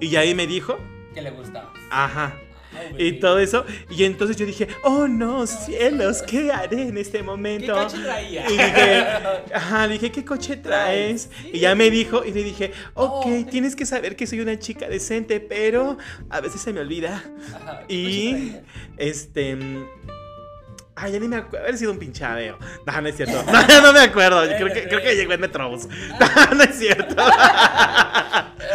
y 0.00 0.16
ahí 0.16 0.34
me 0.34 0.46
dijo 0.46 0.76
Que 1.14 1.22
le 1.22 1.30
gustaba. 1.30 1.72
ajá 1.90 2.34
Ah, 2.72 2.82
Y 2.98 3.14
todo 3.18 3.40
eso. 3.40 3.64
Y 3.90 4.04
entonces 4.04 4.36
yo 4.36 4.46
dije, 4.46 4.68
oh 4.84 5.08
no, 5.08 5.44
cielos, 5.48 6.22
¿qué 6.22 6.52
haré 6.52 6.82
en 6.82 6.98
este 6.98 7.18
¿Qué 7.18 7.24
momento? 7.24 7.74
coche 7.74 7.98
traía? 8.00 8.46
Y 8.48 8.52
dije, 8.52 9.04
ajá, 9.54 9.86
le 9.88 9.94
dije, 9.94 10.12
¿qué 10.12 10.24
coche 10.24 10.56
traes? 10.56 11.30
Sí. 11.42 11.50
Y 11.54 11.58
ya 11.58 11.74
me 11.74 11.90
dijo, 11.90 12.24
y 12.24 12.30
le 12.30 12.44
dije, 12.44 12.70
ok, 12.94 13.26
Oh. 13.26 13.44
tienes 13.50 13.74
que 13.74 13.84
saber 13.86 14.14
que 14.14 14.24
soy 14.28 14.38
una 14.38 14.56
chica 14.56 14.86
decente, 14.88 15.40
pero 15.40 15.98
a 16.28 16.40
veces 16.40 16.60
se 16.60 16.72
me 16.72 16.78
olvida. 16.78 17.24
Ajá, 17.56 17.80
¿qué 17.88 17.92
Y, 17.92 18.56
este... 18.98 19.58
Ay, 21.02 21.12
ya 21.12 21.18
ni 21.18 21.28
me 21.28 21.36
acuerdo, 21.36 21.64
haber 21.64 21.78
sido 21.78 21.92
un 21.92 21.98
pinchadeo. 21.98 22.58
No, 22.86 23.00
no 23.00 23.08
es 23.08 23.16
cierto. 23.16 23.42
No, 23.50 23.80
no 23.80 23.92
me 23.94 24.00
acuerdo. 24.00 24.42
Creo 24.42 24.70
que, 24.70 24.86
creo 24.86 25.00
que 25.00 25.16
llegó 25.16 25.32
en 25.32 25.40
Metrobús. 25.40 25.88
No, 26.20 26.54
no 26.54 26.62
es 26.62 26.78
cierto. 26.78 27.14
Oh, 27.16 27.28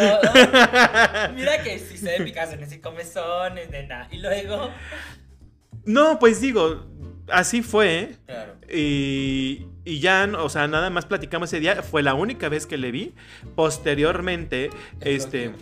oh. 0.00 1.32
Mira 1.34 1.62
que 1.62 1.78
si 1.78 1.96
se 1.96 2.18
ve 2.18 2.24
Picasso 2.24 2.54
en 2.54 2.64
ese 2.64 2.80
comezones, 2.80 3.70
nena. 3.70 4.08
Y 4.10 4.18
luego. 4.18 4.72
No, 5.84 6.18
pues 6.18 6.40
digo, 6.40 6.84
así 7.30 7.62
fue. 7.62 8.16
Claro. 8.26 8.56
Y, 8.68 9.68
y 9.84 10.00
ya, 10.00 10.28
o 10.36 10.48
sea, 10.48 10.66
nada 10.66 10.90
más 10.90 11.06
platicamos 11.06 11.50
ese 11.50 11.60
día. 11.60 11.84
Fue 11.84 12.02
la 12.02 12.14
única 12.14 12.48
vez 12.48 12.66
que 12.66 12.76
le 12.76 12.90
vi. 12.90 13.14
Posteriormente, 13.54 14.70
este. 15.00 15.52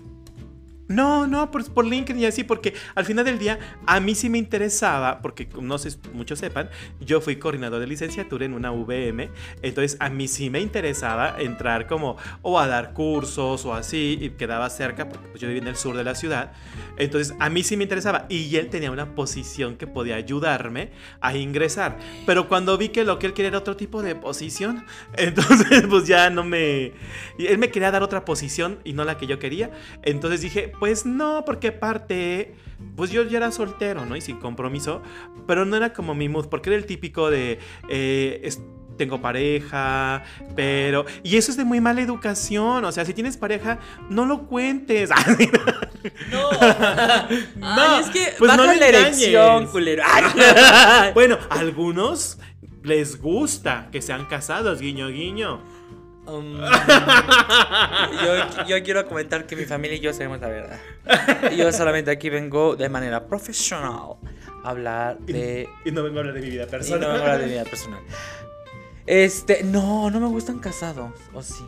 No, 0.87 1.27
no, 1.27 1.51
por, 1.51 1.65
por 1.73 1.87
LinkedIn 1.87 2.23
y 2.23 2.27
así, 2.27 2.45
porque 2.45 2.75
al 2.95 3.07
final 3.07 3.25
del 3.25 3.39
día 3.39 3.59
a 3.87 4.01
mí 4.01 4.15
sí 4.15 4.29
me 4.29 4.37
interesaba, 4.37 5.23
porque 5.23 5.49
no 5.59 5.79
sé, 5.79 5.97
muchos 6.13 6.39
sepan, 6.39 6.69
yo 7.01 7.23
fui 7.23 7.37
coordinador 7.37 7.81
de 7.81 7.87
licenciatura 7.87 8.45
en 8.45 8.53
una 8.53 8.71
VM, 8.71 9.31
entonces 9.63 9.97
a 9.99 10.11
mí 10.11 10.29
sí 10.29 10.51
me 10.51 10.61
interesaba 10.61 11.37
entrar 11.39 11.87
como 11.87 12.19
o 12.43 12.59
a 12.59 12.67
dar 12.67 12.93
cursos 12.93 13.65
o 13.65 13.73
así, 13.73 14.19
y 14.21 14.31
quedaba 14.31 14.69
cerca, 14.69 15.09
porque 15.09 15.27
pues, 15.29 15.41
yo 15.41 15.49
vivía 15.49 15.63
en 15.63 15.69
el 15.69 15.77
sur 15.77 15.97
de 15.97 16.05
la 16.05 16.15
ciudad, 16.15 16.53
entonces 16.99 17.35
a 17.41 17.49
mí 17.49 17.63
sí 17.63 17.79
me 17.79 17.85
interesaba, 17.85 18.27
y 18.29 18.55
él 18.57 18.69
tenía 18.69 18.91
una 18.91 19.15
posición 19.15 19.77
que 19.77 19.87
podía 19.87 20.17
ayudarme 20.17 20.91
a 21.23 21.35
ingresar, 21.35 21.97
pero 22.27 22.47
cuando 22.47 22.77
vi 22.77 22.91
que 22.91 23.05
lo 23.05 23.19
que 23.19 23.27
él 23.27 23.33
quería 23.33 23.49
era 23.49 23.59
otro 23.59 23.77
tipo 23.77 24.03
de 24.03 24.17
posición, 24.17 24.85
entonces 25.17 25.85
pues 25.89 26.07
ya 26.07 26.29
no 26.29 26.45
me... 26.45 26.93
Él 27.39 27.57
me 27.57 27.71
quería 27.71 27.91
dar 27.91 28.03
otra 28.03 28.27
posición 28.27 28.81
y 28.85 28.93
no 28.93 29.05
la 29.05 29.17
que 29.17 29.27
yo 29.27 29.39
quería, 29.39 29.71
entonces 30.03 30.43
dije, 30.43 30.74
pues 30.79 31.07
no, 31.07 31.45
porque 31.45 31.69
aparte, 31.69 32.55
pues 32.97 33.11
yo 33.11 33.23
ya 33.25 33.39
era 33.39 33.51
soltero, 33.53 34.05
¿no? 34.05 34.17
Y 34.17 34.21
sin 34.21 34.37
compromiso, 34.39 35.03
pero 35.47 35.65
no 35.65 35.77
era 35.77 35.93
como 35.93 36.15
mi 36.15 36.29
mood, 36.29 36.47
porque 36.49 36.71
era 36.71 36.77
el 36.77 36.87
típico 36.87 37.31
de, 37.31 37.59
eh, 37.89 38.41
es- 38.45 38.61
tengo 38.97 39.21
pareja, 39.21 40.23
pero... 40.55 41.05
Y 41.25 41.37
eso 41.37 41.51
es 41.51 41.57
de 41.57 41.65
muy 41.65 41.81
mala 41.81 42.01
educación, 42.01 42.85
o 42.85 42.93
sea, 42.93 43.05
si 43.05 43.13
tienes 43.13 43.37
pareja, 43.37 43.79
no 44.09 44.25
lo 44.25 44.47
cuentes. 44.47 45.11
No. 46.31 46.51
No, 47.57 47.67
Ay, 47.67 48.01
es 48.03 48.11
que 48.11 48.35
pues 48.39 48.49
baja 48.51 48.57
no 48.59 48.75
la 48.75 48.87
erección, 48.89 49.67
culero. 49.69 50.03
Bueno, 51.15 51.39
algunos 51.49 52.39
les 52.83 53.21
gusta 53.21 53.89
que 53.91 54.03
sean 54.03 54.27
casados, 54.27 54.81
guiño, 54.81 55.09
guiño. 55.09 55.63
Um, 56.27 56.59
yo, 58.25 58.65
yo 58.67 58.83
quiero 58.83 59.07
comentar 59.07 59.47
que 59.47 59.57
mi 59.57 59.65
familia 59.65 59.97
y 59.97 60.01
yo 60.01 60.13
sabemos 60.13 60.41
la 60.41 60.49
verdad. 60.49 60.81
Yo 61.57 61.71
solamente 61.73 62.11
aquí 62.11 62.31
vengo 62.31 62.77
de 62.77 62.89
manera 62.89 63.27
profesional 63.27 64.17
a 64.65 64.71
hablar 64.71 65.19
de. 65.19 65.69
Y 65.85 65.91
no 65.91 66.03
vengo 66.03 66.17
a 66.19 66.21
hablar 66.21 66.35
de 66.35 66.41
mi 66.41 66.51
vida 66.51 66.65
Y 66.65 66.67
personal. 66.67 67.01
no 67.01 67.09
vengo 67.09 67.21
a 67.21 67.23
hablar 67.25 67.41
de 67.41 67.47
mi 67.47 67.53
vida 67.53 67.65
personal. 67.65 68.01
Este, 69.07 69.63
no, 69.65 70.11
no 70.11 70.19
me 70.19 70.29
gustan 70.29 70.61
casados. 70.61 71.11
¿O 71.35 71.43
sí? 71.43 71.63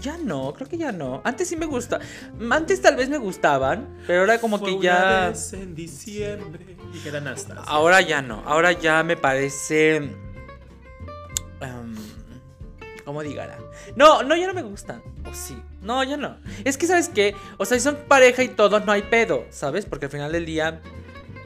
Ya 0.00 0.16
no, 0.16 0.54
creo 0.54 0.66
que 0.68 0.78
ya 0.78 0.90
no. 0.90 1.20
Antes 1.22 1.48
sí 1.48 1.56
me 1.56 1.66
gusta. 1.66 2.00
Antes 2.50 2.80
tal 2.80 2.96
vez 2.96 3.10
me 3.10 3.18
gustaban, 3.18 3.98
pero 4.06 4.20
ahora 4.20 4.40
como 4.40 4.58
Fue 4.58 4.68
que 4.70 4.74
una 4.76 4.82
ya. 4.84 5.28
vez 5.28 5.52
en 5.52 5.74
diciembre. 5.74 6.76
Y 6.94 7.06
era 7.06 7.18
Anastasia. 7.18 7.62
Ahora 7.66 8.00
ya 8.00 8.22
no. 8.22 8.42
Ahora 8.46 8.72
ya 8.72 9.02
me 9.02 9.18
parece. 9.18 10.10
¿Cómo 13.08 13.22
dígala? 13.22 13.56
No, 13.96 14.22
no, 14.22 14.36
ya 14.36 14.46
no 14.46 14.52
me 14.52 14.60
gustan. 14.60 15.02
O 15.24 15.32
sí. 15.32 15.58
No, 15.80 16.04
ya 16.04 16.18
no. 16.18 16.36
Es 16.66 16.76
que, 16.76 16.86
¿sabes 16.86 17.08
qué? 17.08 17.34
O 17.56 17.64
sea, 17.64 17.78
si 17.78 17.84
son 17.84 17.96
pareja 18.06 18.42
y 18.42 18.48
todo, 18.48 18.80
no 18.80 18.92
hay 18.92 19.00
pedo, 19.00 19.46
¿sabes? 19.48 19.86
Porque 19.86 20.04
al 20.04 20.12
final 20.12 20.30
del 20.30 20.44
día. 20.44 20.82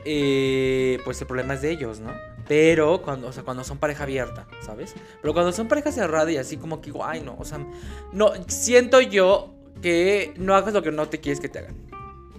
eh, 0.05 0.99
pues 1.05 1.21
el 1.21 1.29
problema 1.29 1.55
es 1.55 1.63
de 1.63 1.71
ellos, 1.71 2.01
¿no? 2.01 2.11
Pero 2.49 3.01
cuando, 3.01 3.29
o 3.29 3.33
sea, 3.33 3.45
cuando 3.45 3.63
son 3.63 3.79
pareja 3.79 4.03
abierta, 4.03 4.49
¿sabes? 4.61 4.97
Pero 5.21 5.35
cuando 5.35 5.53
son 5.53 5.69
pareja 5.69 5.93
cerrada 5.93 6.33
y 6.33 6.37
así 6.37 6.57
como 6.57 6.81
que, 6.81 6.93
ay, 7.01 7.21
no, 7.21 7.37
o 7.39 7.45
sea, 7.45 7.65
no, 8.13 8.33
siento 8.49 9.01
yo 9.01 9.55
que 9.81 10.35
no 10.39 10.57
hagas 10.57 10.75
lo 10.75 10.83
que 10.83 10.91
no 10.91 11.09
te 11.09 11.21
quieres 11.21 11.39
que 11.39 11.49
te 11.49 11.61
hagan. 11.61 11.77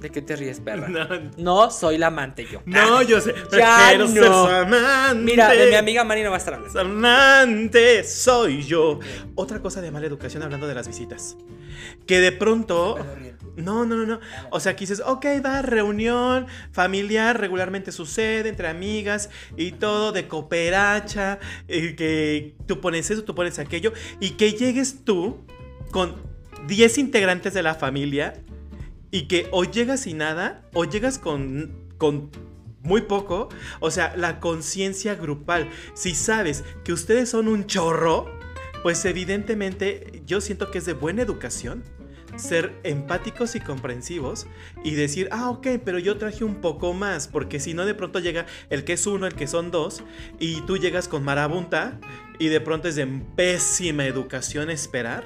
¿De 0.04 0.10
qué 0.10 0.22
te 0.22 0.36
ríes, 0.36 0.60
perra? 0.60 0.90
No, 0.90 1.08
No 1.38 1.72
soy 1.72 1.98
la 1.98 2.08
amante 2.08 2.46
yo. 2.46 2.62
no, 2.66 3.02
yo 3.04 3.22
sé. 3.22 3.34
Ya 3.54 3.92
ser 3.92 4.00
no. 4.02 4.08
su 4.10 4.50
amante. 4.52 5.16
Mira, 5.16 5.50
de 5.52 5.70
mi 5.70 5.76
amiga 5.76 6.04
Mari 6.04 6.24
no 6.24 6.30
va 6.30 6.36
a 6.36 6.40
estar 6.40 6.56
hablando. 6.56 6.78
Amante 6.78 8.04
soy 8.04 8.64
yo. 8.64 9.00
Otra 9.36 9.62
cosa 9.62 9.80
de 9.80 9.92
mala 9.92 10.06
educación 10.06 10.44
hablando 10.44 10.68
de 10.68 10.76
las 10.76 10.90
visitas. 10.90 11.38
Que 12.06 12.20
de 12.20 12.34
pronto. 12.34 12.98
No, 13.56 13.86
no, 13.86 13.96
no, 13.96 14.06
no. 14.06 14.20
O 14.50 14.60
sea, 14.60 14.74
aquí 14.74 14.84
dices, 14.84 15.02
ok, 15.06 15.26
va, 15.46 15.62
reunión 15.62 16.48
familiar, 16.74 17.40
regularmente 17.40 17.94
sucede 17.94 18.50
entre 18.50 18.68
amigas 18.68 19.30
y 19.56 19.72
todo, 19.72 20.12
de 20.12 20.28
cooperacha, 20.28 21.40
eh, 21.70 21.96
que 21.96 22.56
tú 22.68 22.82
pones 22.82 23.10
eso, 23.10 23.24
tú 23.24 23.36
pones 23.36 23.58
aquello, 23.58 23.94
y 24.20 24.32
que 24.32 24.52
llegues 24.52 25.06
tú 25.06 25.46
con 25.92 26.16
10 26.68 26.98
integrantes 26.98 27.54
de 27.54 27.64
la 27.64 27.76
familia 27.76 28.34
y 29.14 29.28
que 29.28 29.48
o 29.52 29.64
llegas 29.64 30.02
sin 30.02 30.18
nada 30.18 30.68
o 30.74 30.86
llegas 30.86 31.20
con, 31.20 31.88
con 32.00 32.32
muy 32.82 33.02
poco. 33.02 33.48
O 33.80 33.92
sea, 33.92 34.16
la 34.18 34.40
conciencia 34.40 35.14
grupal. 35.14 35.70
Si 35.94 36.16
sabes 36.16 36.64
que 36.84 36.94
ustedes 36.94 37.30
son 37.30 37.48
un 37.48 37.68
chorro, 37.68 38.26
pues 38.82 39.06
evidentemente 39.06 40.24
yo 40.26 40.42
siento 40.42 40.72
que 40.72 40.80
es 40.80 40.86
de 40.86 40.94
buena 40.94 41.22
educación 41.22 41.84
ser 42.36 42.74
empáticos 42.84 43.54
y 43.54 43.60
comprensivos 43.60 44.48
y 44.84 44.96
decir, 44.96 45.30
ah, 45.32 45.52
ok, 45.52 45.68
pero 45.86 46.00
yo 46.00 46.18
traje 46.18 46.44
un 46.44 46.56
poco 46.56 46.92
más, 46.94 47.28
porque 47.28 47.60
si 47.60 47.76
no 47.76 47.86
de 47.86 47.94
pronto 47.94 48.18
llega 48.18 48.48
el 48.72 48.84
que 48.84 48.94
es 48.94 49.06
uno, 49.06 49.28
el 49.28 49.36
que 49.36 49.46
son 49.46 49.70
dos, 49.70 50.04
y 50.40 50.62
tú 50.62 50.78
llegas 50.78 51.08
con 51.08 51.24
marabunta 51.24 52.00
y 52.40 52.48
de 52.48 52.60
pronto 52.60 52.88
es 52.88 52.96
de 52.96 53.06
pésima 53.36 54.08
educación 54.08 54.72
esperar 54.72 55.24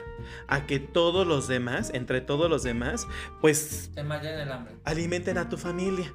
a 0.47 0.65
que 0.65 0.79
todos 0.79 1.25
los 1.27 1.47
demás, 1.47 1.91
entre 1.93 2.21
todos 2.21 2.49
los 2.49 2.63
demás, 2.63 3.07
pues 3.41 3.91
Te 3.93 4.01
el 4.01 4.51
hambre. 4.51 4.75
alimenten 4.83 5.37
a 5.37 5.49
tu 5.49 5.57
familia, 5.57 6.13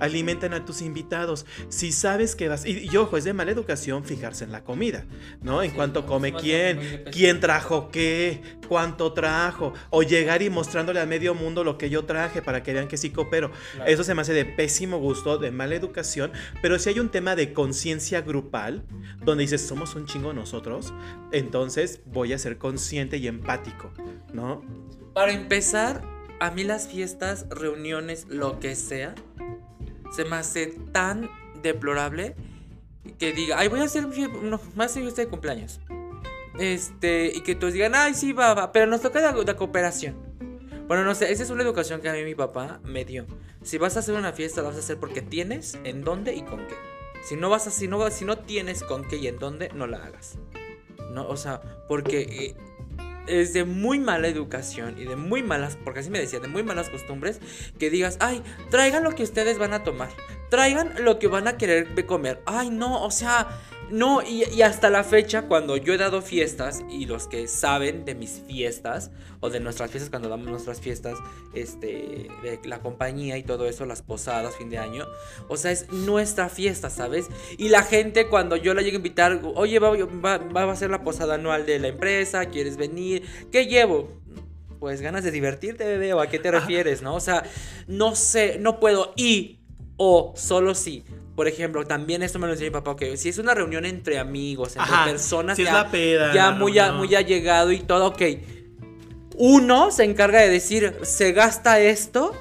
alimenten 0.00 0.54
a 0.54 0.64
tus 0.64 0.82
invitados. 0.82 1.46
Si 1.68 1.92
sabes 1.92 2.34
que 2.34 2.48
vas, 2.48 2.64
y, 2.66 2.88
y 2.90 2.96
ojo, 2.96 3.16
es 3.16 3.24
de 3.24 3.32
mala 3.32 3.50
educación 3.50 4.04
fijarse 4.04 4.44
en 4.44 4.52
la 4.52 4.64
comida, 4.64 5.04
¿no? 5.42 5.62
En 5.62 5.70
Sí, 5.70 5.76
cuanto 5.76 6.02
no, 6.02 6.06
come 6.06 6.32
quién, 6.32 7.04
quién 7.10 7.40
trajo 7.40 7.90
qué, 7.90 8.40
cuánto 8.68 9.12
trajo, 9.12 9.72
o 9.90 10.02
llegar 10.02 10.42
y 10.42 10.50
mostrándole 10.50 11.00
a 11.00 11.06
medio 11.06 11.34
mundo 11.34 11.64
lo 11.64 11.78
que 11.78 11.90
yo 11.90 12.04
traje 12.04 12.42
para 12.42 12.62
que 12.62 12.72
vean 12.72 12.88
que 12.88 12.96
sí 12.96 13.10
coopero. 13.10 13.50
Claro. 13.72 13.90
Eso 13.90 14.04
se 14.04 14.14
me 14.14 14.22
hace 14.22 14.32
de 14.32 14.44
pésimo 14.44 14.98
gusto, 14.98 15.38
de 15.38 15.50
mala 15.50 15.74
educación, 15.74 16.32
pero 16.62 16.78
si 16.78 16.88
hay 16.90 17.00
un 17.00 17.08
tema 17.08 17.36
de 17.36 17.52
conciencia 17.52 18.20
grupal, 18.20 18.84
donde 19.24 19.42
dices, 19.42 19.62
somos 19.66 19.94
un 19.94 20.06
chingo 20.06 20.32
nosotros, 20.32 20.92
entonces 21.32 22.00
voy 22.06 22.32
a 22.32 22.38
ser 22.38 22.58
consciente 22.58 23.16
y 23.16 23.26
empático, 23.26 23.53
¿no? 24.32 24.62
Para 25.12 25.32
empezar, 25.32 26.02
a 26.40 26.50
mí 26.50 26.64
las 26.64 26.88
fiestas, 26.88 27.46
reuniones, 27.50 28.26
lo 28.28 28.58
que 28.58 28.74
sea, 28.74 29.14
se 30.14 30.24
me 30.24 30.36
hace 30.36 30.66
tan 30.92 31.30
deplorable 31.62 32.36
que 33.18 33.32
diga, 33.32 33.58
ay, 33.58 33.68
voy 33.68 33.80
a 33.80 33.84
hacer, 33.84 34.06
no, 34.42 34.60
hacer 34.78 35.02
fiesta 35.02 35.22
de 35.22 35.28
cumpleaños. 35.28 35.80
Este, 36.58 37.32
y 37.34 37.40
que 37.40 37.54
todos 37.54 37.72
digan, 37.72 37.94
ay, 37.94 38.14
sí, 38.14 38.32
va, 38.32 38.54
va, 38.54 38.72
pero 38.72 38.86
nos 38.86 39.00
toca 39.00 39.20
la, 39.20 39.56
cooperación. 39.56 40.16
Bueno, 40.86 41.04
no 41.04 41.14
sé, 41.14 41.32
esa 41.32 41.42
es 41.42 41.50
una 41.50 41.62
educación 41.62 42.00
que 42.00 42.08
a 42.08 42.12
mí 42.12 42.22
mi 42.24 42.34
papá 42.34 42.80
me 42.84 43.04
dio. 43.04 43.26
Si 43.62 43.78
vas 43.78 43.96
a 43.96 44.00
hacer 44.00 44.14
una 44.14 44.32
fiesta, 44.32 44.60
la 44.60 44.68
vas 44.68 44.76
a 44.76 44.80
hacer 44.80 44.98
porque 44.98 45.22
tienes, 45.22 45.78
en 45.84 46.04
dónde 46.04 46.34
y 46.34 46.42
con 46.42 46.66
qué. 46.66 46.74
Si 47.24 47.36
no 47.36 47.48
vas 47.48 47.66
a, 47.66 47.70
si 47.70 47.88
no, 47.88 48.10
si 48.10 48.24
no 48.24 48.38
tienes 48.38 48.82
con 48.82 49.04
qué 49.04 49.16
y 49.16 49.26
en 49.28 49.38
dónde, 49.38 49.70
no 49.74 49.86
la 49.86 50.04
hagas. 50.04 50.36
No, 51.10 51.26
o 51.26 51.36
sea, 51.36 51.62
porque 51.88 52.20
eh, 52.20 52.56
es 53.26 53.52
de 53.52 53.64
muy 53.64 53.98
mala 53.98 54.28
educación 54.28 54.96
y 54.98 55.04
de 55.04 55.16
muy 55.16 55.42
malas, 55.42 55.76
porque 55.82 56.00
así 56.00 56.10
me 56.10 56.20
decía, 56.20 56.40
de 56.40 56.48
muy 56.48 56.62
malas 56.62 56.90
costumbres, 56.90 57.40
que 57.78 57.90
digas, 57.90 58.16
ay, 58.20 58.42
traigan 58.70 59.04
lo 59.04 59.14
que 59.14 59.22
ustedes 59.22 59.58
van 59.58 59.72
a 59.72 59.82
tomar, 59.82 60.10
traigan 60.50 60.92
lo 61.04 61.18
que 61.18 61.28
van 61.28 61.48
a 61.48 61.56
querer 61.56 62.06
comer. 62.06 62.42
Ay, 62.46 62.70
no, 62.70 63.02
o 63.02 63.10
sea, 63.10 63.48
no, 63.90 64.22
y, 64.22 64.62
hasta 64.62 64.90
la 64.90 65.04
fecha, 65.04 65.42
cuando 65.42 65.76
yo 65.76 65.94
he 65.94 65.96
dado 65.98 66.22
fiestas, 66.22 66.82
y 66.90 67.06
los 67.06 67.26
que 67.28 67.48
saben 67.48 68.04
de 68.04 68.14
mis 68.14 68.42
fiestas, 68.46 69.10
o 69.40 69.50
de 69.50 69.60
nuestras 69.60 69.90
fiestas, 69.90 70.10
cuando 70.10 70.28
damos 70.28 70.46
nuestras 70.48 70.80
fiestas, 70.80 71.18
este, 71.54 72.28
de 72.42 72.60
la 72.64 72.80
compañía 72.80 73.36
y 73.38 73.42
todo 73.42 73.68
eso, 73.68 73.86
las 73.86 74.02
posadas, 74.02 74.56
fin 74.56 74.70
de 74.70 74.78
año, 74.78 75.06
o 75.48 75.56
sea, 75.56 75.70
es 75.70 75.90
nuestra 75.92 76.48
fiesta, 76.48 76.90
¿sabes? 76.90 77.26
Y 77.58 77.68
la 77.68 77.82
gente 77.82 78.28
cuando 78.28 78.56
yo 78.56 78.74
la 78.74 78.82
llego 78.82 78.94
a 78.94 78.98
invitar, 78.98 79.40
oye, 79.54 79.78
va, 79.78 79.90
va- 79.90 80.38
va 80.38 80.72
a 80.72 80.76
ser 80.76 80.90
la 80.90 81.02
posada 81.04 81.34
anual 81.34 81.66
de 81.66 81.78
la 81.78 81.88
empresa, 81.88 82.46
¿quieres 82.46 82.76
venir? 82.76 83.22
¿Qué 83.52 83.66
llevo? 83.66 84.20
Pues 84.80 85.00
ganas 85.00 85.24
de 85.24 85.30
divertirte, 85.30 85.84
bebé, 85.84 86.12
o 86.12 86.20
a 86.20 86.26
qué 86.28 86.38
te 86.38 86.50
refieres, 86.50 87.00
¿no? 87.00 87.14
O 87.14 87.20
sea, 87.20 87.42
no 87.86 88.14
sé, 88.14 88.58
no 88.58 88.80
puedo. 88.80 89.12
Y, 89.16 89.60
o 89.96 90.34
solo 90.36 90.74
sí. 90.74 91.04
Por 91.34 91.48
ejemplo, 91.48 91.84
también 91.84 92.22
esto 92.22 92.38
me 92.38 92.46
lo 92.46 92.52
enseñó 92.52 92.70
mi 92.70 92.74
papá, 92.74 92.94
que 92.96 93.16
si 93.16 93.28
es 93.28 93.38
una 93.38 93.54
reunión 93.54 93.84
entre 93.84 94.18
amigos, 94.18 94.76
entre 94.76 94.94
Ajá, 94.94 95.04
personas 95.06 95.56
si 95.56 95.62
es 95.62 95.68
ya, 95.68 95.74
la 95.74 95.90
peda, 95.90 96.32
ya 96.32 96.50
la 96.50 96.56
muy, 96.56 96.72
reunión. 96.72 96.96
muy 96.96 97.14
allegado 97.14 97.72
y 97.72 97.80
todo, 97.80 98.06
ok. 98.06 98.22
Uno 99.36 99.90
se 99.90 100.04
encarga 100.04 100.40
de 100.40 100.48
decir, 100.48 100.94
se 101.02 101.32
gasta 101.32 101.80
esto, 101.80 102.32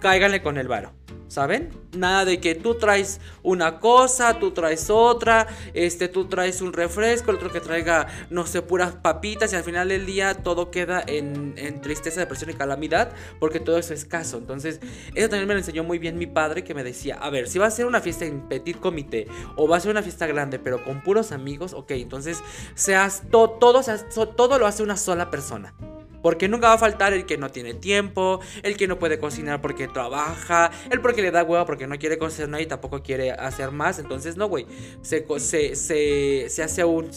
cáiganle 0.00 0.42
con 0.42 0.58
el 0.58 0.66
varo. 0.66 0.92
¿Saben? 1.30 1.70
Nada 1.96 2.24
de 2.24 2.40
que 2.40 2.56
tú 2.56 2.74
traes 2.74 3.20
una 3.44 3.78
cosa, 3.78 4.40
tú 4.40 4.50
traes 4.50 4.90
otra, 4.90 5.46
este, 5.74 6.08
tú 6.08 6.24
traes 6.24 6.60
un 6.60 6.72
refresco, 6.72 7.30
el 7.30 7.36
otro 7.36 7.52
que 7.52 7.60
traiga, 7.60 8.08
no 8.30 8.48
sé, 8.48 8.62
puras 8.62 8.96
papitas 8.96 9.52
y 9.52 9.56
al 9.56 9.62
final 9.62 9.90
del 9.90 10.06
día 10.06 10.34
todo 10.34 10.72
queda 10.72 11.04
en, 11.06 11.54
tristeza, 11.82 12.18
depresión 12.18 12.50
y 12.50 12.54
calamidad 12.54 13.12
porque 13.38 13.60
todo 13.60 13.78
eso 13.78 13.94
es 13.94 14.00
escaso. 14.00 14.38
Entonces, 14.38 14.80
eso 15.14 15.28
también 15.28 15.46
me 15.46 15.54
lo 15.54 15.60
enseñó 15.60 15.84
muy 15.84 16.00
bien 16.00 16.18
mi 16.18 16.26
padre 16.26 16.64
que 16.64 16.74
me 16.74 16.82
decía, 16.82 17.14
a 17.22 17.30
ver, 17.30 17.46
si 17.48 17.60
va 17.60 17.66
a 17.66 17.70
ser 17.70 17.86
una 17.86 18.00
fiesta 18.00 18.24
en 18.24 18.48
petit 18.48 18.80
comité 18.80 19.28
o 19.54 19.68
va 19.68 19.76
a 19.76 19.80
ser 19.80 19.92
una 19.92 20.02
fiesta 20.02 20.26
grande 20.26 20.58
pero 20.58 20.82
con 20.82 21.00
puros 21.00 21.30
amigos, 21.30 21.74
ok, 21.74 21.92
entonces 21.92 22.42
seas 22.74 23.22
to- 23.30 23.50
todo, 23.60 23.84
seas- 23.84 24.04
todo 24.36 24.58
lo 24.58 24.66
hace 24.66 24.82
una 24.82 24.96
sola 24.96 25.30
persona. 25.30 25.74
Porque 26.22 26.48
nunca 26.48 26.68
va 26.68 26.74
a 26.74 26.78
faltar 26.78 27.12
el 27.12 27.26
que 27.26 27.38
no 27.38 27.50
tiene 27.50 27.74
tiempo, 27.74 28.40
el 28.62 28.76
que 28.76 28.86
no 28.86 28.98
puede 28.98 29.18
cocinar 29.18 29.60
porque 29.60 29.88
trabaja, 29.88 30.70
el 30.90 31.00
porque 31.00 31.22
le 31.22 31.30
da 31.30 31.42
hueva 31.42 31.64
porque 31.66 31.86
no 31.86 31.98
quiere 31.98 32.18
cocinar 32.18 32.60
y 32.60 32.66
tampoco 32.66 33.02
quiere 33.02 33.32
hacer 33.32 33.70
más. 33.70 33.98
Entonces, 33.98 34.36
no, 34.36 34.48
güey. 34.48 34.66
Se, 35.02 35.26
se, 35.38 35.76
se, 35.76 36.46
se 36.48 36.62
hace 36.62 36.84
un. 36.84 37.10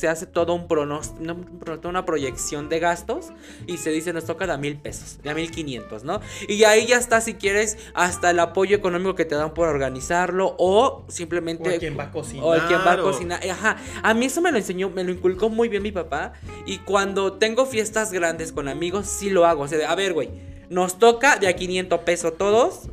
Se 0.00 0.08
hace 0.08 0.24
todo 0.24 0.54
un 0.54 0.66
pronóstico, 0.66 1.36
una 1.84 2.06
proyección 2.06 2.70
de 2.70 2.78
gastos 2.78 3.26
y 3.66 3.76
se 3.76 3.90
dice 3.90 4.14
nos 4.14 4.24
toca 4.24 4.46
de 4.46 4.54
a 4.54 4.56
mil 4.56 4.78
pesos, 4.78 5.18
de 5.22 5.28
a 5.28 5.34
mil 5.34 5.50
quinientos, 5.50 6.04
¿no? 6.04 6.22
Y 6.48 6.64
ahí 6.64 6.86
ya 6.86 6.96
está, 6.96 7.20
si 7.20 7.34
quieres, 7.34 7.76
hasta 7.92 8.30
el 8.30 8.38
apoyo 8.38 8.74
económico 8.74 9.14
que 9.14 9.26
te 9.26 9.34
dan 9.34 9.52
por 9.52 9.68
organizarlo 9.68 10.54
o 10.58 11.04
simplemente 11.08 11.68
O 11.68 11.72
el 11.72 11.78
quien 11.80 11.98
va 11.98 12.04
a 12.04 12.10
cocinar. 12.10 12.44
o 12.46 12.54
el 12.54 12.62
quien 12.62 12.80
va 12.80 12.92
a 12.92 13.02
cocinar. 13.02 13.46
Ajá. 13.46 13.76
A 14.02 14.14
mí 14.14 14.24
eso 14.24 14.40
me 14.40 14.50
lo 14.50 14.56
enseñó, 14.56 14.88
me 14.88 15.04
lo 15.04 15.12
inculcó 15.12 15.50
muy 15.50 15.68
bien 15.68 15.82
mi 15.82 15.92
papá. 15.92 16.32
Y 16.64 16.78
cuando 16.78 17.34
tengo 17.34 17.66
fiestas 17.66 18.10
grandes 18.10 18.52
con 18.52 18.68
amigos, 18.68 19.06
sí 19.06 19.28
lo 19.28 19.44
hago. 19.44 19.64
O 19.64 19.68
sea, 19.68 19.76
de, 19.76 19.84
a 19.84 19.94
ver, 19.94 20.14
güey, 20.14 20.30
nos 20.70 20.98
toca 20.98 21.36
de 21.36 21.46
a 21.46 21.54
500 21.56 22.00
pesos 22.00 22.38
todos. 22.38 22.88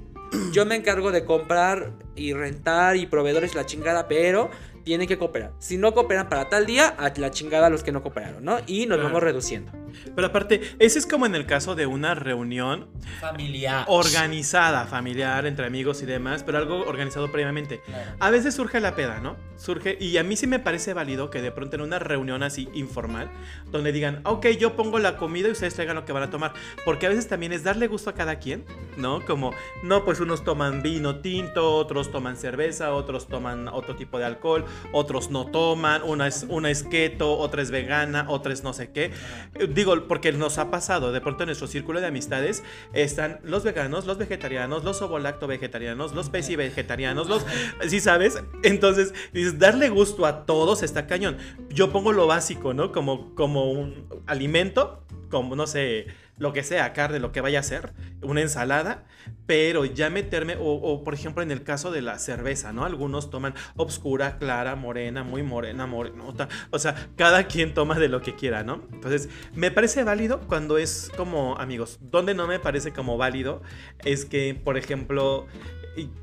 Yo 0.52 0.66
me 0.66 0.76
encargo 0.76 1.14
de 1.14 1.24
comprar 1.24 1.94
y 2.18 2.34
rentar 2.34 2.98
y 2.98 3.06
proveedores 3.06 3.56
la 3.56 3.66
chingada, 3.66 4.10
pero 4.10 4.50
tienen 4.88 5.06
que 5.06 5.18
cooperar. 5.18 5.52
Si 5.60 5.78
no 5.78 5.94
cooperan 5.94 6.30
para 6.30 6.48
tal 6.48 6.66
día, 6.66 6.88
a 6.98 7.12
la 7.18 7.30
chingada 7.30 7.70
los 7.70 7.84
que 7.84 7.92
no 7.92 8.02
cooperaron, 8.02 8.42
¿no? 8.46 8.60
Y 8.68 8.86
nos 8.86 8.96
Claro. 8.96 9.04
vamos 9.10 9.22
reduciendo. 9.22 9.70
Pero 10.16 10.28
aparte, 10.28 10.62
ese 10.80 10.98
es 11.00 11.06
como 11.06 11.26
en 11.26 11.36
el 11.36 11.46
caso 11.46 11.76
de 11.76 11.88
una 11.88 12.16
reunión 12.16 12.88
Familiar. 13.20 13.84
organizada, 13.88 14.86
familiar, 14.86 15.46
entre 15.46 15.66
amigos 15.66 16.02
y 16.04 16.06
demás, 16.06 16.44
pero 16.44 16.58
algo 16.58 16.86
organizado 16.88 17.30
previamente. 17.32 17.82
A 18.20 18.30
veces 18.30 18.56
surge 18.56 18.80
la 18.80 18.96
peda, 18.96 19.20
¿no? 19.20 19.36
Surge, 19.58 19.98
y 20.00 20.18
a 20.18 20.24
mí 20.24 20.38
sí 20.38 20.48
me 20.48 20.60
parece 20.60 20.94
válido 20.94 21.30
que 21.30 21.42
de 21.42 21.52
pronto 21.52 21.76
en 21.76 21.82
una 21.82 22.00
reunión 22.00 22.44
así 22.44 22.70
informal, 22.74 23.30
donde 23.72 23.92
digan, 23.92 24.22
ok, 24.24 24.48
yo 24.60 24.76
pongo 24.76 25.00
la 25.00 25.18
comida 25.18 25.48
y 25.50 25.52
ustedes 25.52 25.74
traigan 25.74 25.96
lo 25.96 26.06
que 26.06 26.14
van 26.14 26.24
a 26.24 26.30
tomar, 26.30 26.54
porque 26.86 27.08
a 27.08 27.10
veces 27.10 27.28
también 27.28 27.52
es 27.52 27.64
darle 27.64 27.88
gusto 27.88 28.10
a 28.10 28.14
cada 28.14 28.40
quien, 28.40 28.64
¿no? 28.98 29.26
Como, 29.26 29.52
no, 29.84 30.06
pues 30.06 30.20
unos 30.20 30.44
toman 30.44 30.82
vino 30.84 31.18
tinto, 31.20 31.74
otros 31.76 32.12
toman 32.12 32.38
cerveza, 32.38 32.94
otros 32.94 33.28
toman 33.28 33.68
otro 33.68 33.96
tipo 33.96 34.20
de 34.20 34.26
alcohol, 34.26 34.64
otros 34.92 35.30
no 35.30 35.48
toman, 35.48 36.02
una 36.04 36.28
es, 36.28 36.46
una 36.50 36.70
es 36.70 36.84
keto, 36.84 37.38
otra 37.38 37.62
es 37.62 37.72
vegana, 37.72 38.26
otra 38.30 38.54
es 38.54 38.64
no 38.64 38.74
sé 38.74 38.92
qué. 38.92 39.12
Eh, 39.56 39.68
Digo, 39.68 40.08
porque 40.08 40.32
nos 40.32 40.58
ha 40.58 40.72
pasado, 40.72 41.12
de 41.12 41.22
pronto 41.22 41.44
en 41.44 41.48
nuestro 41.48 41.68
círculo 41.68 42.02
de 42.02 42.08
amistades 42.08 42.64
están 42.94 43.40
los 43.44 43.64
veganos, 43.64 44.06
los 44.06 44.18
vegetarianos, 44.18 44.84
los 44.84 45.02
ovolacto 45.02 45.48
vegetarianos, 45.48 46.14
los 46.14 46.30
pesi 46.30 46.56
vegetarianos, 46.56 47.28
los... 47.28 47.46
¿Sí 47.88 48.00
sabes? 48.00 48.42
Entonces, 48.64 49.14
dices, 49.34 49.60
darle 49.60 49.90
gusto 49.90 50.26
a 50.26 50.46
todos 50.46 50.84
está 50.84 51.08
cañón. 51.08 51.38
Yo 51.70 51.92
pongo 51.92 52.12
lo 52.12 52.28
básico, 52.28 52.74
¿no? 52.74 52.92
Como, 52.92 53.36
como 53.36 53.72
un 53.72 54.08
alimento, 54.26 55.04
como, 55.30 55.56
no 55.56 55.68
sé, 55.68 56.08
lo 56.38 56.54
que 56.54 56.64
sea, 56.64 56.94
carne, 56.94 57.20
lo 57.20 57.32
que 57.32 57.42
vaya 57.42 57.60
a 57.60 57.64
ser, 57.64 57.94
una 58.22 58.42
ensalada, 58.42 59.06
pero 59.46 59.86
ya 59.86 60.10
meterme, 60.10 60.56
o, 60.56 60.74
o, 60.74 61.04
por 61.04 61.14
ejemplo 61.14 61.42
en 61.42 61.52
el 61.52 61.64
caso 61.64 61.92
de 61.92 62.02
la 62.02 62.20
cerveza, 62.20 62.74
¿no? 62.74 62.86
Algunos 62.86 63.30
toman 63.30 63.54
obscura, 63.76 64.38
clara, 64.38 64.76
morena, 64.76 65.24
muy 65.24 65.44
morena, 65.44 65.88
morenota, 65.88 66.48
o 66.72 66.80
sea, 66.80 67.10
cada 67.16 67.48
quien 67.48 67.74
toma 67.74 67.98
de 68.00 68.08
lo 68.08 68.22
que 68.22 68.36
quiera, 68.36 68.64
¿no? 68.64 68.84
Entonces, 68.94 69.30
me 69.54 69.72
parece 69.72 70.04
válido 70.04 70.42
cuando 70.42 70.78
es 70.78 71.12
como, 71.18 71.58
amigos, 71.58 72.00
donde 72.02 72.34
no 72.34 72.48
me 72.48 72.60
parece 72.60 72.92
como 72.92 73.18
válido 73.18 73.62
es 74.04 74.26
que, 74.26 74.54
por 74.54 74.78
ejemplo, 74.78 75.48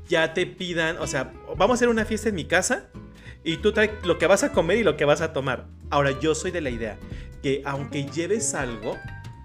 ya 0.07 0.33
te 0.33 0.45
pidan, 0.45 0.97
o 0.97 1.07
sea, 1.07 1.33
vamos 1.57 1.71
a 1.71 1.73
hacer 1.75 1.89
una 1.89 2.05
fiesta 2.05 2.29
en 2.29 2.35
mi 2.35 2.45
casa 2.45 2.89
y 3.43 3.57
tú 3.57 3.73
traes 3.73 3.91
lo 4.03 4.17
que 4.17 4.27
vas 4.27 4.43
a 4.43 4.51
comer 4.51 4.77
y 4.77 4.83
lo 4.83 4.97
que 4.97 5.05
vas 5.05 5.21
a 5.21 5.33
tomar. 5.33 5.67
Ahora, 5.89 6.19
yo 6.19 6.33
soy 6.35 6.51
de 6.51 6.61
la 6.61 6.69
idea 6.69 6.97
que 7.43 7.61
aunque 7.65 8.05
lleves 8.05 8.55
algo, 8.55 8.97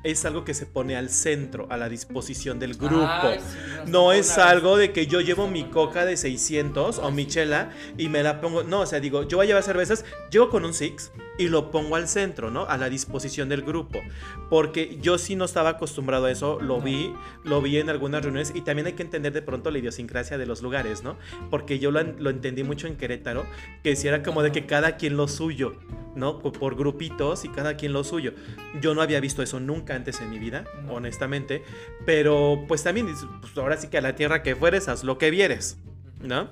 es 0.02 0.24
algo 0.24 0.44
que 0.44 0.54
se 0.54 0.66
pone 0.66 0.96
al 0.96 1.10
centro, 1.10 1.66
a 1.70 1.76
la 1.76 1.88
disposición 1.88 2.58
del 2.58 2.74
grupo. 2.74 3.06
Ay, 3.06 3.38
sí, 3.40 3.56
nos 3.78 3.88
no 3.88 4.12
es 4.12 4.38
algo 4.38 4.76
de 4.76 4.92
que 4.92 5.06
yo 5.06 5.20
llevo 5.20 5.48
mi 5.48 5.64
coca 5.64 6.04
de 6.04 6.16
600 6.16 6.98
o 6.98 7.10
mi 7.10 7.26
chela 7.26 7.70
y 7.98 8.08
me 8.08 8.22
la 8.22 8.40
pongo. 8.40 8.62
No, 8.62 8.80
o 8.80 8.86
sea, 8.86 9.00
digo, 9.00 9.28
yo 9.28 9.36
voy 9.36 9.44
a 9.44 9.48
llevar 9.48 9.62
cervezas, 9.62 10.04
llego 10.30 10.48
con 10.48 10.64
un 10.64 10.72
Six 10.72 11.12
y 11.38 11.48
lo 11.48 11.70
pongo 11.70 11.96
al 11.96 12.08
centro, 12.08 12.50
¿no? 12.50 12.66
A 12.66 12.76
la 12.76 12.88
disposición 12.88 13.48
del 13.48 13.62
grupo. 13.62 14.00
Porque 14.48 14.98
yo 15.00 15.18
sí 15.18 15.36
no 15.36 15.44
estaba 15.44 15.70
acostumbrado 15.70 16.26
a 16.26 16.30
eso, 16.30 16.60
lo 16.60 16.80
vi, 16.80 17.12
lo 17.44 17.60
vi 17.60 17.78
en 17.78 17.90
algunas 17.90 18.22
reuniones 18.22 18.52
y 18.54 18.62
también 18.62 18.86
hay 18.86 18.92
que 18.94 19.02
entender 19.02 19.32
de 19.32 19.42
pronto 19.42 19.70
la 19.70 19.78
idiosincrasia 19.78 20.38
de 20.38 20.46
los 20.46 20.62
lugares, 20.62 21.02
¿no? 21.02 21.16
Porque 21.50 21.78
yo 21.78 21.90
lo, 21.90 22.02
lo 22.02 22.30
entendí 22.30 22.62
mucho 22.62 22.86
en 22.86 22.96
Querétaro, 22.96 23.44
que 23.82 23.96
si 23.96 24.08
era 24.08 24.22
como 24.22 24.42
de 24.42 24.52
que 24.52 24.66
cada 24.66 24.96
quien 24.96 25.16
lo 25.16 25.28
suyo, 25.28 25.76
¿no? 26.14 26.38
Por, 26.38 26.52
por 26.52 26.76
grupitos 26.76 27.44
y 27.44 27.48
cada 27.48 27.76
quien 27.76 27.92
lo 27.92 28.04
suyo. 28.04 28.32
Yo 28.80 28.94
no 28.94 29.02
había 29.02 29.20
visto 29.20 29.42
eso 29.42 29.60
nunca 29.60 29.89
antes 29.92 30.20
en 30.20 30.30
mi 30.30 30.38
vida, 30.38 30.64
No. 30.86 30.94
honestamente. 30.94 31.62
Pero 32.06 32.64
pues 32.68 32.82
también, 32.82 33.06
dices, 33.06 33.24
pues 33.40 33.56
ahora 33.58 33.76
sí 33.76 33.88
que 33.88 33.98
a 33.98 34.00
la 34.00 34.14
tierra 34.14 34.42
que 34.42 34.54
fueres, 34.56 34.88
haz 34.88 35.04
lo 35.04 35.18
que 35.18 35.30
vieres, 35.30 35.78
¿no? 36.22 36.48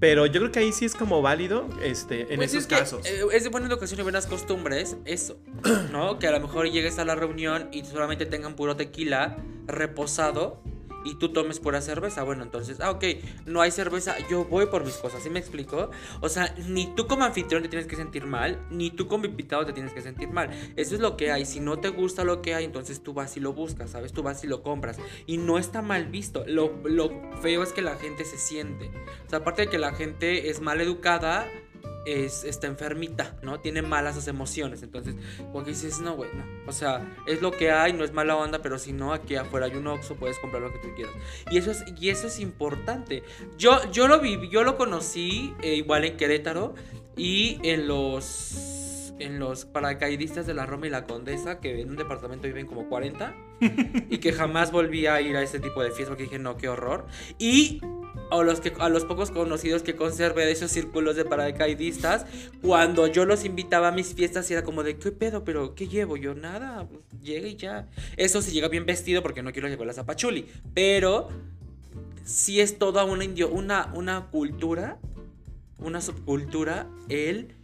Pero 0.00 0.26
yo 0.26 0.40
creo 0.40 0.52
que 0.52 0.58
ahí 0.60 0.72
sí 0.72 0.84
es 0.84 0.94
como 0.94 1.22
válido 1.22 1.68
este, 1.82 2.22
en 2.32 2.36
Pues 2.36 2.50
esos 2.50 2.62
es 2.62 2.66
que, 2.66 2.74
casos. 2.76 3.06
eh, 3.06 3.22
es 3.32 3.44
de 3.44 3.48
buena 3.50 3.66
educación 3.68 4.00
y 4.00 4.02
buenas 4.02 4.26
costumbres 4.26 4.96
eso, 5.04 5.36
¿no? 5.92 6.18
Que 6.18 6.26
a 6.26 6.30
lo 6.32 6.40
mejor 6.40 6.68
llegues 6.70 6.98
a 6.98 7.04
la 7.04 7.14
reunión 7.14 7.68
y 7.72 7.84
solamente 7.84 8.26
tengan 8.26 8.54
puro 8.56 8.76
tequila 8.76 9.36
reposado 9.66 10.62
y 11.04 11.16
tú 11.16 11.32
tomes 11.32 11.60
pura 11.60 11.80
cerveza. 11.80 12.22
Bueno, 12.22 12.42
entonces, 12.42 12.80
ah, 12.80 12.90
ok, 12.90 13.04
no 13.46 13.60
hay 13.60 13.70
cerveza, 13.70 14.16
yo 14.28 14.44
voy 14.44 14.66
por 14.66 14.84
mis 14.84 14.96
cosas, 14.96 15.22
¿sí 15.22 15.30
me 15.30 15.38
explico? 15.38 15.90
O 16.20 16.28
sea, 16.28 16.54
ni 16.68 16.94
tú 16.94 17.06
como 17.06 17.24
anfitrión 17.24 17.62
te 17.62 17.68
tienes 17.68 17.86
que 17.86 17.96
sentir 17.96 18.26
mal, 18.26 18.66
ni 18.70 18.90
tú 18.90 19.06
como 19.08 19.26
invitado 19.26 19.66
te 19.66 19.72
tienes 19.72 19.92
que 19.92 20.02
sentir 20.02 20.30
mal. 20.30 20.50
Eso 20.76 20.94
es 20.94 21.00
lo 21.00 21.16
que 21.16 21.30
hay. 21.30 21.44
Si 21.44 21.60
no 21.60 21.78
te 21.78 21.88
gusta 21.88 22.24
lo 22.24 22.42
que 22.42 22.54
hay, 22.54 22.64
entonces 22.64 23.02
tú 23.02 23.12
vas 23.12 23.36
y 23.36 23.40
lo 23.40 23.52
buscas, 23.52 23.90
¿sabes? 23.90 24.12
Tú 24.12 24.22
vas 24.22 24.42
y 24.44 24.46
lo 24.46 24.62
compras. 24.62 24.98
Y 25.26 25.38
no 25.38 25.58
está 25.58 25.82
mal 25.82 26.06
visto. 26.06 26.44
Lo, 26.46 26.72
lo 26.84 27.10
feo 27.40 27.62
es 27.62 27.72
que 27.72 27.82
la 27.82 27.96
gente 27.96 28.24
se 28.24 28.38
siente. 28.38 28.90
O 29.26 29.30
sea, 29.30 29.40
aparte 29.40 29.62
de 29.62 29.68
que 29.68 29.78
la 29.78 29.92
gente 29.92 30.50
es 30.50 30.60
mal 30.60 30.80
educada, 30.80 31.46
es, 32.06 32.44
está 32.44 32.66
enfermita, 32.66 33.36
¿no? 33.42 33.60
Tiene 33.60 33.82
malas 33.82 34.26
emociones. 34.26 34.82
Entonces, 34.82 35.14
como 35.52 35.64
que 35.64 35.70
dices, 35.70 36.00
no, 36.00 36.16
güey, 36.16 36.30
no. 36.34 36.44
O 36.66 36.72
sea, 36.72 37.16
es 37.26 37.42
lo 37.42 37.50
que 37.50 37.70
hay, 37.70 37.92
no 37.92 38.04
es 38.04 38.12
mala 38.12 38.36
onda, 38.36 38.60
pero 38.60 38.78
si 38.78 38.92
no, 38.92 39.12
aquí 39.12 39.36
afuera 39.36 39.66
hay 39.66 39.74
un 39.74 39.86
Oxxo, 39.86 40.16
puedes 40.16 40.38
comprar 40.38 40.62
lo 40.62 40.72
que 40.72 40.78
tú 40.78 40.88
quieras. 40.94 41.14
Y 41.50 41.58
eso 41.58 41.70
es, 41.70 41.84
y 42.00 42.10
eso 42.10 42.26
es 42.26 42.40
importante. 42.40 43.22
Yo, 43.58 43.90
yo 43.90 44.08
lo 44.08 44.20
vi, 44.20 44.48
yo 44.48 44.64
lo 44.64 44.76
conocí 44.76 45.54
eh, 45.62 45.74
igual 45.74 46.04
en 46.04 46.16
Querétaro 46.16 46.74
y 47.16 47.58
en 47.62 47.86
los 47.86 48.70
en 49.18 49.38
los 49.38 49.64
paracaidistas 49.64 50.44
de 50.44 50.54
la 50.54 50.66
Roma 50.66 50.88
y 50.88 50.90
la 50.90 51.04
Condesa, 51.04 51.60
que 51.60 51.80
en 51.80 51.90
un 51.90 51.96
departamento 51.96 52.48
viven 52.48 52.66
como 52.66 52.88
40, 52.88 53.32
y 54.10 54.18
que 54.18 54.32
jamás 54.32 54.72
volví 54.72 55.06
a 55.06 55.20
ir 55.20 55.36
a 55.36 55.42
ese 55.42 55.60
tipo 55.60 55.82
de 55.82 55.90
fiestas 55.90 56.08
porque 56.08 56.24
dije, 56.24 56.38
no, 56.38 56.56
qué 56.56 56.68
horror. 56.68 57.06
Y 57.38 57.80
a 58.40 58.44
los, 58.44 58.60
que, 58.60 58.72
a 58.78 58.88
los 58.88 59.04
pocos 59.04 59.30
conocidos 59.30 59.82
que 59.82 59.96
conservé 59.96 60.46
de 60.46 60.52
esos 60.52 60.70
círculos 60.70 61.16
de 61.16 61.24
paracaidistas, 61.24 62.26
cuando 62.62 63.06
yo 63.06 63.24
los 63.24 63.44
invitaba 63.44 63.88
a 63.88 63.92
mis 63.92 64.14
fiestas, 64.14 64.50
era 64.50 64.62
como 64.62 64.82
de, 64.82 64.96
¿qué 64.96 65.12
pedo? 65.12 65.44
¿Pero 65.44 65.74
qué 65.74 65.88
llevo? 65.88 66.16
Yo 66.16 66.34
nada, 66.34 66.86
pues, 66.88 67.00
llega 67.22 67.48
y 67.48 67.56
ya. 67.56 67.88
Eso 68.16 68.42
se 68.42 68.52
llega 68.52 68.68
bien 68.68 68.86
vestido 68.86 69.22
porque 69.22 69.42
no 69.42 69.52
quiero 69.52 69.68
llevar 69.68 69.86
la 69.86 69.92
zapachuli. 69.92 70.46
Pero 70.74 71.28
sí 72.24 72.60
es 72.60 72.78
toda 72.78 73.04
una, 73.04 73.24
indio, 73.24 73.48
una, 73.50 73.92
una 73.94 74.26
cultura, 74.30 74.98
una 75.78 76.00
subcultura, 76.00 76.88
el 77.08 77.54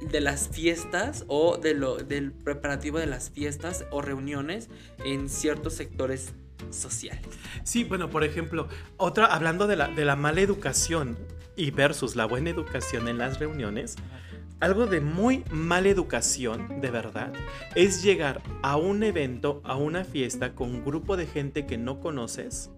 de 0.00 0.20
las 0.20 0.48
fiestas 0.48 1.24
o 1.26 1.56
de 1.56 1.74
lo, 1.74 1.96
del 1.96 2.32
preparativo 2.32 2.98
de 2.98 3.06
las 3.06 3.30
fiestas 3.30 3.84
o 3.90 4.02
reuniones 4.02 4.68
en 5.04 5.28
ciertos 5.28 5.74
sectores 5.74 6.32
sociales. 6.70 7.26
Sí, 7.64 7.84
bueno, 7.84 8.10
por 8.10 8.24
ejemplo, 8.24 8.68
otra, 8.96 9.26
hablando 9.26 9.66
de 9.66 9.76
la, 9.76 9.88
de 9.88 10.04
la 10.04 10.16
mala 10.16 10.40
educación 10.40 11.18
y 11.56 11.70
versus 11.70 12.16
la 12.16 12.26
buena 12.26 12.50
educación 12.50 13.08
en 13.08 13.18
las 13.18 13.38
reuniones, 13.38 13.96
algo 14.60 14.86
de 14.86 15.00
muy 15.00 15.44
mala 15.50 15.88
educación, 15.88 16.80
de 16.80 16.90
verdad, 16.90 17.32
es 17.74 18.02
llegar 18.02 18.42
a 18.62 18.76
un 18.76 19.02
evento, 19.02 19.60
a 19.64 19.76
una 19.76 20.04
fiesta 20.04 20.54
con 20.54 20.70
un 20.70 20.84
grupo 20.84 21.16
de 21.16 21.26
gente 21.26 21.66
que 21.66 21.76
no 21.76 22.00
conoces 22.00 22.70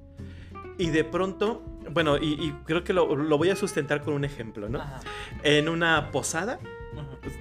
y 0.79 0.91
de 0.91 1.05
pronto, 1.05 1.63
bueno, 1.91 2.17
y, 2.19 2.35
y 2.35 2.53
creo 2.65 2.85
que 2.85 2.93
lo, 2.93 3.17
lo 3.17 3.37
voy 3.37 3.51
a 3.51 3.57
sustentar 3.57 4.03
con 4.03 4.15
un 4.15 4.25
ejemplo, 4.25 4.69
¿no? 4.69 4.81
Ajá. 4.81 5.01
En 5.43 5.69
una 5.69 6.11
posada, 6.13 6.61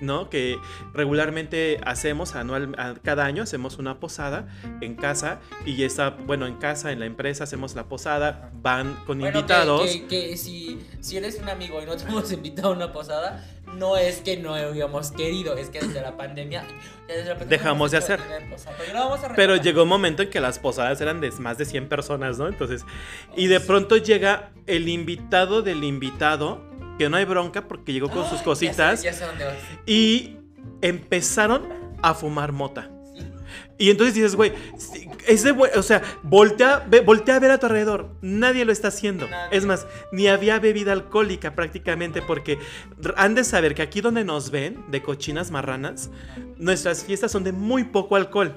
¿no? 0.02 0.30
Que 0.30 0.58
regularmente 0.94 1.80
hacemos 1.84 2.36
anual, 2.36 2.76
cada 3.04 3.26
año 3.26 3.44
hacemos 3.44 3.78
una 3.78 4.00
posada 4.00 4.48
en 4.82 4.96
casa 4.96 5.40
y 5.66 5.84
está, 5.84 6.12
bueno, 6.12 6.48
en 6.48 6.56
casa, 6.56 6.92
en 6.92 7.00
la 7.00 7.06
empresa 7.06 7.44
hacemos 7.44 7.76
la 7.76 7.86
posada, 7.86 8.52
van 8.62 8.96
con 9.06 9.20
Bueno, 9.20 9.40
invitados. 9.40 9.90
Que, 9.90 10.08
que 10.08 10.38
si, 10.38 10.80
si 11.00 11.18
eres 11.18 11.40
un 11.42 11.50
amigo 11.50 11.82
y 11.82 11.86
no 11.86 11.96
te 11.96 12.04
hemos 12.08 12.32
invitado 12.32 12.70
a 12.70 12.72
una 12.72 12.92
posada, 12.92 13.44
no 13.76 13.98
es 13.98 14.22
que 14.22 14.38
no 14.38 14.56
habíamos 14.56 15.12
querido, 15.12 15.56
es 15.58 15.70
que 15.70 15.80
desde 15.80 16.02
la 16.02 16.16
pandemia. 16.16 16.64
desde 17.08 17.26
la 17.26 17.38
pandemia 17.38 17.58
Dejamos 17.58 17.92
de 17.92 17.98
hacer. 17.98 18.20
eventos, 18.20 18.62
o 18.62 19.18
sea, 19.18 19.34
pero, 19.36 19.56
llegó 19.56 19.84
un 19.84 19.90
momento 19.90 20.24
en 20.24 20.30
que 20.30 20.40
las 20.40 20.60
posadas 20.60 21.00
eran 21.02 21.22
de 21.22 21.32
más 21.32 21.58
de 21.58 21.66
100 21.66 21.90
personas, 21.90 22.38
¿no? 22.38 22.48
Entonces, 22.48 22.86
y 23.36 23.48
de 23.48 23.60
pronto 23.60 23.98
llega 23.98 24.52
el 24.66 24.90
invitado 24.90 25.62
del 25.62 25.84
invitado, 25.84 26.62
que 26.98 27.10
no 27.10 27.18
hay 27.18 27.26
bronca 27.26 27.68
porque 27.68 27.94
llegó 27.94 28.10
con 28.10 28.28
sus 28.30 28.42
cositas, 28.42 29.04
Ya 29.04 29.12
sé, 29.14 29.20
ya 29.20 29.26
sé 29.26 29.26
dónde 29.26 29.46
vas. 29.46 29.56
y 29.86 30.38
empezaron 30.82 31.64
a 32.02 32.14
fumar 32.14 32.52
mota. 32.52 32.90
Y 33.80 33.92
entonces 33.92 34.16
dices, 34.16 34.36
güey, 34.36 34.54
ese 35.28 35.52
o 35.52 35.84
sea, 35.84 36.02
voltea, 36.24 36.84
ve- 36.90 37.02
voltea 37.02 37.36
a 37.36 37.40
ver 37.40 37.52
a 37.52 37.60
tu 37.60 37.68
alrededor. 37.68 38.10
Nadie 38.22 38.66
lo 38.66 38.72
está 38.72 38.88
haciendo. 38.88 39.28
Nadie. 39.28 39.56
Es 39.56 39.66
más, 39.66 39.86
ni 40.12 40.28
había 40.28 40.58
bebida 40.60 40.94
alcohólica 40.94 41.54
prácticamente, 41.54 42.24
porque 42.24 42.58
han 43.16 43.36
de 43.36 43.44
saber 43.44 43.76
que 43.76 43.84
aquí 43.84 44.02
donde 44.02 44.24
nos 44.24 44.50
ven, 44.50 44.84
de 44.90 45.04
cochinas 45.04 45.52
marranas, 45.52 46.10
nuestras 46.58 47.04
fiestas 47.04 47.32
son 47.32 47.44
de 47.44 47.52
muy 47.52 47.84
poco 47.84 48.16
alcohol. 48.16 48.56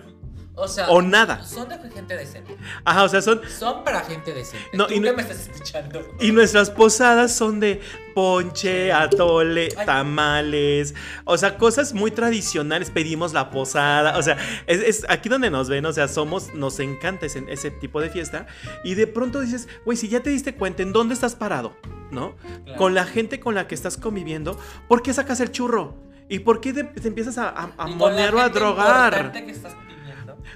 O 0.61 0.69
sea, 0.69 0.91
O 0.91 1.01
nada. 1.03 1.43
Son 1.45 1.69
de 1.69 1.79
gente 1.91 2.17
decente. 2.17 2.57
Ajá, 2.85 3.05
o 3.05 3.09
sea, 3.09 3.23
son. 3.23 3.41
Son 3.49 3.83
para 3.83 4.01
gente 4.03 4.33
decente. 4.35 4.77
No, 4.77 4.87
¿Tú 4.87 4.95
y 4.95 5.01
no- 5.01 5.13
me 5.15 5.23
estás 5.23 5.49
escuchando? 5.49 6.07
Y 6.21 6.33
nuestras 6.33 6.71
posadas 6.71 7.35
son 7.35 7.61
de 7.61 7.81
ponche, 8.15 8.93
atole, 8.93 9.69
Ay. 9.77 9.87
tamales, 9.87 10.95
o 11.25 11.39
sea, 11.39 11.57
cosas 11.57 11.95
muy 11.95 12.11
tradicionales. 12.11 12.91
Pedimos 12.91 13.33
la 13.33 13.51
posada, 13.51 14.19
o 14.19 14.23
sea, 14.23 14.37
es, 14.67 14.81
es 14.81 15.07
aquí 15.09 15.29
donde 15.29 15.51
nos 15.51 15.69
ven, 15.69 15.87
o 15.87 15.93
sea, 15.93 16.09
somos, 16.09 16.53
nos 16.55 16.79
encanta 16.81 17.27
ese, 17.27 17.45
ese 17.49 17.71
tipo 17.71 18.01
de 18.01 18.11
fiesta. 18.11 18.47
Y 18.85 18.95
de 18.97 19.07
pronto 19.07 19.41
dices, 19.41 19.69
güey, 19.85 19.97
si 19.97 20.09
ya 20.09 20.21
te 20.21 20.31
diste 20.31 20.55
cuenta 20.55 20.83
en 20.83 20.93
dónde 20.93 21.15
estás 21.15 21.35
parado, 21.37 21.75
¿no? 22.11 22.37
Claro. 22.65 22.79
Con 22.79 22.95
la 22.95 23.05
gente 23.07 23.41
con 23.41 23.55
la 23.55 23.67
que 23.67 23.75
estás 23.75 23.97
conviviendo, 23.97 24.59
¿por 24.89 25.03
qué 25.03 25.15
sacas 25.15 25.41
el 25.41 25.51
churro? 25.53 25.95
¿Y 26.29 26.41
por 26.41 26.61
qué 26.61 26.73
te, 26.73 26.85
te 26.85 27.09
empiezas 27.09 27.39
a, 27.39 27.49
a, 27.49 27.71
a 27.77 27.87
monear 27.89 28.35
o 28.35 28.41
a 28.41 28.49
drogar? 28.49 29.33
que 29.33 29.51
estás. 29.51 29.75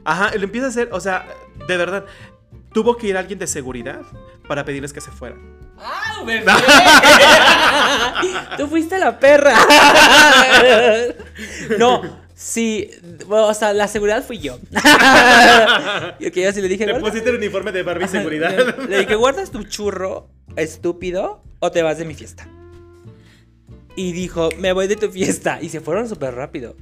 Ajá, 0.04 0.32
lo 0.36 0.44
empieza 0.44 0.66
a 0.66 0.70
hacer, 0.70 0.88
o 0.92 1.00
sea, 1.00 1.26
de 1.66 1.76
verdad, 1.76 2.04
tuvo 2.72 2.96
que 2.96 3.06
ir 3.06 3.16
alguien 3.16 3.38
de 3.38 3.46
seguridad 3.46 4.02
para 4.46 4.64
pedirles 4.64 4.92
que 4.92 5.00
se 5.00 5.10
fueran. 5.10 5.40
¡Ah, 5.78 6.22
bebé! 6.24 6.44
Tú 8.58 8.66
fuiste 8.68 8.98
la 8.98 9.18
perra. 9.18 9.54
no, 11.78 12.02
sí. 12.34 12.90
bueno, 13.26 13.46
o 13.46 13.54
sea, 13.54 13.72
la 13.72 13.88
seguridad 13.88 14.24
fui 14.24 14.38
yo. 14.38 14.58
y 16.18 16.30
que 16.30 16.42
yo 16.42 16.52
sí 16.52 16.60
le 16.60 16.68
dije, 16.68 16.86
Le 16.86 17.00
pusiste 17.00 17.30
el 17.30 17.36
uniforme 17.36 17.72
de 17.72 17.82
Barbie 17.82 18.08
seguridad. 18.08 18.56
Le, 18.56 18.88
le 18.88 18.98
dije, 19.00 19.14
¿guardas 19.14 19.50
tu 19.50 19.64
churro, 19.64 20.28
estúpido, 20.56 21.42
o 21.60 21.70
te 21.70 21.82
vas 21.82 21.98
de 21.98 22.04
mi 22.04 22.14
fiesta? 22.14 22.46
Y 23.96 24.12
dijo, 24.12 24.48
me 24.58 24.72
voy 24.72 24.86
de 24.86 24.96
tu 24.96 25.10
fiesta. 25.10 25.58
Y 25.60 25.68
se 25.68 25.80
fueron 25.80 26.08
súper 26.08 26.34
rápido. 26.34 26.76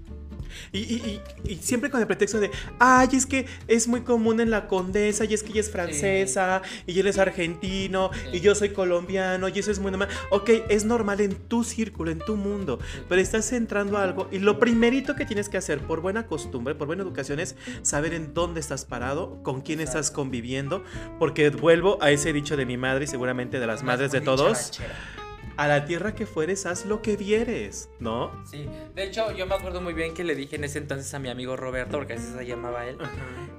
Y, 0.73 0.79
y- 0.81 1.21
y- 1.47 1.53
y 1.53 1.57
siempre 1.59 1.91
con 1.91 2.01
el 2.01 2.07
pretexto 2.07 2.41
de, 2.41 2.51
ay, 2.79 3.09
es 3.12 3.27
que 3.27 3.47
es 3.69 3.88
muy 3.88 4.03
común 4.03 4.41
en 4.41 4.51
la 4.51 4.67
condesa, 4.69 5.25
y 5.25 5.35
es 5.35 5.43
que 5.43 5.51
ella 5.51 5.61
es 5.61 5.71
francesa, 5.71 6.62
y 6.87 6.99
él 6.99 7.07
es 7.07 7.19
argentino, 7.19 8.11
Sí. 8.12 8.37
y 8.38 8.41
yo 8.41 8.55
soy 8.55 8.71
colombiano, 8.71 9.49
y 9.49 9.59
eso 9.59 9.71
es 9.71 9.79
muy 9.79 9.91
normal. 9.91 10.09
Ok, 10.31 10.51
es 10.69 10.85
normal 10.85 11.21
en 11.21 11.35
tu 11.35 11.65
círculo, 11.65 12.11
en 12.11 12.19
tu 12.19 12.37
mundo, 12.37 12.79
pero 13.09 13.21
estás 13.21 13.53
entrando 13.53 13.99
a 13.99 14.03
algo, 14.05 14.29
y 14.31 14.38
lo 14.38 14.59
primerito 14.59 15.15
que 15.17 15.25
tienes 15.27 15.49
que 15.49 15.57
hacer 15.59 15.81
por 15.81 16.01
buena 16.01 16.27
costumbre, 16.27 16.75
por 16.75 16.87
buena 16.87 17.03
educación, 17.03 17.41
es 17.41 17.57
saber 17.83 18.15
en 18.15 18.35
dónde 18.35 18.61
estás 18.61 18.85
parado, 18.85 19.43
con 19.43 19.61
quién 19.62 19.81
estás 19.81 20.11
conviviendo, 20.11 20.83
porque 21.19 21.51
vuelvo 21.51 21.99
a 22.03 22.11
ese 22.11 22.33
dicho 22.33 22.57
de 22.57 22.67
mi 22.67 22.77
madre 22.77 23.05
y 23.05 23.07
seguramente 23.09 23.61
de 23.61 23.67
las 23.67 23.83
madres 23.83 24.12
de 24.12 24.21
todos. 24.21 24.81
A 25.62 25.68
la 25.68 25.85
tierra 25.85 26.12
que 26.12 26.27
fueres, 26.27 26.66
haz 26.66 26.87
lo 26.87 27.03
que 27.03 27.16
vieres, 27.16 27.88
¿no? 28.01 28.33
Sí, 28.44 28.66
de 28.96 29.05
hecho 29.05 29.31
yo 29.31 29.46
me 29.46 29.55
acuerdo 29.55 29.81
muy 29.81 29.94
bien 29.94 30.12
que 30.12 30.25
le 30.25 30.35
dije 30.35 30.57
en 30.57 30.64
ese 30.64 30.79
entonces 30.79 31.14
a 31.14 31.20
mi 31.20 31.29
amigo 31.29 31.57
Roberto, 31.57 31.98
porque 31.98 32.14
así 32.14 32.33
se 32.37 32.44
llamaba 32.44 32.85
él, 32.87 32.98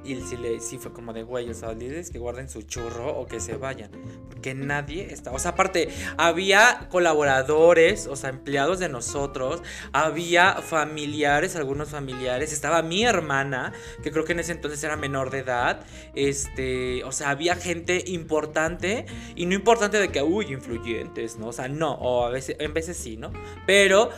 y 0.03 0.15
sí, 0.19 0.35
le, 0.35 0.59
sí 0.59 0.77
fue 0.77 0.91
como 0.91 1.13
de, 1.13 1.23
güey, 1.23 1.49
o 1.49 1.53
sea, 1.53 1.73
diles 1.73 2.11
que 2.11 2.19
guarden 2.19 2.49
su 2.49 2.63
churro 2.63 3.17
o 3.17 3.25
que 3.25 3.39
se 3.39 3.55
vayan, 3.55 3.89
porque 4.29 4.53
nadie 4.53 5.13
está, 5.13 5.31
o 5.31 5.39
sea, 5.39 5.51
aparte, 5.51 5.87
había 6.17 6.89
colaboradores, 6.89 8.07
o 8.07 8.17
sea, 8.17 8.31
empleados 8.31 8.79
de 8.79 8.89
nosotros, 8.89 9.63
había 9.93 10.55
familiares, 10.55 11.55
algunos 11.55 11.87
familiares, 11.87 12.51
estaba 12.51 12.81
mi 12.81 13.05
hermana, 13.05 13.71
que 14.03 14.11
creo 14.11 14.25
que 14.25 14.33
en 14.33 14.41
ese 14.41 14.51
entonces 14.51 14.83
era 14.83 14.97
menor 14.97 15.29
de 15.29 15.39
edad, 15.39 15.85
este, 16.15 17.05
o 17.05 17.13
sea, 17.13 17.29
había 17.29 17.55
gente 17.55 18.03
importante, 18.07 19.05
y 19.35 19.45
no 19.45 19.55
importante 19.55 19.99
de 19.99 20.09
que, 20.09 20.21
uy, 20.21 20.47
influyentes, 20.47 21.37
¿no? 21.37 21.47
O 21.47 21.53
sea, 21.53 21.69
no, 21.69 21.92
o 21.95 22.25
a 22.25 22.29
veces, 22.29 22.55
en 22.59 22.73
veces 22.73 22.97
sí, 22.97 23.17
¿no? 23.17 23.31
Pero... 23.65 24.09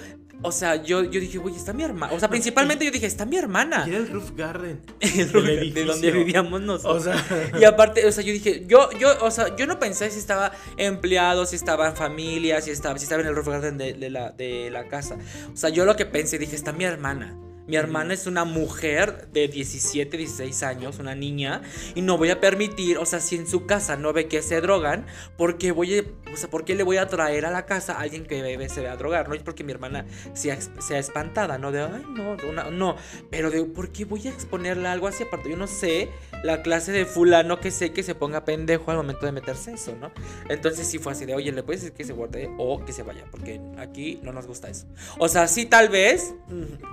O 0.41 0.51
sea, 0.51 0.75
yo, 0.75 1.03
yo 1.03 1.19
dije, 1.19 1.37
güey, 1.37 1.55
está 1.55 1.73
mi 1.73 1.83
hermana. 1.83 2.13
O 2.13 2.19
sea, 2.19 2.29
principalmente 2.29 2.85
yo 2.85 2.91
dije, 2.91 3.05
está 3.05 3.25
mi 3.25 3.37
hermana. 3.37 3.85
Y 3.87 3.91
era 3.91 3.99
el 3.99 4.09
roof 4.09 4.31
garden. 4.35 4.81
El 4.99 5.31
del 5.31 5.45
de 5.45 5.53
edificio. 5.53 5.85
donde 5.85 6.11
vivíamos 6.11 6.61
nosotros. 6.61 7.07
O 7.07 7.11
sea, 7.11 7.49
Y 7.59 7.63
aparte, 7.63 8.05
o 8.05 8.11
sea, 8.11 8.23
yo 8.23 8.33
dije, 8.33 8.65
yo, 8.67 8.91
yo, 8.99 9.15
o 9.21 9.31
sea, 9.31 9.55
yo 9.55 9.65
no 9.65 9.79
pensé 9.79 10.11
si 10.11 10.19
estaba 10.19 10.51
empleado, 10.77 11.45
si 11.45 11.55
estaba 11.55 11.87
en 11.87 11.95
familia, 11.95 12.61
si 12.61 12.69
estaba, 12.71 12.99
si 12.99 13.05
estaba 13.05 13.21
en 13.21 13.29
el 13.29 13.35
roof 13.35 13.47
garden 13.47 13.77
de, 13.77 13.93
de 13.93 14.09
la, 14.09 14.31
de 14.31 14.69
la 14.71 14.87
casa. 14.87 15.17
O 15.53 15.55
sea, 15.55 15.69
yo 15.69 15.85
lo 15.85 15.95
que 15.95 16.05
pensé, 16.05 16.37
dije, 16.37 16.55
está 16.55 16.73
mi 16.73 16.83
hermana. 16.83 17.39
Mi 17.67 17.77
hermana 17.77 18.13
es 18.13 18.27
una 18.27 18.45
mujer 18.45 19.27
de 19.33 19.47
17, 19.47 20.17
16 20.17 20.61
años, 20.63 20.99
una 20.99 21.15
niña, 21.15 21.61
y 21.95 22.01
no 22.01 22.17
voy 22.17 22.29
a 22.29 22.39
permitir, 22.39 22.97
o 22.99 23.05
sea, 23.05 23.19
si 23.19 23.35
en 23.37 23.47
su 23.47 23.65
casa 23.65 23.95
no 23.95 24.13
ve 24.13 24.27
que 24.27 24.41
se 24.43 24.61
drogan, 24.61 25.07
¿por 25.35 25.57
qué 25.57 25.71
voy 25.71 25.97
a, 25.99 26.03
o 26.31 26.37
sea, 26.37 26.49
¿por 26.49 26.63
qué 26.63 26.75
le 26.75 26.83
voy 26.83 26.97
a 26.97 27.07
traer 27.07 27.45
a 27.45 27.51
la 27.51 27.65
casa 27.65 27.93
a 27.93 28.01
alguien 28.01 28.25
que 28.25 28.41
bebe 28.43 28.69
se 28.69 28.83
va 28.83 28.91
a 28.91 28.97
drogar? 28.97 29.27
No 29.29 29.33
es 29.35 29.41
porque 29.41 29.63
mi 29.63 29.71
hermana 29.71 30.05
sea, 30.33 30.59
sea 30.61 30.99
espantada, 30.99 31.57
no 31.57 31.71
de, 31.71 31.81
ay, 31.81 32.03
no, 32.09 32.37
una- 32.47 32.69
no, 32.69 32.95
pero 33.31 33.49
de, 33.49 33.63
¿por 33.65 33.89
qué 33.89 34.05
voy 34.05 34.27
a 34.27 34.31
exponerle 34.31 34.87
algo 34.87 35.07
así? 35.07 35.23
Aparte, 35.23 35.49
yo 35.49 35.57
no 35.57 35.65
sé 35.67 36.09
la 36.45 36.61
clase 36.61 36.91
de 36.91 37.05
fulano 37.05 37.59
que 37.59 37.71
sé 37.71 37.91
que 37.91 38.03
se 38.03 38.13
ponga 38.13 38.45
pendejo 38.45 38.91
al 38.91 38.97
momento 38.97 39.25
de 39.25 39.31
meterse 39.31 39.73
eso, 39.73 39.95
¿no? 39.99 40.11
Entonces 40.47 40.87
sí 40.87 40.99
fue 40.99 41.13
así 41.13 41.25
de, 41.25 41.33
oye, 41.33 41.51
le 41.51 41.63
puedes 41.63 41.81
decir 41.81 41.97
que 41.97 42.03
se 42.03 42.13
guarde 42.13 42.51
o 42.59 42.85
que 42.85 42.93
se 42.93 43.01
vaya, 43.01 43.25
porque 43.31 43.59
aquí 43.79 44.19
no 44.21 44.31
nos 44.31 44.45
gusta 44.45 44.69
eso. 44.69 44.85
O 45.17 45.27
sea, 45.27 45.47
sí 45.47 45.65
tal 45.65 45.89
vez 45.89 46.35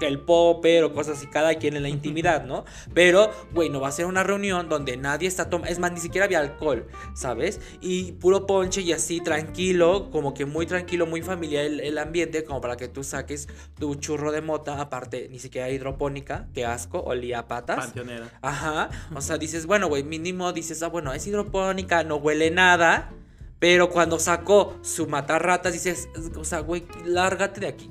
que 0.00 0.06
el 0.06 0.20
popper 0.20 0.84
o 0.84 0.94
cosas 0.94 1.18
así, 1.18 1.26
cada 1.26 1.54
quien 1.56 1.76
en 1.76 1.82
la 1.82 1.90
intimidad, 1.90 2.46
¿no? 2.46 2.64
Pero, 2.94 3.30
güey, 3.52 3.68
no 3.68 3.78
va 3.78 3.88
a 3.88 3.92
ser 3.92 4.06
una 4.06 4.22
reunión 4.22 4.70
donde 4.70 4.96
nadie 4.96 5.28
está 5.28 5.50
tomando, 5.50 5.70
es 5.70 5.78
más, 5.78 5.92
ni 5.92 6.00
siquiera 6.00 6.24
había 6.24 6.40
alcohol, 6.40 6.86
¿sabes? 7.14 7.60
Y 7.82 8.12
puro 8.12 8.46
ponche 8.46 8.80
y 8.80 8.92
así, 8.92 9.20
tranquilo, 9.20 10.08
como 10.10 10.32
que 10.32 10.46
muy 10.46 10.64
tranquilo, 10.64 11.04
muy 11.04 11.20
familiar 11.20 11.66
el, 11.66 11.80
el 11.80 11.98
ambiente, 11.98 12.42
como 12.44 12.62
para 12.62 12.78
que 12.78 12.88
tú 12.88 13.04
saques 13.04 13.48
tu 13.78 13.96
churro 13.96 14.32
de 14.32 14.40
mota, 14.40 14.80
aparte, 14.80 15.28
ni 15.30 15.38
siquiera 15.38 15.68
hidropónica, 15.68 16.48
que 16.54 16.64
asco, 16.64 17.00
olía 17.00 17.40
a 17.40 17.48
patas. 17.48 17.76
panteonera. 17.76 18.30
Ajá. 18.40 18.88
O 19.14 19.20
sea, 19.20 19.36
dices, 19.42 19.66
bueno, 19.66 19.88
güey, 19.88 20.02
mínimo 20.04 20.52
dices, 20.52 20.82
ah, 20.82 20.88
bueno, 20.88 21.12
es 21.12 21.26
hidropónica, 21.26 22.02
no 22.04 22.16
huele 22.16 22.50
nada. 22.50 23.10
Pero 23.58 23.90
cuando 23.90 24.18
sacó 24.18 24.76
su 24.82 25.06
matarratas, 25.06 25.72
dices, 25.72 26.08
o 26.36 26.44
sea, 26.44 26.60
güey, 26.60 26.84
lárgate 27.04 27.60
de 27.60 27.66
aquí. 27.68 27.90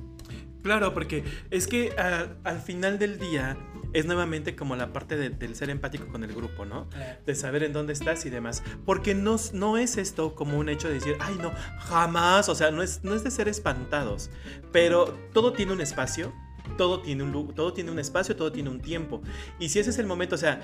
Claro, 0.63 0.93
porque 0.93 1.23
es 1.49 1.65
que 1.65 1.93
ah, 1.97 2.27
al 2.43 2.59
final 2.61 2.99
del 2.99 3.17
día 3.19 3.57
es 3.93 4.05
nuevamente 4.05 4.55
como 4.55 4.75
la 4.75 4.93
parte 4.93 5.17
de- 5.17 5.29
del 5.31 5.55
ser 5.55 5.69
empático 5.69 6.07
con 6.07 6.23
el 6.23 6.33
grupo, 6.33 6.65
¿no? 6.65 6.87
De 7.25 7.35
saber 7.35 7.63
en 7.63 7.73
dónde 7.73 7.93
estás 7.93 8.25
y 8.25 8.29
demás. 8.29 8.63
Porque 8.85 9.15
no, 9.15 9.37
no 9.53 9.77
es 9.77 9.97
esto 9.97 10.35
como 10.35 10.57
un 10.59 10.69
hecho 10.69 10.87
de 10.87 10.95
decir, 10.95 11.15
ay, 11.19 11.35
no, 11.41 11.51
jamás. 11.79 12.47
O 12.49 12.55
sea, 12.55 12.69
no 12.71 12.83
es, 12.83 13.03
no 13.03 13.15
es 13.15 13.23
de 13.23 13.31
ser 13.31 13.47
espantados. 13.47 14.29
Pero 14.71 15.17
todo 15.33 15.51
tiene 15.53 15.73
un 15.73 15.81
espacio, 15.81 16.31
todo 16.77 17.01
tiene 17.01 17.23
un, 17.23 17.53
todo 17.55 17.73
tiene 17.73 17.91
un 17.91 17.99
espacio, 17.99 18.35
todo 18.35 18.51
tiene 18.51 18.69
un 18.69 18.79
tiempo. 18.81 19.21
Y 19.59 19.69
si 19.69 19.79
ese 19.79 19.89
es 19.89 19.97
el 19.99 20.05
momento, 20.05 20.35
o 20.35 20.37
sea, 20.37 20.61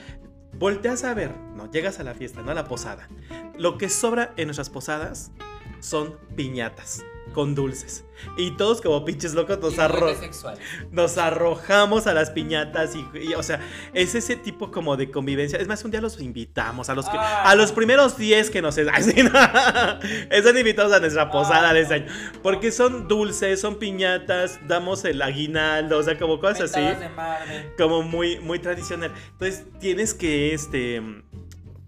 volteas 0.58 1.04
a 1.04 1.14
ver, 1.14 1.32
¿no? 1.56 1.70
Llegas 1.72 2.00
a 2.00 2.04
la 2.04 2.14
fiesta, 2.14 2.42
¿no? 2.42 2.52
A 2.52 2.54
la 2.54 2.68
posada. 2.68 3.08
Lo 3.58 3.78
que 3.78 3.90
sobra 3.90 4.34
en 4.38 4.48
nuestras 4.48 4.70
posadas 4.70 5.32
son 5.80 6.16
piñatas 6.36 7.04
con 7.34 7.54
dulces. 7.54 8.04
Y 8.36 8.52
todos 8.52 8.82
como 8.82 9.06
pinches 9.06 9.36
locos 9.36 9.60
nos, 9.60 9.76
arro- 9.78 10.16
nos 10.92 11.18
arrojamos 11.20 12.08
a 12.08 12.14
las 12.16 12.32
piñatas 12.32 12.96
y, 12.96 13.06
y, 13.20 13.34
o 13.36 13.44
sea, 13.44 13.60
es 13.94 14.16
ese 14.16 14.36
tipo 14.38 14.72
como 14.72 14.98
de 14.98 15.12
convivencia. 15.12 15.60
Es 15.60 15.68
más, 15.68 15.84
un 15.86 15.92
día 15.92 16.02
los 16.02 16.20
invitamos 16.20 16.90
a 16.90 16.96
los 16.96 17.08
que, 17.08 17.18
Ah. 17.20 17.44
a 17.44 17.54
los 17.56 17.72
primeros 17.74 18.18
10 18.18 18.50
que 18.50 18.62
nos 18.64 18.78
así, 18.80 19.22
¿no? 19.24 19.32
están 20.32 20.58
invitados 20.58 20.94
a 20.94 21.00
nuestra 21.00 21.30
posada 21.30 21.74
de 21.74 21.82
ese 21.82 21.94
año. 21.96 22.06
Porque 22.42 22.72
son 22.72 23.08
dulces, 23.08 23.62
son 23.62 23.78
piñatas, 23.78 24.60
damos 24.68 25.06
el 25.06 25.22
aguinaldo, 25.22 26.00
o 26.00 26.04
sea, 26.04 26.18
como 26.18 26.40
cosas 26.40 26.74
así 26.76 26.82
como 27.78 28.02
muy, 28.02 28.40
muy 28.40 28.58
tradicional. 28.58 29.12
Entonces 29.34 29.66
tienes 29.80 30.16
que, 30.16 30.54
este, 30.56 31.04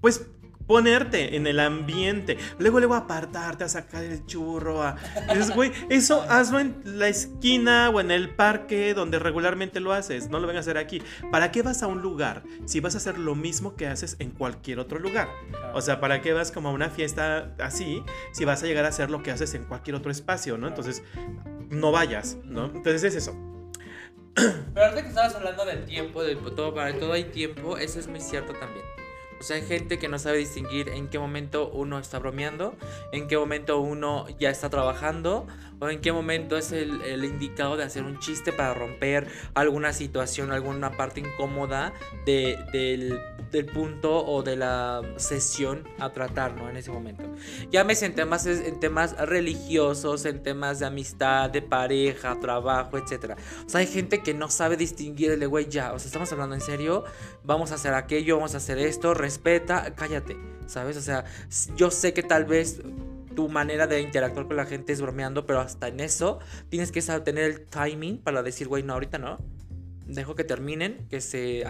pues 0.01 0.27
ponerte 0.69 1.35
en 1.35 1.47
el 1.47 1.59
ambiente. 1.59 2.37
Luego, 2.59 2.77
luego 2.77 2.93
apartarte 2.93 3.63
a 3.63 3.67
sacar 3.67 4.03
el 4.03 4.23
churro. 4.27 4.83
A... 4.83 4.97
Dices, 5.33 5.49
güey, 5.55 5.71
eso 5.89 6.21
hazlo 6.29 6.59
en 6.59 6.79
la 6.83 7.07
esquina 7.07 7.89
o 7.89 7.99
en 7.99 8.11
el 8.11 8.35
parque 8.35 8.93
donde 8.93 9.17
regularmente 9.17 9.79
lo 9.79 9.93
haces. 9.93 10.29
No 10.29 10.39
lo 10.39 10.45
vengas 10.45 10.67
a 10.67 10.69
hacer 10.69 10.77
aquí. 10.77 11.01
¿Para 11.31 11.51
qué 11.51 11.63
vas 11.63 11.81
a 11.81 11.87
un 11.87 12.03
lugar 12.03 12.43
si 12.65 12.81
vas 12.81 12.93
a 12.93 12.99
hacer 12.99 13.17
lo 13.17 13.33
mismo 13.33 13.75
que 13.75 13.87
haces 13.87 14.15
en 14.19 14.29
cualquier 14.29 14.77
otro 14.77 14.99
lugar? 14.99 15.27
O 15.73 15.81
sea, 15.81 15.99
¿para 15.99 16.21
qué 16.21 16.33
vas 16.33 16.51
como 16.51 16.69
a 16.69 16.71
una 16.71 16.91
fiesta 16.91 17.55
así 17.57 18.03
si 18.31 18.45
vas 18.45 18.61
a 18.61 18.67
llegar 18.67 18.85
a 18.85 18.89
hacer 18.89 19.09
lo 19.09 19.23
que 19.23 19.31
haces 19.31 19.55
en 19.55 19.63
cualquier 19.63 19.95
otro 19.95 20.11
espacio, 20.11 20.59
¿no? 20.59 20.67
Entonces, 20.67 21.01
no 21.71 21.91
vayas, 21.91 22.37
¿no? 22.43 22.65
Entonces 22.65 23.03
es 23.03 23.15
eso. 23.15 23.35
Pero 24.35 24.85
ahorita 24.85 25.01
que 25.01 25.09
estabas 25.09 25.33
hablando 25.33 25.65
del 25.65 25.83
tiempo, 25.85 26.21
del 26.21 26.37
todo, 26.53 26.75
para 26.75 26.95
todo 26.99 27.13
hay 27.13 27.23
tiempo, 27.23 27.79
eso 27.79 27.99
es 27.99 28.07
muy 28.07 28.21
cierto 28.21 28.53
también. 28.53 28.85
O 29.39 29.43
sea, 29.43 29.55
hay 29.55 29.61
gente 29.61 29.99
que 29.99 30.09
no 30.09 30.19
sabe 30.19 30.37
distinguir 30.37 30.89
en 30.89 31.07
qué 31.07 31.17
momento 31.17 31.69
uno 31.69 31.97
está 31.97 32.19
bromeando, 32.19 32.75
en 33.13 33.27
qué 33.27 33.37
momento 33.37 33.79
uno 33.79 34.27
ya 34.37 34.49
está 34.49 34.69
trabajando, 34.69 35.47
o 35.79 35.89
en 35.89 36.01
qué 36.01 36.11
momento 36.11 36.57
es 36.57 36.71
el, 36.71 37.23
indicado 37.23 37.77
de 37.77 37.83
hacer 37.83 38.03
un 38.03 38.19
chiste 38.19 38.51
para 38.53 38.73
romper 38.73 39.27
alguna 39.53 39.93
situación, 39.93 40.51
alguna 40.51 40.97
parte 40.97 41.21
incómoda 41.21 41.93
de- 42.25 42.57
del, 42.71 43.19
del 43.51 43.65
punto 43.65 44.25
o 44.25 44.43
de 44.43 44.55
la 44.55 45.01
sesión 45.17 45.87
a 45.99 46.11
tratar, 46.11 46.55
¿no? 46.55 46.69
En 46.69 46.77
ese 46.77 46.91
momento. 46.91 47.23
Llámese 47.71 48.05
en 48.05 48.15
temas, 48.15 48.45
en 48.45 48.79
temas 48.79 49.15
religiosos, 49.17 50.25
en 50.25 50.43
temas 50.43 50.79
de 50.79 50.85
amistad, 50.85 51.49
de 51.49 51.61
pareja, 51.61 52.39
trabajo, 52.39 52.97
etc. 52.97 53.35
O 53.65 53.69
sea, 53.69 53.79
hay 53.79 53.87
gente 53.87 54.21
que 54.21 54.33
no 54.33 54.49
sabe 54.49 54.77
distinguir 54.77 55.31
el 55.31 55.47
güey, 55.47 55.67
ya, 55.69 55.93
o 55.93 55.99
sea, 55.99 56.07
estamos 56.07 56.31
hablando 56.31 56.55
en 56.55 56.61
serio, 56.61 57.03
vamos 57.43 57.71
a 57.71 57.75
hacer 57.75 57.93
aquello, 57.93 58.35
vamos 58.35 58.53
a 58.53 58.57
hacer 58.57 58.77
esto, 58.77 59.13
respeta, 59.13 59.95
cállate, 59.95 60.37
¿sabes? 60.67 60.97
O 60.97 61.01
sea, 61.01 61.25
yo 61.75 61.89
sé 61.91 62.13
que 62.13 62.23
tal 62.23 62.45
vez 62.45 62.81
tu 63.39 63.47
manera 63.47 63.87
de 63.87 64.01
interactuar 64.01 64.47
con 64.47 64.57
la 64.57 64.65
gente 64.65 64.91
es 64.91 64.99
bromeando, 65.01 65.45
pero 65.45 65.61
hasta 65.61 65.87
en 65.87 66.01
eso 66.01 66.39
tienes 66.67 66.91
que 66.91 67.01
saber 67.01 67.23
tener 67.23 67.45
el 67.45 67.61
timing 67.61 68.17
para 68.17 68.43
decir, 68.43 68.67
güey, 68.67 68.83
no, 68.83 68.91
ahorita 68.91 69.17
no. 69.17 69.37
Dejo 70.07 70.35
que 70.35 70.43
terminen, 70.43 71.07
que 71.09 71.21
se, 71.21 71.63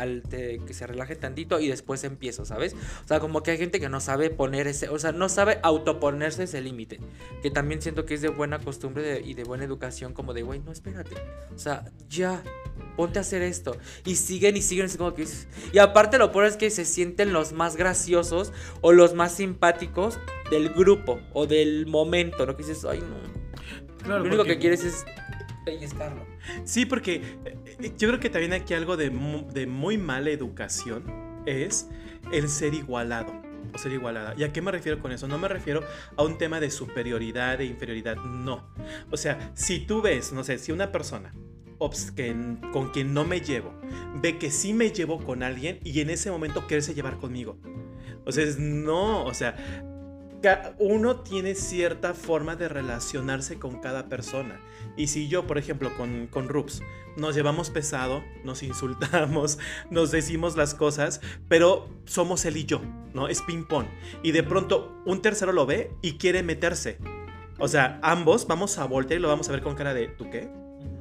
que 0.65 0.73
se 0.73 0.87
relajen 0.87 1.19
tantito 1.19 1.59
y 1.59 1.67
después 1.67 2.03
empiezo, 2.05 2.43
¿sabes? 2.45 2.73
O 3.05 3.07
sea, 3.07 3.19
como 3.19 3.43
que 3.43 3.51
hay 3.51 3.59
gente 3.59 3.79
que 3.79 3.87
no 3.87 3.99
sabe 3.99 4.31
poner 4.31 4.65
ese, 4.65 4.89
o 4.89 4.97
sea, 4.97 5.11
no 5.11 5.29
sabe 5.29 5.59
autoponerse 5.61 6.43
ese 6.43 6.59
límite. 6.61 6.99
Que 7.43 7.51
también 7.51 7.83
siento 7.83 8.05
que 8.05 8.15
es 8.15 8.21
de 8.21 8.29
buena 8.29 8.57
costumbre 8.57 9.03
de- 9.03 9.21
y 9.21 9.35
de 9.35 9.43
buena 9.43 9.65
educación, 9.65 10.13
como 10.13 10.33
de, 10.33 10.41
güey, 10.41 10.59
no, 10.61 10.71
espérate. 10.71 11.15
O 11.53 11.59
sea, 11.59 11.83
ya, 12.07 12.41
ponte 12.99 13.17
a 13.17 13.21
hacer 13.21 13.41
esto. 13.41 13.77
Y 14.03 14.15
siguen 14.15 14.57
y 14.57 14.61
siguen, 14.61 14.87
es 14.87 14.97
como 14.97 15.13
que... 15.13 15.25
Y 15.71 15.77
aparte 15.77 16.17
lo 16.17 16.33
peor 16.33 16.43
es 16.47 16.57
que 16.57 16.69
se 16.69 16.83
sienten 16.83 17.31
los 17.31 17.53
más 17.53 17.77
graciosos 17.77 18.51
o 18.81 18.91
los 18.91 19.13
más 19.13 19.31
simpáticos 19.33 20.19
del 20.51 20.67
grupo 20.67 21.21
o 21.31 21.47
del 21.47 21.85
momento, 21.87 22.45
¿no? 22.45 22.57
Que 22.57 22.63
dices, 22.63 22.83
ay, 22.83 22.99
no. 22.99 23.15
Claro, 24.03 24.19
lo 24.19 24.25
único 24.25 24.37
porque- 24.39 24.55
que 24.55 24.59
quieres 24.59 24.83
es 24.83 25.05
pellizcarlo. 25.63 26.25
Sí, 26.65 26.85
porque 26.85 27.21
eh, 27.45 27.93
yo 27.97 28.09
creo 28.09 28.19
que 28.19 28.29
también 28.29 28.51
aquí 28.51 28.73
algo 28.73 28.97
de, 28.97 29.11
mu- 29.11 29.47
de 29.49 29.65
muy 29.65 29.97
mala 29.97 30.29
educación 30.29 31.03
es 31.45 31.87
el 32.33 32.49
ser 32.49 32.73
igualado 32.73 33.31
o 33.73 33.77
ser 33.77 33.93
igualada. 33.93 34.33
¿Y 34.37 34.43
a 34.43 34.51
qué 34.51 34.61
me 34.61 34.71
refiero 34.71 34.99
con 34.99 35.13
eso? 35.13 35.25
No 35.29 35.37
me 35.37 35.47
refiero 35.47 35.83
a 36.17 36.23
un 36.23 36.37
tema 36.37 36.59
de 36.59 36.69
superioridad, 36.69 37.59
de 37.59 37.63
inferioridad, 37.65 38.17
no. 38.17 38.67
O 39.09 39.15
sea, 39.15 39.51
si 39.53 39.79
tú 39.85 40.01
ves, 40.01 40.33
no 40.33 40.43
sé, 40.43 40.57
si 40.57 40.73
una 40.73 40.91
persona 40.91 41.33
que 42.15 42.35
con 42.73 42.89
quien 42.91 43.13
no 43.13 43.23
me 43.23 43.41
llevo 43.41 43.73
ve 44.21 44.37
que 44.37 44.51
sí 44.51 44.73
me 44.73 44.91
llevo 44.91 45.23
con 45.23 45.43
alguien 45.43 45.79
y 45.83 45.99
en 46.01 46.09
ese 46.09 46.31
momento 46.31 46.67
quererse 46.67 46.93
llevar 46.93 47.17
conmigo. 47.17 47.57
O 48.25 48.31
sea, 48.31 48.45
no, 48.57 49.23
o 49.23 49.33
sea, 49.33 49.55
uno 50.77 51.21
tiene 51.21 51.55
cierta 51.55 52.13
forma 52.13 52.55
de 52.55 52.69
relacionarse 52.69 53.59
con 53.59 53.79
cada 53.79 54.07
persona. 54.07 54.61
Y 54.95 55.07
si 55.07 55.27
yo, 55.27 55.47
por 55.47 55.57
ejemplo, 55.57 55.95
con, 55.97 56.27
con 56.27 56.47
Rups, 56.47 56.81
nos 57.17 57.35
llevamos 57.35 57.69
pesado, 57.69 58.23
nos 58.43 58.63
insultamos, 58.63 59.57
nos 59.89 60.11
decimos 60.11 60.55
las 60.55 60.73
cosas, 60.73 61.21
pero 61.47 61.89
somos 62.05 62.45
él 62.45 62.57
y 62.57 62.65
yo, 62.65 62.81
¿no? 63.13 63.27
Es 63.27 63.41
ping-pong. 63.41 63.87
Y 64.23 64.31
de 64.31 64.43
pronto 64.43 65.01
un 65.05 65.21
tercero 65.21 65.51
lo 65.51 65.65
ve 65.65 65.91
y 66.01 66.17
quiere 66.17 66.43
meterse. 66.43 66.97
O 67.57 67.67
sea, 67.67 67.99
ambos 68.03 68.47
vamos 68.47 68.77
a 68.77 68.85
voltear 68.85 69.19
y 69.19 69.21
lo 69.21 69.27
vamos 69.27 69.49
a 69.49 69.51
ver 69.51 69.61
con 69.61 69.75
cara 69.75 69.93
de, 69.93 70.07
¿tú 70.07 70.29
qué? 70.29 70.58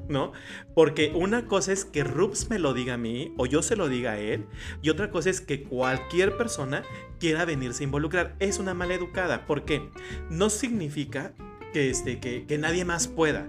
¿No? 0.09 0.33
Porque 0.75 1.13
una 1.15 1.47
cosa 1.47 1.73
es 1.73 1.85
que 1.85 2.03
Rups 2.03 2.49
me 2.49 2.59
lo 2.59 2.73
diga 2.73 2.95
a 2.95 2.99
mí 2.99 3.35
o 3.37 3.45
yo 3.47 3.61
se 3.61 3.77
lo 3.77 3.89
diga 3.89 4.13
a 4.13 4.19
él 4.19 4.47
y 4.81 4.89
otra 4.89 5.11
cosa 5.11 5.29
es 5.29 5.43
que 5.43 5.65
cualquier 5.65 6.37
persona 6.39 6.83
quiera 7.21 7.45
venirse 7.45 7.83
a 7.83 7.85
involucrar. 7.85 8.35
Es 8.39 8.59
una 8.59 8.75
mala 8.75 8.95
educada. 8.95 9.47
¿Por 9.47 9.65
qué? 9.65 9.91
No 10.31 10.49
significa 10.51 11.35
que, 11.73 11.91
este, 11.91 12.21
que, 12.21 12.47
que 12.47 12.59
nadie 12.59 12.85
más 12.85 13.09
pueda, 13.09 13.49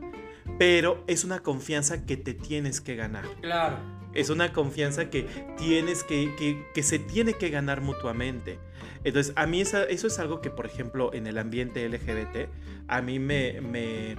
pero 0.58 1.04
es 1.08 1.24
una 1.24 1.40
confianza 1.40 2.06
que 2.06 2.18
te 2.18 2.34
tienes 2.34 2.82
que 2.82 2.96
ganar. 2.96 3.26
Claro. 3.42 3.78
Es 4.14 4.30
una 4.30 4.54
confianza 4.54 5.10
que 5.10 5.28
tienes 5.58 6.04
que, 6.04 6.36
que, 6.36 6.66
que 6.74 6.84
se 6.84 7.00
tiene 7.00 7.34
que 7.34 7.50
ganar 7.50 7.82
mutuamente. 7.82 8.60
Entonces, 9.04 9.34
a 9.36 9.46
mí 9.46 9.62
eso 9.62 9.86
es 9.88 10.20
algo 10.20 10.42
que, 10.42 10.50
por 10.50 10.66
ejemplo, 10.66 11.14
en 11.14 11.26
el 11.28 11.38
ambiente 11.38 11.88
LGBT, 11.88 12.50
a 12.88 13.02
mí 13.02 13.20
me, 13.20 13.62
me 13.62 14.16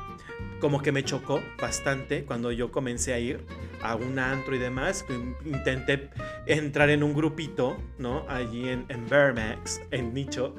como 0.61 0.81
que 0.83 0.93
me 0.93 1.05
chocó 1.05 1.41
bastante 1.61 2.24
cuando 2.24 2.53
yo 2.53 2.70
comencé 2.72 3.12
a 3.12 3.18
ir 3.18 3.41
a 3.83 3.95
un 3.97 4.18
antro 4.18 4.55
y 4.55 4.59
demás. 4.59 5.05
Intenté 5.45 6.09
entrar 6.47 6.89
en 6.91 7.03
un 7.03 7.14
grupito, 7.14 7.76
¿no? 7.99 8.24
Allí 8.28 8.68
en, 8.68 8.85
en 8.89 9.09
Vermax, 9.09 9.81
en 9.91 10.14
Nicho. 10.14 10.55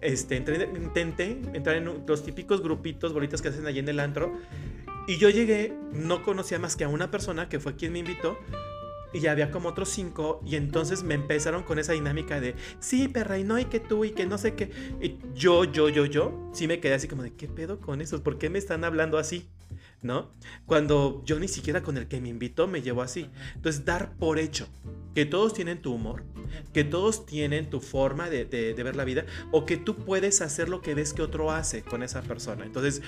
Este, 0.00 0.36
entré- 0.42 0.68
intenté 0.76 1.40
entrar 1.54 1.76
en 1.76 1.88
un- 1.88 2.04
los 2.06 2.22
típicos 2.24 2.62
grupitos, 2.62 3.12
bolitas 3.14 3.40
que 3.40 3.48
hacen 3.48 3.66
allí 3.66 3.78
en 3.78 3.88
el 3.88 4.00
antro. 4.00 4.32
Y 5.06 5.16
yo 5.18 5.28
llegué, 5.30 5.72
no 5.92 6.22
conocía 6.22 6.58
más 6.58 6.76
que 6.76 6.84
a 6.84 6.88
una 6.88 7.10
persona 7.10 7.48
que 7.48 7.60
fue 7.60 7.76
quien 7.76 7.92
me 7.92 7.98
invitó. 8.00 8.38
Y 9.14 9.26
había 9.28 9.50
como 9.50 9.70
otros 9.70 9.88
cinco. 9.88 10.42
Y 10.44 10.56
entonces 10.56 11.02
me 11.02 11.14
empezaron 11.14 11.62
con 11.62 11.78
esa 11.78 11.92
dinámica 11.92 12.40
de, 12.40 12.54
sí, 12.80 13.08
perra, 13.08 13.38
y 13.38 13.44
no, 13.44 13.58
y 13.58 13.64
que 13.64 13.80
tú, 13.80 14.04
y 14.04 14.10
que 14.10 14.26
no 14.26 14.36
sé 14.36 14.54
qué. 14.54 14.70
Y 15.00 15.18
yo, 15.34 15.64
yo, 15.64 15.88
yo, 15.88 16.04
yo, 16.04 16.50
sí 16.52 16.66
me 16.66 16.80
quedé 16.80 16.94
así 16.94 17.08
como 17.08 17.22
de, 17.22 17.32
¿qué 17.32 17.48
pedo 17.48 17.80
con 17.80 18.00
esos? 18.00 18.20
¿Por 18.20 18.38
qué 18.38 18.50
me 18.50 18.58
están 18.58 18.84
hablando 18.84 19.16
así? 19.16 19.48
¿No? 20.04 20.30
Cuando 20.66 21.22
yo 21.24 21.40
ni 21.40 21.48
siquiera 21.48 21.82
con 21.82 21.96
el 21.96 22.08
que 22.08 22.20
me 22.20 22.28
invitó 22.28 22.66
me 22.68 22.82
llevó 22.82 23.00
así. 23.00 23.30
Entonces, 23.54 23.86
dar 23.86 24.12
por 24.18 24.38
hecho 24.38 24.68
que 25.14 25.24
todos 25.24 25.54
tienen 25.54 25.80
tu 25.80 25.94
humor, 25.94 26.24
que 26.74 26.84
todos 26.84 27.24
tienen 27.24 27.70
tu 27.70 27.80
forma 27.80 28.28
de, 28.28 28.44
de- 28.44 28.74
de 28.74 28.82
ver 28.82 28.96
la 28.96 29.04
vida, 29.04 29.24
o 29.50 29.64
que 29.64 29.78
tú 29.78 29.96
puedes 29.96 30.42
hacer 30.42 30.68
lo 30.68 30.82
que 30.82 30.94
ves 30.94 31.14
que 31.14 31.22
otro 31.22 31.50
hace 31.52 31.82
con 31.82 32.02
esa 32.02 32.20
persona. 32.20 32.66
Entonces, 32.66 33.00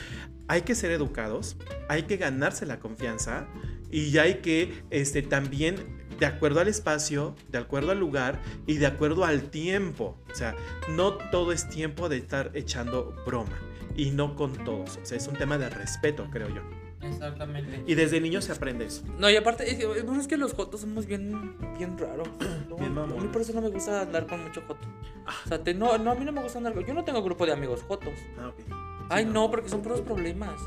hay 0.48 0.62
que 0.62 0.74
ser 0.74 0.90
educados, 0.90 1.58
hay 1.90 2.04
que 2.04 2.16
ganarse 2.16 2.64
la 2.64 2.78
confianza 2.80 3.46
y 3.90 4.16
hay 4.16 4.36
que 4.36 4.82
este, 4.88 5.20
también, 5.20 5.76
de 6.18 6.24
acuerdo 6.24 6.60
al 6.60 6.68
espacio, 6.68 7.36
de 7.50 7.58
acuerdo 7.58 7.90
al 7.90 8.00
lugar 8.00 8.40
y 8.66 8.78
de 8.78 8.86
acuerdo 8.86 9.26
al 9.26 9.50
tiempo. 9.50 10.18
O 10.32 10.34
sea, 10.34 10.56
no 10.88 11.12
todo 11.30 11.52
es 11.52 11.68
tiempo 11.68 12.08
de 12.08 12.16
estar 12.16 12.52
echando 12.54 13.14
broma 13.26 13.58
y 13.96 14.12
no 14.12 14.34
con 14.34 14.52
todos. 14.64 14.96
O 15.02 15.04
sea, 15.04 15.18
es 15.18 15.26
un 15.28 15.34
tema 15.36 15.58
de 15.58 15.68
respeto, 15.68 16.26
creo 16.30 16.48
yo. 16.48 16.62
Exactamente. 17.08 17.82
Y 17.86 17.94
desde 17.94 18.20
niño 18.20 18.40
se 18.42 18.52
aprende 18.52 18.84
eso. 18.86 19.02
No, 19.18 19.28
y 19.30 19.36
aparte, 19.36 19.70
es, 19.70 19.78
es 19.80 20.26
que 20.26 20.36
los 20.36 20.52
jotos 20.54 20.80
somos 20.82 21.06
bien, 21.06 21.56
bien 21.78 21.96
raros. 21.98 22.28
¿no? 22.68 22.76
Bien 22.76 22.92
a 22.92 22.94
mamones. 22.94 23.22
mí 23.24 23.28
por 23.32 23.42
eso 23.42 23.52
no 23.52 23.60
me 23.60 23.68
gusta 23.68 24.02
andar 24.02 24.26
con 24.26 24.42
mucho 24.42 24.62
joto. 24.66 24.86
O 25.44 25.48
sea, 25.48 25.62
te- 25.62 25.74
no, 25.74 25.96
no, 25.98 26.12
a 26.12 26.14
mí 26.14 26.24
no 26.24 26.32
me 26.32 26.42
gusta 26.42 26.58
andar 26.58 26.74
con... 26.74 26.84
Yo 26.84 26.94
no 26.94 27.04
tengo 27.04 27.22
grupo 27.22 27.46
de 27.46 27.52
amigos 27.52 27.82
jotos. 27.82 28.14
Ah, 28.38 28.48
ok. 28.48 28.74
Ay, 29.08 29.24
Sí, 29.24 29.30
no, 29.32 29.50
porque 29.50 29.68
son 29.68 29.82
puros 29.82 30.00
problemas. 30.00 30.60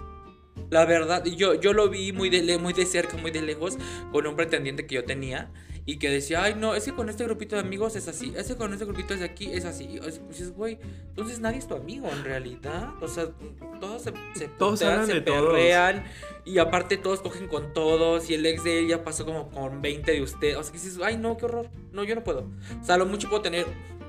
La 0.70 0.86
verdad, 0.86 1.24
yo, 1.26 1.56
yo 1.56 1.74
lo 1.74 1.90
vi 1.90 2.12
muy 2.12 2.30
de, 2.30 2.58
muy 2.58 2.74
de 2.74 2.86
cerca, 2.86 3.18
muy 3.18 3.32
de 3.32 3.42
lejos, 3.42 3.78
con 4.12 4.28
un 4.28 4.36
pretendiente 4.36 4.86
que 4.86 4.96
yo 4.96 5.06
tenía. 5.06 5.52
Y 5.86 5.97
que 5.97 6.09
decía, 6.09 6.43
ay, 6.43 6.55
no, 6.55 6.75
es 6.75 6.84
que 6.86 6.93
con 6.93 7.09
este 7.09 7.23
grupito 7.23 7.55
de 7.55 7.61
amigos 7.61 7.95
es 7.95 8.07
así. 8.07 8.34
Es 8.36 8.47
que 8.47 8.55
con 8.55 8.71
este 8.73 8.86
grupito 8.86 9.15
de 9.15 9.23
aquí 9.25 9.51
es 9.51 9.65
así. 9.65 9.86
Y 9.86 9.97
es- 9.97 10.21
dices, 10.30 10.51
güey, 10.53 10.80
entonces 11.09 11.39
nadie 11.39 11.57
es 11.57 11.67
tu 11.67 11.75
amigo 11.75 12.07
en 12.11 12.23
realidad. 12.23 12.91
O 13.01 13.07
sea, 13.07 13.30
todos 13.80 14.01
se, 14.03 14.13
se 14.36 14.47
Todos 14.59 14.80
putean, 14.80 15.05
se 15.07 15.13
de 15.15 15.21
todos. 15.21 15.49
perrean. 15.53 16.03
Y 16.45 16.57
aparte 16.59 16.97
todos 16.97 17.21
cogen 17.21 17.47
con 17.47 17.73
todos. 17.73 18.30
Y 18.30 18.36
el 18.36 18.45
ex 18.45 18.63
de 18.63 18.80
ella 18.80 19.03
pasó 19.03 19.25
como 19.25 19.49
con 19.49 19.82
20 19.82 20.11
de 20.11 20.21
usted. 20.21 20.57
O 20.57 20.63
sea, 20.63 20.71
que 20.71 20.77
dices, 20.77 20.99
ay, 21.03 21.17
no, 21.17 21.38
qué 21.38 21.45
horror. 21.45 21.69
No, 21.91 22.03
yo 22.03 22.15
no 22.15 22.23
puedo. 22.23 22.47
O 22.82 22.84
sea, 22.86 22.95
a 22.95 22.97
lo 22.97 23.05
mucho 23.05 23.30
puedo 23.30 23.41
tener 23.41 23.65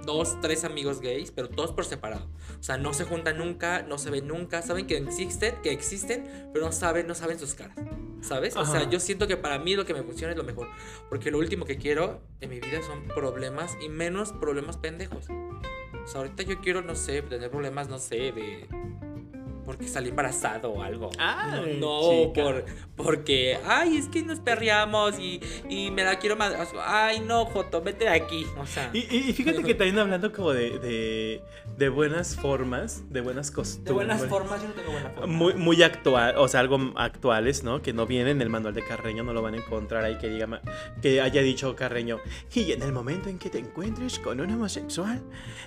dos, 0.06 0.40
tres 0.40 0.64
amigos 0.64 1.00
gays, 1.00 1.30
pero 1.30 1.48
todos 1.48 1.72
por 1.72 1.84
separado. 1.84 2.26
O 2.60 2.62
sea, 2.62 2.76
no 2.76 2.92
se 2.92 3.04
juntan 3.04 3.38
nunca, 3.38 3.82
no 3.82 3.96
se 3.96 4.10
ven 4.10 4.28
nunca, 4.28 4.60
saben 4.60 4.86
que 4.86 4.98
existen, 4.98 5.54
que 5.62 5.72
existen, 5.72 6.50
pero 6.52 6.66
no 6.66 6.72
saben, 6.72 7.06
no 7.06 7.14
saben 7.14 7.38
sus 7.38 7.54
caras. 7.54 7.74
¿Sabes? 8.20 8.54
O 8.54 8.66
sea, 8.66 8.88
yo 8.88 9.00
siento 9.00 9.26
que 9.26 9.38
para 9.38 9.58
mí 9.58 9.74
lo 9.74 9.86
que 9.86 9.94
me 9.94 10.02
funciona 10.02 10.32
es 10.32 10.36
lo 10.36 10.44
mejor. 10.44 10.68
Porque 11.08 11.30
lo 11.30 11.38
último 11.38 11.64
que 11.64 11.78
quiero 11.78 12.20
en 12.42 12.50
mi 12.50 12.60
vida 12.60 12.82
son 12.82 13.08
problemas 13.08 13.78
y 13.80 13.88
menos 13.88 14.32
problemas 14.32 14.76
pendejos. 14.76 15.26
O 15.30 16.06
sea, 16.06 16.20
ahorita 16.20 16.42
yo 16.42 16.60
quiero, 16.60 16.82
no 16.82 16.94
sé, 16.94 17.22
tener 17.22 17.50
problemas, 17.50 17.88
no 17.88 17.98
sé, 17.98 18.32
de. 18.32 18.68
Porque 19.70 19.86
salí 19.86 20.08
embarazado 20.08 20.72
o 20.72 20.82
algo. 20.82 21.10
Ay, 21.16 21.78
no, 21.80 22.32
por, 22.34 22.64
porque, 22.96 23.56
ay, 23.64 23.98
es 23.98 24.08
que 24.08 24.22
nos 24.22 24.40
perreamos 24.40 25.16
y, 25.20 25.40
y 25.68 25.92
me 25.92 26.02
la 26.02 26.18
quiero 26.18 26.36
madre. 26.36 26.58
Ay, 26.84 27.20
no, 27.20 27.44
Joto, 27.44 27.80
vete 27.80 28.06
de 28.06 28.10
aquí. 28.10 28.46
O 28.58 28.66
sea, 28.66 28.90
Y, 28.92 29.32
fíjate 29.32 29.62
que 29.62 29.74
también 29.76 29.96
hablando 30.00 30.32
como 30.32 30.52
de, 30.52 30.80
de, 30.80 31.40
de 31.76 31.88
buenas 31.88 32.34
formas, 32.34 33.04
de 33.10 33.20
buenas 33.20 33.52
costumbres. 33.52 33.84
de 33.84 33.92
buenas 33.92 34.26
formas, 34.26 34.60
yo 34.60 34.68
no 34.68 34.74
tengo 34.74 34.90
buena 34.90 35.10
forma. 35.10 35.32
Muy, 35.32 35.54
muy 35.54 35.82
actual, 35.84 36.34
o 36.36 36.48
sea, 36.48 36.58
algo 36.58 36.92
actuales, 36.96 37.62
¿no? 37.62 37.80
Que 37.80 37.92
no 37.92 38.06
viene 38.06 38.32
en 38.32 38.42
el 38.42 38.50
manual 38.50 38.74
de 38.74 38.82
Carreño, 38.82 39.22
no 39.22 39.32
lo 39.32 39.40
van 39.40 39.54
a 39.54 39.58
encontrar 39.58 40.04
ahí 40.04 40.18
que 40.18 40.28
diga 40.28 40.60
que 41.00 41.20
haya 41.20 41.42
dicho 41.42 41.76
Carreño. 41.76 42.18
Y 42.52 42.72
en 42.72 42.82
el 42.82 42.92
momento 42.92 43.28
en 43.28 43.38
que 43.38 43.50
te 43.50 43.58
encuentres 43.58 44.18
con 44.18 44.40
un 44.40 44.50
homosexual, 44.50 45.22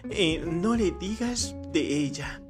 eh, 0.10 0.44
no 0.46 0.76
le 0.76 0.92
digas 0.92 1.56
de 1.72 1.82
ella. 1.82 2.43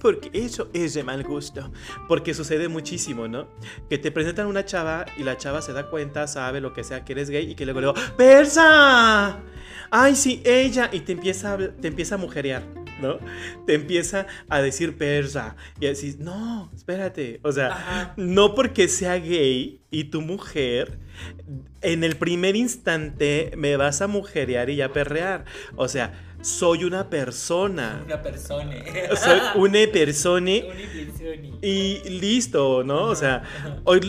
Porque 0.00 0.30
eso 0.32 0.68
es 0.72 0.94
de 0.94 1.02
mal 1.02 1.24
gusto. 1.24 1.70
Porque 2.06 2.34
sucede 2.34 2.68
muchísimo, 2.68 3.28
¿no? 3.28 3.48
Que 3.88 3.98
te 3.98 4.10
presentan 4.10 4.46
una 4.46 4.64
chava 4.64 5.06
y 5.16 5.22
la 5.22 5.36
chava 5.36 5.62
se 5.62 5.72
da 5.72 5.90
cuenta, 5.90 6.26
sabe 6.26 6.60
lo 6.60 6.72
que 6.72 6.84
sea, 6.84 7.04
que 7.04 7.12
eres 7.12 7.30
gay 7.30 7.50
y 7.50 7.54
que 7.54 7.64
luego 7.64 7.80
le 7.80 7.86
digo, 7.88 8.16
¡Persa! 8.16 9.40
¡Ay, 9.90 10.14
sí, 10.14 10.42
ella! 10.44 10.90
Y 10.92 11.00
te 11.00 11.12
empieza 11.12 11.54
a, 11.54 11.58
te 11.58 11.88
empieza 11.88 12.16
a 12.16 12.18
mujerear, 12.18 12.62
¿no? 13.00 13.18
Te 13.66 13.74
empieza 13.74 14.26
a 14.48 14.60
decir 14.60 14.96
persa. 14.96 15.56
Y 15.80 15.86
así, 15.86 16.16
no, 16.18 16.70
espérate. 16.74 17.40
O 17.42 17.52
sea, 17.52 17.68
Ajá. 17.68 18.14
no 18.16 18.54
porque 18.54 18.88
sea 18.88 19.16
gay 19.18 19.80
y 19.90 20.04
tu 20.04 20.20
mujer, 20.20 20.98
en 21.80 22.04
el 22.04 22.16
primer 22.16 22.56
instante 22.56 23.52
me 23.56 23.76
vas 23.76 24.02
a 24.02 24.06
mujerear 24.06 24.70
y 24.70 24.82
a 24.82 24.92
perrear. 24.92 25.44
O 25.76 25.88
sea, 25.88 26.12
soy 26.40 26.84
una 26.84 27.08
persona. 27.08 28.02
Una 28.04 28.22
persona. 28.22 28.72
Soy 29.16 29.40
una 29.56 29.92
persona. 29.92 30.50
Y 31.60 32.08
listo, 32.08 32.84
¿no? 32.84 33.06
O 33.06 33.16
sea, 33.16 33.42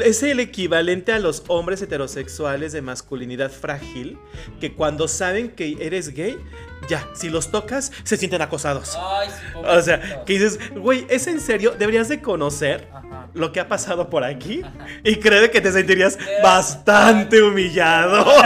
es 0.06 0.22
el 0.22 0.40
equivalente 0.40 1.12
a 1.12 1.20
los 1.20 1.44
hombres 1.48 1.82
heterosexuales 1.82 2.74
de 2.74 2.82
masculinidad 2.82 3.52
frágil 3.52 4.20
que 4.60 4.74
cuando 4.74 5.08
saben 5.08 5.50
que 5.50 5.78
eres 5.80 6.14
gay, 6.14 6.38
ya, 6.88 7.08
si 7.14 7.30
los 7.30 7.50
tocas, 7.50 7.92
se 8.04 8.18
sienten 8.18 8.44
acosados. 8.44 8.96
Ay, 9.00 9.30
sí, 9.30 9.58
O 9.66 9.82
sea, 9.82 10.24
que 10.26 10.34
dices, 10.34 10.60
güey, 10.76 11.08
¿es 11.10 11.26
en 11.26 11.40
serio? 11.40 11.74
Deberías 11.78 12.08
de 12.08 12.22
conocer 12.22 12.88
Ajá. 12.94 13.09
Lo 13.34 13.52
que 13.52 13.60
ha 13.60 13.68
pasado 13.68 14.10
por 14.10 14.24
aquí 14.24 14.62
y 15.04 15.16
creo 15.18 15.50
que 15.52 15.62
te 15.62 15.72
sentirías 15.72 16.18
bastante 16.44 17.42
humillado. 17.42 18.26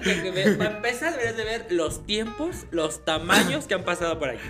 Para 0.58 0.76
empezar, 0.76 1.12
deberías 1.12 1.36
de 1.36 1.44
ver 1.44 1.66
los 1.70 2.06
tiempos, 2.06 2.66
los 2.70 3.04
tamaños 3.04 3.66
que 3.66 3.74
han 3.74 3.84
pasado 3.84 4.18
por 4.18 4.30
aquí. 4.30 4.40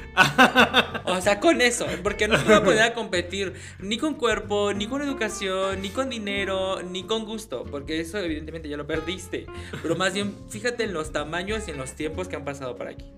O 1.04 1.20
sea, 1.20 1.40
con 1.40 1.60
eso. 1.60 1.86
Porque 2.02 2.28
no 2.28 2.38
te 2.38 2.44
voy 2.44 2.54
a 2.54 2.62
poner 2.62 2.82
a 2.82 2.94
competir 2.94 3.54
ni 3.78 3.98
con 3.98 4.14
cuerpo, 4.14 4.72
ni 4.72 4.86
con 4.86 5.02
educación, 5.02 5.82
ni 5.82 5.90
con 5.90 6.08
dinero, 6.08 6.82
ni 6.82 7.04
con 7.04 7.24
gusto. 7.24 7.64
Porque 7.70 8.00
eso, 8.00 8.18
evidentemente, 8.18 8.68
ya 8.68 8.76
lo 8.76 8.86
perdiste. 8.86 9.46
Pero 9.82 9.96
más 9.96 10.14
bien, 10.14 10.36
fíjate 10.48 10.84
en 10.84 10.92
los 10.92 11.12
tamaños 11.12 11.66
y 11.66 11.72
en 11.72 11.78
los 11.78 11.92
tiempos 11.92 12.28
que 12.28 12.36
han 12.36 12.44
pasado 12.44 12.76
por 12.76 12.86
aquí. 12.86 13.12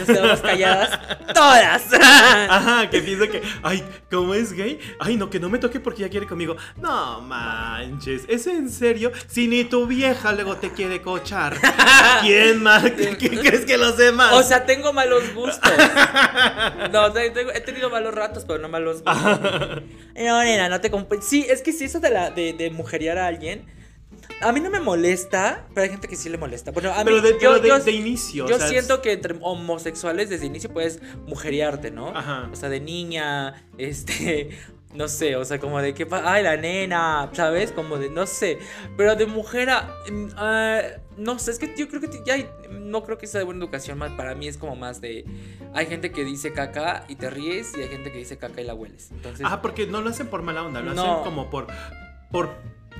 Nos 0.00 0.08
quedamos 0.08 0.40
calladas 0.42 0.98
todas. 1.34 1.82
Ajá, 2.50 2.90
que 2.90 3.00
piensa 3.00 3.28
que, 3.28 3.42
ay, 3.62 3.84
¿cómo 4.10 4.34
es 4.34 4.52
gay? 4.52 4.78
Ay, 4.98 5.16
no, 5.16 5.30
que 5.30 5.38
no 5.40 5.48
me 5.48 5.58
toque 5.58 5.80
porque 5.80 6.02
ya 6.02 6.08
quiere 6.08 6.26
conmigo. 6.26 6.56
No 6.76 7.20
manches, 7.20 8.22
¿es 8.28 8.46
en 8.46 8.70
serio? 8.70 9.12
Si 9.28 9.46
ni 9.46 9.64
tu 9.64 9.86
vieja 9.86 10.32
luego 10.32 10.56
te 10.56 10.70
quiere 10.72 11.00
cochar. 11.02 11.56
¿Quién 12.22 12.62
más? 12.62 12.82
¿Qué, 12.90 13.16
qué 13.16 13.30
crees 13.30 13.64
que 13.64 13.76
los 13.78 13.96
demás? 13.96 14.32
O 14.32 14.42
sea, 14.42 14.66
tengo 14.66 14.92
malos 14.92 15.34
gustos. 15.34 15.70
No, 16.92 17.12
te- 17.12 17.30
tengo- 17.30 17.52
he 17.52 17.60
tenido 17.60 17.90
malos 17.90 18.14
ratos, 18.14 18.44
pero 18.46 18.58
no 18.58 18.68
malos 18.68 19.02
gustos. 19.02 19.82
No, 20.16 20.42
nena, 20.42 20.68
no 20.68 20.80
te 20.80 20.90
comp- 20.90 21.20
Sí, 21.22 21.46
es 21.48 21.62
que 21.62 21.72
si 21.72 21.84
eso 21.84 22.00
de, 22.00 22.10
la, 22.10 22.30
de, 22.30 22.52
de 22.52 22.70
mujeriar 22.70 23.18
a 23.18 23.26
alguien, 23.26 23.66
a 24.40 24.52
mí 24.52 24.60
no 24.60 24.70
me 24.70 24.80
molesta, 24.80 25.66
pero 25.74 25.84
hay 25.84 25.90
gente 25.90 26.08
que 26.08 26.16
sí 26.16 26.28
le 26.28 26.38
molesta. 26.38 26.70
Bueno, 26.70 26.92
a 26.92 26.98
mí, 26.98 27.04
pero 27.04 27.20
de, 27.20 27.38
yo, 27.40 27.58
de- 27.60 27.68
yo- 27.68 27.78
de 27.78 27.92
inicio. 27.92 28.46
yo 28.48 28.56
o 28.56 28.58
sea, 28.58 28.68
siento 28.68 29.02
que 29.02 29.12
entre 29.12 29.36
homosexuales 29.40 30.28
desde 30.30 30.46
inicio 30.46 30.70
puedes 30.72 31.00
mujeriarte, 31.26 31.90
¿no? 31.90 32.08
Ajá. 32.08 32.48
O 32.52 32.56
sea, 32.56 32.68
de 32.68 32.80
niña, 32.80 33.66
este, 33.78 34.50
no 34.94 35.06
sé, 35.08 35.36
o 35.36 35.44
sea, 35.44 35.58
como 35.60 35.80
de 35.80 35.94
que, 35.94 36.06
ay, 36.10 36.42
la 36.42 36.56
nena, 36.56 37.30
¿sabes? 37.32 37.70
Como 37.72 37.98
de, 37.98 38.10
no 38.10 38.26
sé, 38.26 38.58
pero 38.96 39.14
de 39.16 39.26
mujer 39.26 39.70
a, 39.70 39.82
mm, 40.10 40.26
ah, 40.36 40.80
no 41.16 41.38
sé, 41.38 41.50
es 41.52 41.58
que 41.58 41.74
yo 41.76 41.88
creo 41.88 42.00
que 42.00 42.08
ya, 42.24 42.34
hay- 42.34 42.48
no 42.70 43.04
creo 43.04 43.18
que 43.18 43.26
sea 43.26 43.38
de 43.38 43.44
buena 43.44 43.60
educación, 43.62 43.98
más 43.98 44.10
para 44.12 44.34
mí 44.34 44.48
es 44.48 44.56
como 44.56 44.74
más 44.74 45.00
de, 45.00 45.24
hay 45.74 45.86
gente 45.86 46.10
que 46.10 46.24
dice 46.24 46.52
caca 46.52 47.04
y 47.08 47.14
te 47.16 47.30
ríes 47.30 47.72
y 47.78 47.82
hay 47.82 47.88
gente 47.88 48.10
que 48.10 48.18
dice 48.18 48.36
caca 48.38 48.60
y 48.60 48.64
la 48.64 48.74
hueles. 48.74 49.10
Entonces, 49.12 49.46
Ah, 49.48 49.62
porque 49.62 49.86
no 49.86 50.00
lo 50.00 50.10
hacen 50.10 50.26
por 50.28 50.42
mala 50.42 50.62
onda, 50.64 50.80
lo 50.80 50.92
No. 50.94 51.02
hacen 51.12 51.24
como 51.24 51.50
por, 51.50 51.66
por, 52.32 52.50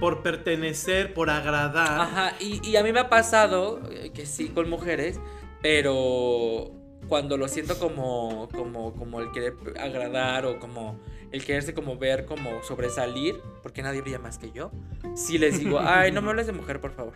por 0.00 0.22
pertenecer, 0.22 1.14
por 1.14 1.30
agradar. 1.30 2.00
Ajá, 2.00 2.34
y, 2.40 2.66
y 2.66 2.76
a 2.76 2.82
mí 2.82 2.92
me 2.92 3.00
ha 3.00 3.08
pasado 3.08 3.80
eh, 3.90 4.10
que 4.12 4.26
sí 4.26 4.48
con 4.48 4.68
mujeres, 4.68 5.20
pero 5.62 6.72
cuando 7.08 7.36
lo 7.36 7.48
siento 7.48 7.78
como, 7.78 8.48
como, 8.52 8.94
como 8.94 9.20
el 9.20 9.30
querer 9.32 9.54
agradar 9.78 10.46
o 10.46 10.58
como 10.58 10.98
el 11.32 11.44
quererse 11.44 11.74
como 11.74 11.96
ver 11.96 12.24
como 12.24 12.62
sobresalir, 12.62 13.40
porque 13.62 13.82
nadie 13.82 14.00
brilla 14.00 14.18
más 14.18 14.38
que 14.38 14.50
yo, 14.52 14.70
sí 15.14 15.38
les 15.38 15.58
digo, 15.60 15.78
ay, 15.84 16.12
no 16.12 16.22
me 16.22 16.30
hables 16.30 16.46
de 16.46 16.52
mujer, 16.52 16.80
por 16.80 16.92
favor. 16.92 17.14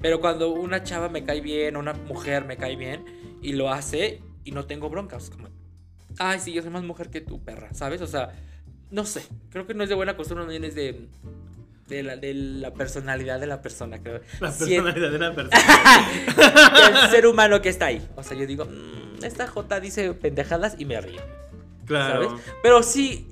Pero 0.00 0.20
cuando 0.20 0.50
una 0.50 0.82
chava 0.82 1.10
me 1.10 1.24
cae 1.24 1.42
bien, 1.42 1.76
o 1.76 1.80
una 1.80 1.92
mujer 1.92 2.46
me 2.46 2.56
cae 2.56 2.74
bien, 2.74 3.04
y 3.42 3.52
lo 3.52 3.70
hace, 3.70 4.22
y 4.44 4.52
no 4.52 4.64
tengo 4.64 4.88
broncas, 4.88 5.28
como, 5.28 5.48
ay, 6.18 6.40
sí, 6.40 6.52
yo 6.52 6.62
soy 6.62 6.70
más 6.70 6.84
mujer 6.84 7.10
que 7.10 7.20
tu 7.20 7.44
perra, 7.44 7.74
¿sabes? 7.74 8.00
O 8.00 8.06
sea, 8.06 8.32
no 8.90 9.04
sé, 9.04 9.22
creo 9.50 9.66
que 9.66 9.74
no 9.74 9.82
es 9.82 9.88
de 9.88 9.94
buena 9.94 10.16
costumbre, 10.16 10.46
no 10.46 10.66
es 10.66 10.74
de, 10.74 11.08
de, 11.88 12.02
la, 12.02 12.16
de 12.16 12.34
la 12.34 12.72
personalidad 12.74 13.40
de 13.40 13.46
la 13.46 13.62
persona, 13.62 13.98
creo. 14.02 14.20
La 14.40 14.50
personalidad 14.52 15.10
de 15.10 15.18
la 15.18 15.34
persona. 15.34 17.04
el 17.04 17.10
ser 17.10 17.26
humano 17.26 17.60
que 17.62 17.68
está 17.70 17.86
ahí. 17.86 18.06
O 18.16 18.22
sea, 18.22 18.36
yo 18.36 18.46
digo, 18.46 18.66
"Mm, 18.66 19.24
esta 19.24 19.46
J 19.46 19.80
dice 19.80 20.12
pendejadas 20.14 20.74
y 20.78 20.84
me 20.84 21.00
río, 21.00 21.20
Claro. 21.86 22.28
¿sabes? 22.30 22.42
Pero 22.62 22.82
sí, 22.82 23.26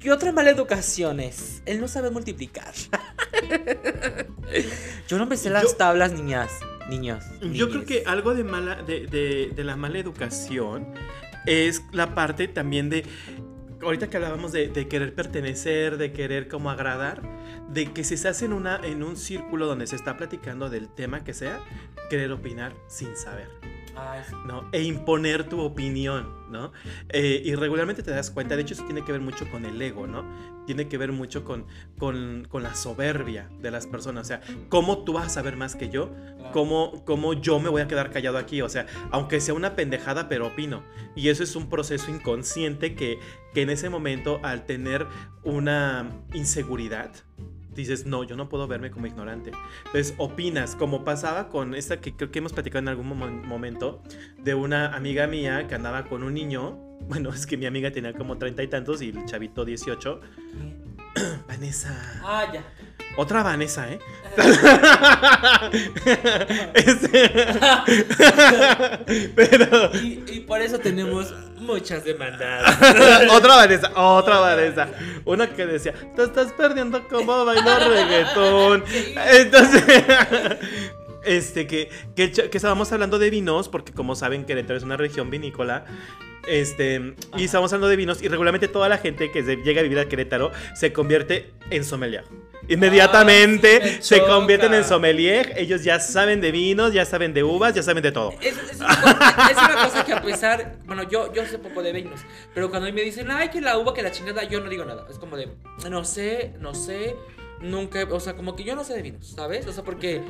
¿qué 0.00 0.10
otra 0.12 0.32
mala 0.32 0.50
educación 0.50 1.20
es? 1.20 1.62
El 1.64 1.80
no 1.80 1.86
saber 1.88 2.10
multiplicar. 2.12 2.72
yo 5.08 5.18
no 5.18 5.26
me 5.26 5.36
sé 5.36 5.50
las 5.50 5.62
Yo- 5.64 5.76
tablas, 5.76 6.12
niñas. 6.12 6.50
Niños. 6.88 7.24
Yo 7.40 7.70
creo 7.70 7.84
que 7.86 8.02
algo 8.06 8.34
de 8.34 8.42
mala, 8.44 8.82
de, 8.82 9.06
de- 9.06 9.50
de 9.54 9.64
la 9.64 9.76
mala 9.76 9.98
educación 10.00 10.92
es 11.46 11.82
la 11.92 12.14
parte 12.14 12.48
también 12.48 12.90
de. 12.90 13.04
Ahorita 13.82 14.08
que 14.08 14.16
hablábamos 14.16 14.52
de, 14.52 14.70
querer 14.88 15.14
pertenecer, 15.14 15.96
de 15.96 16.12
querer 16.12 16.46
como 16.46 16.70
agradar, 16.70 17.20
de 17.68 17.92
que 17.92 18.04
si 18.04 18.14
estás 18.14 18.42
en, 18.42 18.52
una, 18.52 18.80
en 18.84 19.02
un 19.02 19.16
círculo 19.16 19.66
donde 19.66 19.88
se 19.88 19.96
está 19.96 20.16
platicando 20.16 20.70
del 20.70 20.88
tema 20.88 21.24
que 21.24 21.34
sea, 21.34 21.60
querer 22.08 22.30
opinar 22.30 22.74
sin 22.86 23.16
saber. 23.16 23.48
Ay, 23.96 24.20
sí. 24.28 24.34
¿no? 24.46 24.68
E 24.72 24.82
imponer 24.82 25.48
tu 25.48 25.60
opinión, 25.60 26.50
¿no? 26.50 26.72
Eh, 27.08 27.42
y 27.44 27.54
regularmente 27.54 28.02
te 28.02 28.10
das 28.10 28.30
cuenta, 28.30 28.56
de 28.56 28.62
hecho 28.62 28.74
eso 28.74 28.84
tiene 28.84 29.04
que 29.04 29.12
ver 29.12 29.20
mucho 29.20 29.50
con 29.50 29.64
el 29.64 29.80
ego, 29.80 30.06
¿no? 30.06 30.24
Tiene 30.66 30.88
que 30.88 30.98
ver 30.98 31.12
mucho 31.12 31.44
con, 31.44 31.66
con, 31.98 32.46
con 32.48 32.62
la 32.62 32.74
soberbia 32.74 33.48
de 33.60 33.70
las 33.70 33.86
personas, 33.86 34.26
o 34.26 34.28
sea, 34.28 34.40
¿cómo 34.68 35.04
tú 35.04 35.12
vas 35.14 35.26
a 35.26 35.30
saber 35.30 35.56
más 35.56 35.76
que 35.76 35.88
yo? 35.88 36.10
¿Cómo, 36.52 37.04
¿Cómo 37.04 37.34
yo 37.34 37.60
me 37.60 37.68
voy 37.68 37.82
a 37.82 37.88
quedar 37.88 38.10
callado 38.10 38.38
aquí? 38.38 38.62
O 38.62 38.68
sea, 38.68 38.86
aunque 39.10 39.40
sea 39.40 39.54
una 39.54 39.74
pendejada, 39.74 40.28
pero 40.28 40.48
opino. 40.48 40.82
Y 41.14 41.28
eso 41.28 41.42
es 41.42 41.56
un 41.56 41.68
proceso 41.68 42.10
inconsciente 42.10 42.94
que, 42.94 43.18
que 43.54 43.62
en 43.62 43.70
ese 43.70 43.90
momento, 43.90 44.40
al 44.42 44.66
tener 44.66 45.06
una 45.44 46.10
inseguridad, 46.32 47.12
dices, 47.74 48.06
no, 48.06 48.24
yo 48.24 48.36
no 48.36 48.48
puedo 48.48 48.66
verme 48.68 48.90
como 48.90 49.06
ignorante. 49.06 49.52
Entonces 49.86 50.14
opinas, 50.18 50.76
como 50.76 51.04
pasaba 51.04 51.48
con 51.48 51.74
esta 51.74 52.00
que 52.00 52.14
creo 52.14 52.30
que 52.30 52.38
hemos 52.40 52.52
platicado 52.52 52.80
en 52.80 52.88
algún 52.88 53.08
momen- 53.10 53.42
momento, 53.44 54.02
de 54.38 54.54
una 54.54 54.94
amiga 54.94 55.26
mía 55.26 55.66
que 55.68 55.74
andaba 55.74 56.04
con 56.04 56.22
un 56.22 56.34
niño. 56.34 56.78
Bueno, 57.02 57.30
es 57.30 57.46
que 57.46 57.56
mi 57.56 57.66
amiga 57.66 57.90
tenía 57.90 58.12
como 58.12 58.38
treinta 58.38 58.62
y 58.62 58.68
tantos 58.68 59.02
y 59.02 59.08
el 59.08 59.24
chavito 59.24 59.64
18. 59.64 60.20
Vanessa. 61.48 62.20
Ah, 62.24 62.46
ya. 62.52 62.62
Otra 63.16 63.42
Vanessa, 63.42 63.90
¿eh? 63.92 63.98
Este- 66.74 67.30
Pero... 69.34 69.90
Y, 69.94 70.22
y 70.26 70.40
por 70.40 70.60
eso 70.60 70.78
tenemos 70.78 71.32
muchas 71.58 72.04
demandas. 72.04 72.76
otra 73.30 73.56
Vanessa, 73.56 73.90
otra 73.94 74.40
Vanessa. 74.40 74.88
Una 75.24 75.48
que 75.48 75.66
decía, 75.66 75.94
te 76.16 76.24
estás 76.24 76.52
perdiendo 76.52 77.06
como 77.08 77.44
bailo 77.44 77.78
reggaetón. 77.88 78.84
Entonces, 79.30 79.84
este, 81.24 81.66
que, 81.66 81.88
que, 82.16 82.32
que 82.32 82.56
estábamos 82.56 82.90
hablando 82.92 83.18
de 83.18 83.30
vinos, 83.30 83.68
porque 83.68 83.92
como 83.92 84.14
saben, 84.14 84.44
Querétaro 84.44 84.76
es 84.76 84.84
una 84.84 84.96
región 84.96 85.30
vinícola. 85.30 85.84
Este, 86.46 87.14
y 87.36 87.44
estábamos 87.44 87.72
hablando 87.72 87.88
de 87.88 87.96
vinos, 87.96 88.22
y 88.22 88.28
regularmente 88.28 88.68
toda 88.68 88.88
la 88.88 88.98
gente 88.98 89.30
que 89.30 89.42
llega 89.42 89.80
a 89.80 89.82
vivir 89.82 89.98
a 89.98 90.08
Querétaro 90.08 90.50
se 90.74 90.92
convierte 90.92 91.50
en 91.70 91.84
sommelier. 91.84 92.24
Inmediatamente 92.68 93.80
Ah, 93.82 93.88
sí 94.00 94.02
se 94.02 94.20
convierten 94.22 94.72
en 94.74 94.84
sommelier. 94.84 95.52
Ellos 95.56 95.82
ya 95.82 95.98
saben 96.00 96.40
de 96.40 96.52
vinos, 96.52 96.92
ya 96.92 97.04
saben 97.04 97.34
de 97.34 97.42
uvas, 97.42 97.74
ya 97.74 97.82
saben 97.82 98.02
de 98.02 98.12
todo. 98.12 98.34
Es, 98.40 98.56
es 98.56 98.80
una 98.80 99.00
cosa, 99.00 99.50
es 99.50 99.56
una 99.56 99.84
cosa 99.84 100.04
que 100.04 100.12
a 100.12 100.22
pesar, 100.22 100.78
bueno, 100.84 101.02
yo, 101.02 101.32
yo 101.32 101.44
sé 101.46 101.58
poco 101.58 101.82
de 101.82 101.92
vinos, 101.92 102.20
pero 102.54 102.70
cuando 102.70 102.88
a 102.88 102.90
mí 102.90 102.94
me 102.94 103.02
dicen, 103.02 103.30
ay, 103.30 103.48
que 103.48 103.60
la 103.60 103.78
uva, 103.78 103.92
que 103.94 104.02
la 104.02 104.12
chingada, 104.12 104.44
yo 104.44 104.60
no 104.60 104.70
digo 104.70 104.84
nada. 104.84 105.06
Es 105.10 105.18
como 105.18 105.36
de, 105.36 105.48
no 105.90 106.04
sé, 106.04 106.54
no 106.60 106.74
sé, 106.74 107.16
nunca, 107.60 108.06
o 108.10 108.20
sea, 108.20 108.34
como 108.34 108.54
que 108.54 108.64
yo 108.64 108.76
no 108.76 108.84
sé 108.84 108.94
de 108.94 109.02
vinos, 109.02 109.26
¿sabes? 109.34 109.66
O 109.66 109.72
sea, 109.72 109.82
porque, 109.82 110.22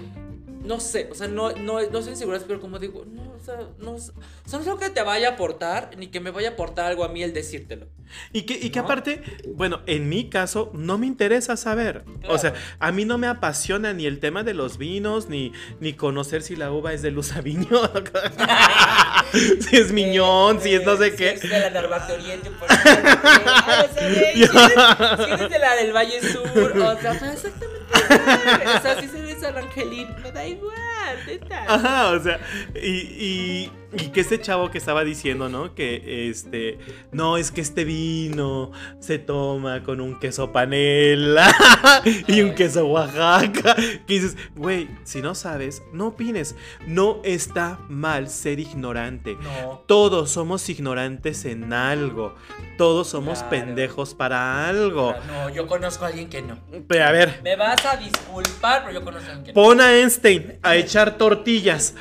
no 0.65 0.81
sé, 0.81 1.09
o 1.11 1.15
sea, 1.15 1.29
no, 1.29 1.53
no, 1.53 1.81
no 1.81 2.03
soy 2.03 2.13
insegura, 2.13 2.41
pero 2.47 2.61
como 2.61 2.79
digo, 2.79 3.05
no, 3.05 3.33
o 3.33 3.45
sea, 3.45 3.69
no, 3.79 3.93
o 3.93 3.99
sea, 3.99 4.61
no 4.61 4.75
es 4.75 4.81
que 4.81 4.91
te 4.91 5.03
vaya 5.03 5.31
a 5.31 5.33
aportar, 5.33 5.97
ni 5.97 6.09
que 6.09 6.21
me 6.21 6.31
vaya 6.31 6.51
a 6.51 6.53
aportar 6.53 6.87
algo 6.87 7.05
a 7.05 7.09
mí 7.09 7.23
el 7.23 7.33
decírtelo. 7.33 7.87
Y 8.33 8.43
que, 8.43 8.55
y 8.55 8.71
que 8.71 8.79
¿No? 8.81 8.85
aparte, 8.85 9.23
bueno, 9.55 9.81
en 9.87 10.09
mi 10.09 10.29
caso 10.29 10.71
no 10.75 10.99
me 10.99 11.07
interesa 11.07 11.57
saber. 11.57 12.05
O 12.29 12.39
sea, 12.39 12.55
a 12.79 12.93
mí 12.93 13.05
no 13.05 13.19
me 13.19 13.27
apasiona 13.27 13.93
ni 13.93 14.07
el 14.07 14.19
tema 14.21 14.43
de 14.43 14.55
los 14.55 14.79
vinos, 14.79 15.29
ni, 15.29 15.53
ni 15.81 15.93
conocer 15.95 16.43
si 16.43 16.57
la 16.57 16.71
uva 16.73 16.93
es 16.93 17.03
de 17.03 17.11
Luz 17.11 17.33
Aviñón, 17.33 17.91
si 19.61 19.77
es 19.77 19.93
Miñón, 19.93 20.61
si 20.61 20.75
es 20.75 20.85
no 20.85 20.97
sé 20.97 21.11
Si 21.13 21.17
qué. 21.17 21.31
es 21.31 21.41
de 21.43 21.71
la 21.71 21.81
Oriente, 22.13 22.51
por 22.51 22.71
ejemplo. 22.71 23.11
O 23.13 23.95
sea, 23.95 24.09
güey, 24.09 24.35
si 24.35 24.43
eres- 24.43 25.25
si 25.25 25.31
eres 25.33 25.51
de 25.51 25.59
la 25.59 25.75
del 25.77 25.93
Valle 25.95 26.21
Sur, 26.21 26.51
o 26.79 27.01
sea, 27.01 27.13
exactamente 27.33 27.67
igual. 27.95 28.77
O 28.77 28.83
sea, 28.83 29.01
si 29.01 29.05
eres 29.07 29.13
de 29.27 29.41
San 29.41 29.57
Angelín, 29.57 30.09
me 30.23 30.33
da 30.33 30.47
igual, 30.47 31.17
neta. 31.27 31.65
Ajá, 31.69 32.11
o 32.11 32.21
sea, 32.23 32.41
y, 32.75 32.89
y, 32.89 33.73
y 33.93 34.09
que 34.09 34.21
este 34.21 34.41
chavo 34.41 34.71
que 34.71 34.79
estaba 34.79 35.05
diciendo, 35.05 35.49
¿no? 35.49 35.75
Que 35.75 36.29
este, 36.31 36.79
no, 37.13 37.37
es 37.37 37.51
que 37.51 37.61
este 37.61 37.85
vino 37.85 38.71
se 39.01 39.19
toma 39.19 39.83
con 39.83 40.01
un 40.01 40.19
queso 40.19 40.53
panela 40.53 41.53
y 42.27 42.41
un 42.41 42.55
queso 42.55 42.87
Oaxaca. 42.87 43.77
Que 44.07 44.15
dices, 44.15 44.37
güey, 44.57 44.89
si 45.05 45.21
no 45.23 45.35
sabes, 45.35 45.83
no 45.93 46.09
opines. 46.09 46.55
No 46.87 47.21
está 47.25 47.79
mal 47.89 48.29
ser 48.29 48.59
ignorante. 48.61 49.37
No. 49.41 49.83
Todos 49.87 50.31
somos 50.31 50.69
ignorantes 50.69 51.45
en 51.45 51.73
algo. 51.73 52.35
Todos 52.79 53.09
somos 53.09 53.39
Claro. 53.43 53.51
pendejos 53.51 54.15
para 54.15 54.69
algo. 54.69 55.15
No, 55.29 55.51
yo 55.51 55.67
conozco 55.67 56.05
a 56.05 56.09
alguien 56.09 56.29
que 56.29 56.43
no. 56.43 56.59
Pero 56.89 57.05
a 57.05 57.11
ver, 57.13 57.41
Me 57.43 57.57
vas 57.57 57.85
a 57.87 57.97
disculpar, 57.97 58.83
pero 58.85 58.99
yo 58.99 59.05
conozco 59.05 59.29
a 59.29 59.35
alguien 59.35 59.45
que 59.45 59.51
no. 59.53 59.55
Pon 59.55 59.81
a 59.81 59.93
Einstein 59.95 60.59
a 60.63 60.77
echar 60.77 61.17
tortillas. 61.19 61.95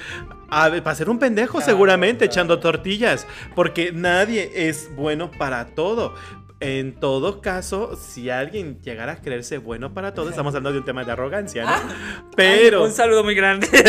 A 0.51 0.67
ver, 0.67 0.83
para 0.83 0.95
ser 0.95 1.09
un 1.09 1.17
pendejo 1.17 1.53
Claro, 1.53 1.65
seguramente 1.65 2.19
claro. 2.19 2.31
echando 2.31 2.59
tortillas. 2.59 3.25
Porque 3.55 3.91
nadie 3.93 4.51
es 4.53 4.93
bueno 4.95 5.31
para 5.31 5.67
todo. 5.67 6.13
En 6.61 6.93
todo 6.93 7.41
caso, 7.41 7.95
si 7.95 8.29
alguien 8.29 8.79
llegara 8.81 9.13
a 9.13 9.15
creerse 9.21 9.57
bueno 9.57 9.95
para 9.95 10.13
todo, 10.13 10.29
estamos 10.29 10.53
hablando 10.53 10.71
de 10.71 10.77
un 10.77 10.85
tema 10.85 11.03
de 11.03 11.11
arrogancia, 11.11 11.65
¿no? 11.65 11.71
Pero... 12.35 12.83
Ay, 12.83 12.89
un 12.89 12.91
saludo 12.93 13.23
muy 13.23 13.35
grande. 13.35 13.67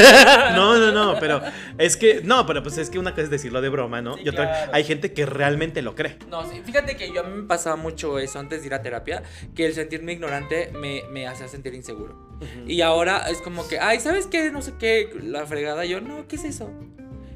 No, 0.52 0.78
no, 0.78 0.92
no, 0.92 1.18
pero 1.18 1.40
es 1.78 1.96
que, 1.96 2.20
no, 2.22 2.46
pero 2.46 2.62
pues 2.62 2.76
es 2.78 2.90
que 2.90 2.98
una 2.98 3.12
cosa 3.12 3.22
es 3.22 3.30
decirlo 3.30 3.60
de 3.60 3.68
broma, 3.68 4.02
¿no? 4.02 4.14
Sí, 4.16 4.22
y 4.24 4.28
otra, 4.28 4.44
claro. 4.44 4.72
hay 4.74 4.84
gente 4.84 5.12
que 5.12 5.26
realmente 5.26 5.82
lo 5.82 5.94
cree. 5.94 6.18
No, 6.28 6.48
sí, 6.48 6.62
fíjate 6.64 6.96
que 6.96 7.12
yo 7.12 7.20
a 7.20 7.24
mí 7.24 7.42
me 7.42 7.46
pasaba 7.46 7.76
mucho 7.76 8.18
eso 8.18 8.38
antes 8.38 8.60
de 8.60 8.66
ir 8.66 8.74
a 8.74 8.82
terapia, 8.82 9.22
que 9.54 9.66
el 9.66 9.74
sentirme 9.74 10.12
ignorante 10.12 10.70
me, 10.74 11.02
me 11.10 11.26
hacía 11.26 11.48
sentir 11.48 11.74
inseguro. 11.74 12.32
Y 12.66 12.80
ahora 12.80 13.28
es 13.30 13.38
como 13.38 13.66
que, 13.68 13.78
ay, 13.78 14.00
¿sabes 14.00 14.26
qué? 14.26 14.50
No 14.50 14.62
sé 14.62 14.74
qué, 14.78 15.10
la 15.22 15.46
fregada. 15.46 15.84
Yo, 15.84 16.00
no, 16.00 16.26
¿qué 16.26 16.36
es 16.36 16.44
eso? 16.44 16.70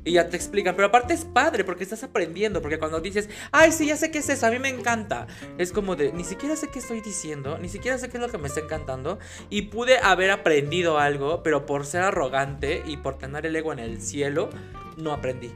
Y 0.07 0.13
ya 0.13 0.31
te 0.31 0.37
explican. 0.37 0.75
Pero 0.75 0.89
aparte 0.89 1.13
es 1.13 1.25
padre 1.25 1.65
porque 1.65 1.85
estás 1.85 2.03
aprendiendo. 2.03 2.63
Porque 2.63 2.79
cuando 2.79 3.01
dices, 3.01 3.29
ay, 3.53 3.73
sí, 3.73 3.87
ya 3.87 3.97
sé 3.97 4.11
qué 4.11 4.19
es 4.19 4.29
eso, 4.31 4.47
a 4.47 4.51
mí 4.51 4.59
me 4.59 4.71
encanta. 4.71 5.27
Es 5.59 5.73
como 5.73 5.97
de, 5.97 6.13
ni 6.13 6.25
siquiera 6.25 6.57
sé 6.57 6.69
qué 6.69 6.79
estoy 6.79 7.01
diciendo, 7.01 7.59
ni 7.59 7.69
siquiera 7.69 7.99
sé 7.99 8.09
qué 8.09 8.17
es 8.17 8.23
lo 8.23 8.31
que 8.31 8.39
me 8.39 8.49
está 8.49 8.61
encantando. 8.61 9.19
Y 9.51 9.63
pude 9.63 9.99
haber 9.99 10.31
aprendido 10.31 10.99
algo, 10.99 11.43
pero 11.43 11.67
por 11.67 11.85
ser 11.85 12.03
arrogante 12.03 12.83
y 12.87 12.97
por 12.97 13.19
tener 13.19 13.45
el 13.45 13.57
ego 13.57 13.73
en 13.73 13.81
el 13.81 14.01
cielo, 14.01 14.49
no 14.97 15.13
aprendí. 15.13 15.53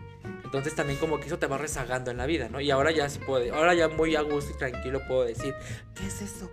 Entonces 0.51 0.75
también 0.75 0.99
como 0.99 1.21
que 1.21 1.27
eso 1.27 1.39
te 1.39 1.47
va 1.47 1.59
rezagando 1.59 2.11
en 2.11 2.17
la 2.17 2.27
vida, 2.27 2.49
¿no? 2.49 2.61
Y 2.61 2.73
ahora 2.73 2.91
ya 2.91 3.09
se 3.09 3.21
puede, 3.21 3.53
ahora 3.53 3.73
ya 3.73 3.87
muy 3.87 4.17
a 4.17 4.23
gusto 4.23 4.51
y 4.53 4.59
tranquilo 4.59 5.01
puedo 5.07 5.23
decir, 5.23 5.55
¿qué 5.95 6.09
es 6.09 6.23
eso? 6.23 6.51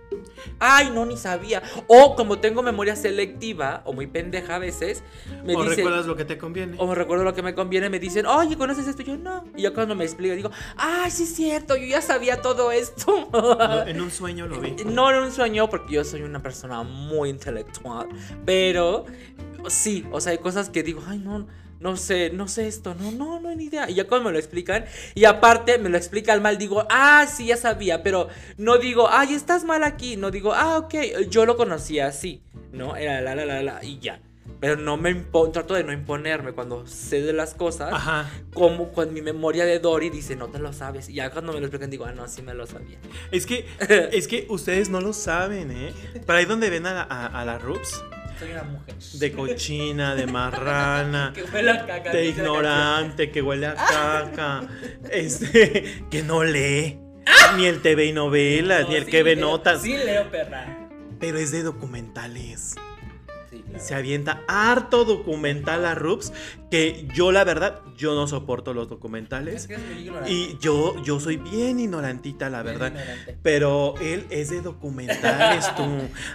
Ay, 0.60 0.90
no, 0.94 1.04
ni 1.04 1.16
sabía. 1.16 1.64
O 1.88 2.14
como 2.14 2.38
tengo 2.38 2.62
memoria 2.62 2.94
selectiva, 2.94 3.82
o 3.84 3.92
muy 3.92 4.06
pendeja 4.06 4.54
a 4.54 4.58
veces, 4.60 5.02
me 5.44 5.56
o 5.56 5.62
dicen... 5.64 5.78
recuerdas 5.78 6.06
lo 6.06 6.14
que 6.14 6.24
te 6.24 6.38
conviene. 6.38 6.76
O 6.78 6.86
me 6.86 6.94
recuerdo 6.94 7.24
lo 7.24 7.34
que 7.34 7.42
me 7.42 7.56
conviene, 7.56 7.90
me 7.90 7.98
dicen, 7.98 8.24
oye, 8.24 8.56
¿conoces 8.56 8.86
esto? 8.86 9.02
Y 9.02 9.06
yo 9.06 9.16
no. 9.16 9.44
Y 9.56 9.62
yo 9.62 9.74
cuando 9.74 9.96
me 9.96 10.04
explico, 10.04 10.36
digo, 10.36 10.52
ay, 10.76 11.10
sí 11.10 11.24
es 11.24 11.34
cierto, 11.34 11.74
yo 11.74 11.86
ya 11.86 12.00
sabía 12.00 12.40
todo 12.40 12.70
esto. 12.70 13.28
No, 13.32 13.82
en 13.88 14.00
un 14.00 14.12
sueño 14.12 14.46
lo 14.46 14.60
vi. 14.60 14.76
No 14.84 15.10
era 15.10 15.20
un 15.20 15.32
sueño 15.32 15.68
porque 15.68 15.94
yo 15.94 16.04
soy 16.04 16.22
una 16.22 16.40
persona 16.40 16.84
muy 16.84 17.30
intelectual. 17.30 18.08
Pero 18.44 19.06
sí, 19.66 20.06
o 20.12 20.20
sea, 20.20 20.30
hay 20.30 20.38
cosas 20.38 20.70
que 20.70 20.84
digo, 20.84 21.02
ay, 21.08 21.18
no, 21.18 21.48
no 21.80 21.96
sé, 21.96 22.30
no 22.30 22.48
sé 22.48 22.66
esto, 22.68 22.94
no, 22.94 23.10
no, 23.12 23.40
no, 23.40 23.54
ni 23.54 23.64
idea. 23.64 23.88
Y 23.88 23.94
ya 23.94 24.06
cuando 24.06 24.26
me 24.28 24.32
lo 24.32 24.38
explican, 24.38 24.84
y 25.14 25.24
aparte 25.24 25.78
me 25.78 25.88
lo 25.88 25.96
explica 25.96 26.32
al 26.32 26.40
mal, 26.40 26.58
digo, 26.58 26.86
ah, 26.90 27.26
sí, 27.26 27.46
ya 27.46 27.56
sabía, 27.56 28.02
pero 28.02 28.28
no 28.56 28.78
digo, 28.78 29.08
ay, 29.10 29.34
estás 29.34 29.64
mal 29.64 29.84
aquí. 29.84 30.16
No 30.16 30.30
digo, 30.30 30.52
ah, 30.54 30.78
ok, 30.78 30.94
yo 31.28 31.46
lo 31.46 31.56
conocía 31.56 32.06
así, 32.08 32.42
¿no? 32.72 32.96
Era 32.96 33.20
la, 33.20 33.34
la, 33.34 33.44
la, 33.46 33.62
la, 33.62 33.84
y 33.84 33.98
ya. 34.00 34.20
Pero 34.60 34.74
no 34.74 34.96
me 34.96 35.10
impo- 35.14 35.52
trato 35.52 35.74
de 35.74 35.84
no 35.84 35.92
imponerme 35.92 36.50
cuando 36.52 36.84
sé 36.88 37.22
de 37.22 37.32
las 37.32 37.54
cosas. 37.54 37.92
Ajá. 37.92 38.28
Como 38.52 38.90
con 38.92 39.12
mi 39.14 39.22
memoria 39.22 39.64
de 39.64 39.78
Dory 39.78 40.10
dice, 40.10 40.34
no 40.34 40.48
te 40.48 40.58
lo 40.58 40.72
sabes. 40.72 41.08
Y 41.08 41.14
ya 41.14 41.30
cuando 41.30 41.52
me 41.52 41.60
lo 41.60 41.66
explican, 41.66 41.90
digo, 41.90 42.06
ah, 42.06 42.12
no, 42.12 42.26
sí 42.26 42.42
me 42.42 42.54
lo 42.54 42.66
sabía. 42.66 42.98
Es 43.30 43.46
que, 43.46 43.66
es 44.10 44.26
que 44.26 44.46
ustedes 44.48 44.88
no 44.88 45.00
lo 45.00 45.12
saben, 45.12 45.70
¿eh? 45.70 45.92
Para 46.26 46.40
ahí 46.40 46.44
donde 46.44 46.70
ven 46.70 46.86
a, 46.86 46.92
la- 46.94 47.02
a, 47.08 47.26
a 47.40 47.44
la 47.44 47.58
Rups, 47.58 48.02
Soy 48.38 48.52
una 48.52 48.62
mujer. 48.62 48.94
de 49.14 49.32
cochina, 49.32 50.14
de 50.14 50.26
marrana, 50.26 51.32
Que 51.34 51.42
huele 51.44 51.70
a 51.70 51.86
caca, 51.86 52.10
de 52.12 52.26
ignorante, 52.26 53.30
que 53.30 53.42
huele 53.42 53.66
a 53.66 53.74
caca, 53.74 54.68
este, 55.10 56.04
que 56.10 56.22
no 56.22 56.44
lee, 56.44 56.98
ni 57.56 57.66
el 57.66 57.82
TV 57.82 58.06
y 58.06 58.12
novelas, 58.12 58.88
ni 58.88 58.94
el 58.96 59.04
Sí 59.04 59.10
que 59.10 59.22
ve 59.22 59.34
leo- 59.36 59.46
notas, 59.48 59.82
Sí, 59.82 59.96
leo, 59.96 60.30
perra. 60.30 60.88
pero 61.18 61.38
es 61.38 61.50
de 61.50 61.62
documentales. 61.62 62.74
Se 63.78 63.94
avienta 63.94 64.42
harto 64.48 65.04
documental 65.04 65.84
a 65.86 65.94
Rups, 65.94 66.32
que 66.70 67.06
yo 67.14 67.32
la 67.32 67.44
verdad, 67.44 67.80
yo 67.96 68.14
no 68.14 68.26
soporto 68.26 68.74
los 68.74 68.84
Es 68.84 68.90
documentales. 68.90 69.66
que 69.66 69.74
es. 69.74 69.80
Y 70.26 70.56
yo, 70.60 71.00
yo 71.04 71.20
soy 71.20 71.36
bien 71.36 71.78
ignorantita, 71.78 72.50
la 72.50 72.62
Bien 72.62 72.78
verdad. 72.78 72.92
ignorante. 73.00 73.38
Pero 73.42 73.94
él 74.00 74.26
es 74.30 74.50
de 74.50 74.60
documentales, 74.62 75.74
tú. 75.76 75.84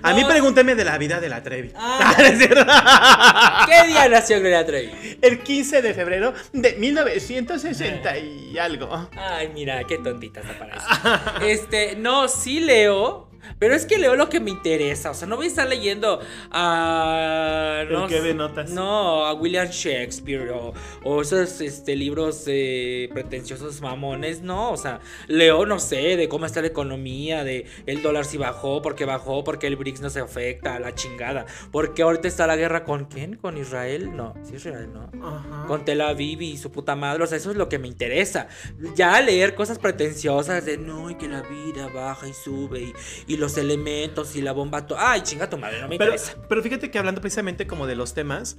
A 0.02 0.14
mí 0.14 0.24
pregúnteme 0.26 0.76
de 0.76 0.86
la 0.86 0.98
vida 0.98 1.20
de 1.20 1.30
la 1.30 1.44
Trevi. 1.44 1.72
Ah. 1.76 2.14
¿Qué 3.68 3.88
día 3.88 4.08
nació 4.10 4.40
Gloria 4.40 4.66
Trevi? 4.66 5.18
El 5.22 5.40
15 5.44 5.82
de 5.82 5.94
febrero 5.94 6.34
de 6.54 6.74
1960 6.74 8.18
y 8.18 8.58
algo. 8.58 9.10
Ay, 9.18 9.50
mira, 9.54 9.84
qué 9.86 9.98
tontita 9.98 10.42
está 10.42 10.58
para 10.58 10.76
eso. 10.76 11.46
Este, 11.46 11.96
no, 11.96 12.28
sí 12.28 12.60
leo. 12.60 13.30
Pero 13.60 13.76
es 13.76 13.86
que 13.86 13.98
leo 13.98 14.16
lo 14.16 14.30
que 14.30 14.40
me 14.40 14.52
interesa. 14.52 15.12
O 15.12 15.14
sea, 15.14 15.28
no 15.28 15.36
voy 15.36 15.46
a 15.46 15.50
estar 15.50 15.68
leyendo 15.68 16.20
a. 16.52 17.84
No 17.90 18.08
que 18.08 18.22
ve 18.22 18.34
notas. 18.34 18.72
No, 18.72 19.26
a 19.26 19.34
William 19.34 19.68
Shakespeare 19.68 20.50
o, 20.52 20.74
o 21.04 21.22
esos 21.22 21.62
este, 21.62 21.96
libros 21.96 22.44
eh, 22.48 23.10
pretenciosos 23.14 23.82
mamones. 23.82 24.42
No, 24.42 24.72
o 24.72 24.78
sea, 24.78 25.00
leo, 25.28 25.66
no 25.66 25.80
sé, 25.80 26.18
de 26.18 26.28
cómo 26.28 26.46
está 26.46 26.62
la 26.62 26.68
economía, 26.68 27.44
de 27.44 27.66
el 27.86 28.02
dólar 28.02 28.26
si 28.26 28.38
bajó, 28.38 28.82
porque 28.82 29.06
bajó, 29.06 29.44
porque 29.44 29.68
el 29.68 29.76
BRICS 29.76 30.02
no 30.02 30.10
se 30.10 30.20
afecta, 30.20 30.80
la 30.80 30.96
chingada. 30.96 31.46
Porque 31.72 32.04
ahorita 32.04 32.28
está 32.28 32.48
la 32.48 32.56
guerra 32.56 32.84
con 32.84 33.06
quién? 33.06 33.36
¿Con 33.36 33.58
Israel? 33.58 34.16
No, 34.16 34.34
sí, 34.44 34.56
Israel, 34.56 34.90
no 34.94 35.10
Ajá. 35.26 35.66
con 35.68 35.86
Tel 35.86 36.02
Aviv 36.02 36.42
y 36.42 36.58
su 36.58 36.72
puta 36.72 36.96
madre. 36.96 37.24
O 37.24 37.28
sea, 37.28 37.38
eso 37.38 37.52
es 37.52 37.58
lo 37.58 37.70
que 37.70 37.80
me 37.80 37.88
interesa. 37.88 38.48
Ya 38.96 39.20
leer 39.22 39.56
cosas 39.56 39.80
pretenciosas 39.80 40.66
de 40.66 40.78
no, 40.78 41.10
y 41.10 41.16
que 41.16 41.28
la 41.28 41.42
vida 41.42 41.88
baja 41.88 42.28
y 42.28 42.34
sube 42.34 42.94
y, 43.28 43.33
y 43.34 43.38
los 43.38 43.58
elementos 43.58 44.36
y 44.36 44.42
la 44.42 44.52
bomba. 44.54 44.86
to- 44.88 44.96
Ay, 44.98 45.22
chinga 45.22 45.50
tu 45.50 45.58
madre, 45.58 45.82
no 45.82 45.88
me 45.88 45.98
Pero, 45.98 46.12
interesa. 46.14 46.38
pero 46.48 46.62
fíjate 46.64 46.90
que 46.92 47.00
hablando 47.00 47.20
precisamente 47.22 47.68
como 47.68 47.88
de 47.88 47.96
los 47.96 48.14
temas, 48.14 48.58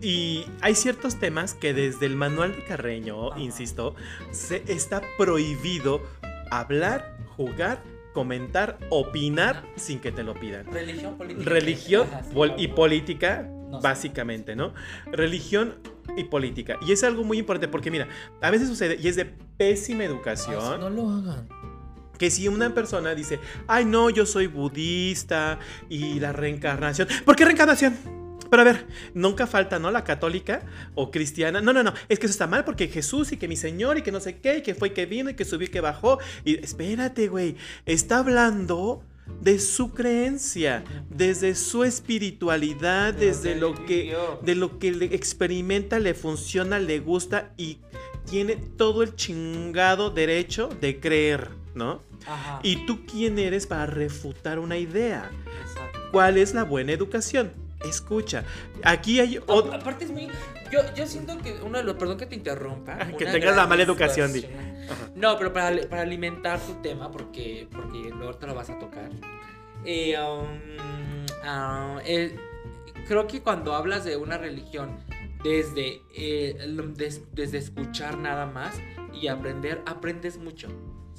y 0.00 0.44
hay 0.60 0.74
ciertos 0.74 1.18
temas 1.18 1.54
que 1.54 1.74
desde 1.74 2.06
el 2.06 2.16
manual 2.16 2.56
de 2.56 2.64
Carreño, 2.64 3.32
Ajá. 3.32 3.40
insisto, 3.40 3.94
se 4.30 4.62
está 4.66 5.02
prohibido 5.18 6.00
hablar, 6.50 7.16
jugar, 7.36 7.82
comentar, 8.12 8.78
opinar 8.90 9.64
sin 9.76 9.98
que 9.98 10.12
te 10.12 10.22
lo 10.22 10.34
pidan. 10.34 10.66
Religión, 10.72 11.16
política. 11.16 11.50
Religión 11.50 12.06
pol- 12.34 12.54
y 12.58 12.68
política, 12.68 13.48
No 13.70 13.80
sé. 13.80 13.82
básicamente, 13.88 14.54
¿no? 14.54 14.74
Religión 15.10 15.76
y 16.16 16.24
política. 16.24 16.76
Y 16.86 16.92
es 16.92 17.02
algo 17.04 17.24
muy 17.24 17.38
importante 17.38 17.68
porque, 17.68 17.90
mira, 17.90 18.08
a 18.42 18.50
veces 18.50 18.68
sucede, 18.68 18.98
y 19.00 19.08
es 19.08 19.16
de 19.16 19.24
pésima 19.24 20.04
educación, 20.04 20.60
Ay, 20.74 20.78
no 20.80 20.90
lo 20.90 21.08
hagan. 21.08 21.48
Que 22.22 22.30
si 22.30 22.46
una 22.46 22.72
persona 22.72 23.16
dice, 23.16 23.40
ay, 23.66 23.84
no, 23.84 24.08
yo 24.08 24.26
soy 24.26 24.46
budista 24.46 25.58
y 25.88 26.20
la 26.20 26.32
reencarnación. 26.32 27.08
¿Por 27.24 27.34
qué 27.34 27.44
reencarnación? 27.44 27.98
Pero 28.48 28.62
a 28.62 28.64
ver, 28.64 28.86
nunca 29.12 29.48
falta, 29.48 29.80
¿no? 29.80 29.90
La 29.90 30.04
católica 30.04 30.64
o 30.94 31.10
cristiana. 31.10 31.60
No, 31.60 31.72
no, 31.72 31.82
no. 31.82 31.92
Es 32.08 32.20
que 32.20 32.26
eso 32.26 32.30
está 32.32 32.46
mal 32.46 32.64
porque 32.64 32.86
Jesús 32.86 33.32
y 33.32 33.38
que 33.38 33.48
mi 33.48 33.56
Señor 33.56 33.98
y 33.98 34.02
que 34.02 34.12
no 34.12 34.20
sé 34.20 34.38
qué, 34.38 34.58
y 34.58 34.62
que 34.62 34.76
fue 34.76 34.90
y 34.90 34.90
que 34.92 35.04
vino 35.04 35.30
y 35.30 35.34
que 35.34 35.44
subió 35.44 35.66
y 35.66 35.70
que 35.72 35.80
bajó. 35.80 36.20
Y 36.44 36.62
espérate, 36.62 37.26
güey. 37.26 37.56
Está 37.86 38.18
hablando 38.18 39.02
de 39.40 39.58
su 39.58 39.92
creencia, 39.92 40.84
desde 41.10 41.56
su 41.56 41.82
espiritualidad, 41.82 43.14
desde 43.14 43.56
lo 43.56 43.74
que, 43.84 44.16
de 44.42 44.54
lo 44.54 44.78
que 44.78 44.92
le 44.92 45.06
experimenta, 45.06 45.98
le 45.98 46.14
funciona, 46.14 46.78
le 46.78 47.00
gusta 47.00 47.52
y 47.56 47.78
tiene 48.30 48.54
todo 48.54 49.02
el 49.02 49.16
chingado 49.16 50.10
derecho 50.10 50.68
de 50.80 51.00
creer, 51.00 51.50
¿no? 51.74 52.11
Ajá. 52.26 52.60
¿Y 52.62 52.86
tú 52.86 53.04
quién 53.06 53.38
eres 53.38 53.66
para 53.66 53.86
refutar 53.86 54.58
una 54.58 54.76
idea? 54.78 55.30
Exacto. 55.62 55.98
¿Cuál 56.10 56.38
es 56.38 56.54
la 56.54 56.64
buena 56.64 56.92
educación? 56.92 57.52
Escucha, 57.84 58.44
aquí 58.84 59.18
hay 59.18 59.38
otro... 59.38 59.72
Aparte 59.74 60.04
es 60.04 60.10
muy. 60.12 60.28
Yo, 60.70 60.78
yo 60.94 61.04
siento 61.06 61.36
que 61.38 61.54
uno 61.64 61.78
de 61.78 61.84
los. 61.84 61.96
Perdón 61.96 62.16
que 62.16 62.26
te 62.26 62.36
interrumpa. 62.36 62.96
Que 63.18 63.24
una 63.24 63.32
tengas 63.32 63.56
la 63.56 63.66
mala 63.66 63.82
educación, 63.82 64.32
di. 64.32 64.46
No, 65.16 65.36
pero 65.36 65.52
para, 65.52 65.76
para 65.88 66.02
alimentar 66.02 66.60
tu 66.60 66.74
tema, 66.74 67.10
porque, 67.10 67.66
porque 67.72 68.10
luego 68.10 68.34
te 68.34 68.46
lo 68.46 68.54
vas 68.54 68.70
a 68.70 68.78
tocar. 68.78 69.10
Eh, 69.84 70.14
um, 70.16 71.26
ah, 71.42 71.98
eh, 72.04 72.36
creo 73.08 73.26
que 73.26 73.42
cuando 73.42 73.74
hablas 73.74 74.04
de 74.04 74.16
una 74.16 74.38
religión 74.38 74.98
desde, 75.42 76.02
eh, 76.14 76.56
des- 76.96 77.34
desde 77.34 77.58
escuchar 77.58 78.16
nada 78.16 78.46
más 78.46 78.76
y 79.12 79.26
aprender, 79.26 79.82
aprendes 79.86 80.38
mucho. 80.38 80.68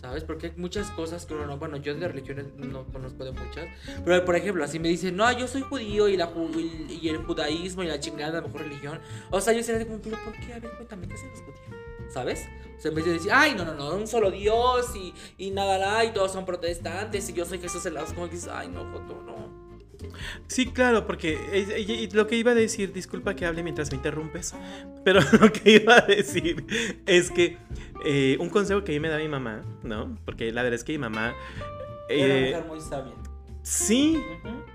¿Sabes? 0.03 0.25
Porque 0.25 0.47
hay 0.47 0.53
muchas 0.57 0.91
cosas 0.91 1.25
que 1.25 1.33
uno 1.33 1.45
no. 1.45 1.57
Bueno, 1.57 1.77
yo 1.77 1.95
de 1.95 2.05
religiones 2.09 2.47
no 2.57 2.83
conozco 2.87 3.23
de 3.23 3.31
muchas. 3.31 3.69
Pero, 4.03 4.25
por 4.25 4.35
ejemplo, 4.35 4.61
así 4.61 4.77
me 4.77 4.89
dicen, 4.89 5.15
no, 5.15 5.31
yo 5.31 5.47
soy 5.47 5.61
judío 5.61 6.09
y, 6.09 6.17
la, 6.17 6.29
y, 6.89 7.07
el 7.07 7.19
judaísmo 7.19 7.83
y 7.83 7.87
la 7.87 8.01
chingada, 8.01 8.41
la 8.41 8.41
mejor 8.41 8.63
religión. 8.63 8.99
O 9.31 9.39
sea, 9.39 9.53
yo 9.53 9.63
sería 9.63 9.87
como, 9.87 10.01
pero 10.01 10.17
¿por 10.25 10.33
qué? 10.33 10.55
A 10.55 10.59
ver, 10.59 10.71
cuéntame, 10.71 11.07
¿qué 11.07 11.13
los 11.13 11.39
judíos? 11.39 12.13
¿Sabes? 12.13 12.49
O 12.77 12.81
sea, 12.81 12.89
en 12.89 12.95
vez 12.95 13.05
de 13.05 13.13
decir, 13.13 13.31
ay, 13.33 13.55
no, 13.55 13.63
no, 13.63 13.75
no, 13.75 13.95
un 13.95 14.05
solo 14.05 14.29
Dios 14.29 14.93
y, 14.93 15.13
y 15.37 15.51
nada, 15.51 16.03
y 16.03 16.11
todos 16.11 16.33
son 16.33 16.45
protestantes 16.45 17.29
y 17.29 17.33
yo 17.33 17.45
soy 17.45 17.59
Jesús 17.59 17.85
el 17.85 17.95
como 18.13 18.25
que 18.25 18.35
dices, 18.35 18.49
ay, 18.53 18.67
no, 18.67 18.83
Joto, 18.91 19.23
no. 19.25 19.33
Sí, 20.47 20.67
claro, 20.67 21.07
porque 21.07 22.09
lo 22.11 22.27
que 22.27 22.35
iba 22.35 22.51
a 22.51 22.55
decir, 22.55 22.91
disculpa 22.91 23.35
que 23.35 23.45
hable 23.45 23.63
mientras 23.63 23.89
me 23.91 23.97
interrumpes, 23.97 24.53
pero 25.03 25.21
lo 25.39 25.51
que 25.51 25.75
iba 25.75 25.97
a 25.97 26.01
decir 26.01 26.65
es 27.05 27.31
que 27.31 27.57
eh, 28.05 28.37
un 28.39 28.49
consejo 28.49 28.83
que 28.83 28.91
a 28.91 28.95
mí 28.95 28.99
me 28.99 29.09
da 29.09 29.17
mi 29.17 29.27
mamá, 29.27 29.61
¿no? 29.83 30.17
Porque 30.25 30.51
la 30.51 30.63
verdad 30.63 30.75
es 30.75 30.83
que 30.83 30.93
mi 30.93 30.99
mamá... 30.99 31.33
Era 32.09 32.35
eh, 32.35 32.49
una 32.49 32.59
mujer 32.59 32.65
muy 32.67 32.81
sabia. 32.81 33.13
sí, 33.61 34.23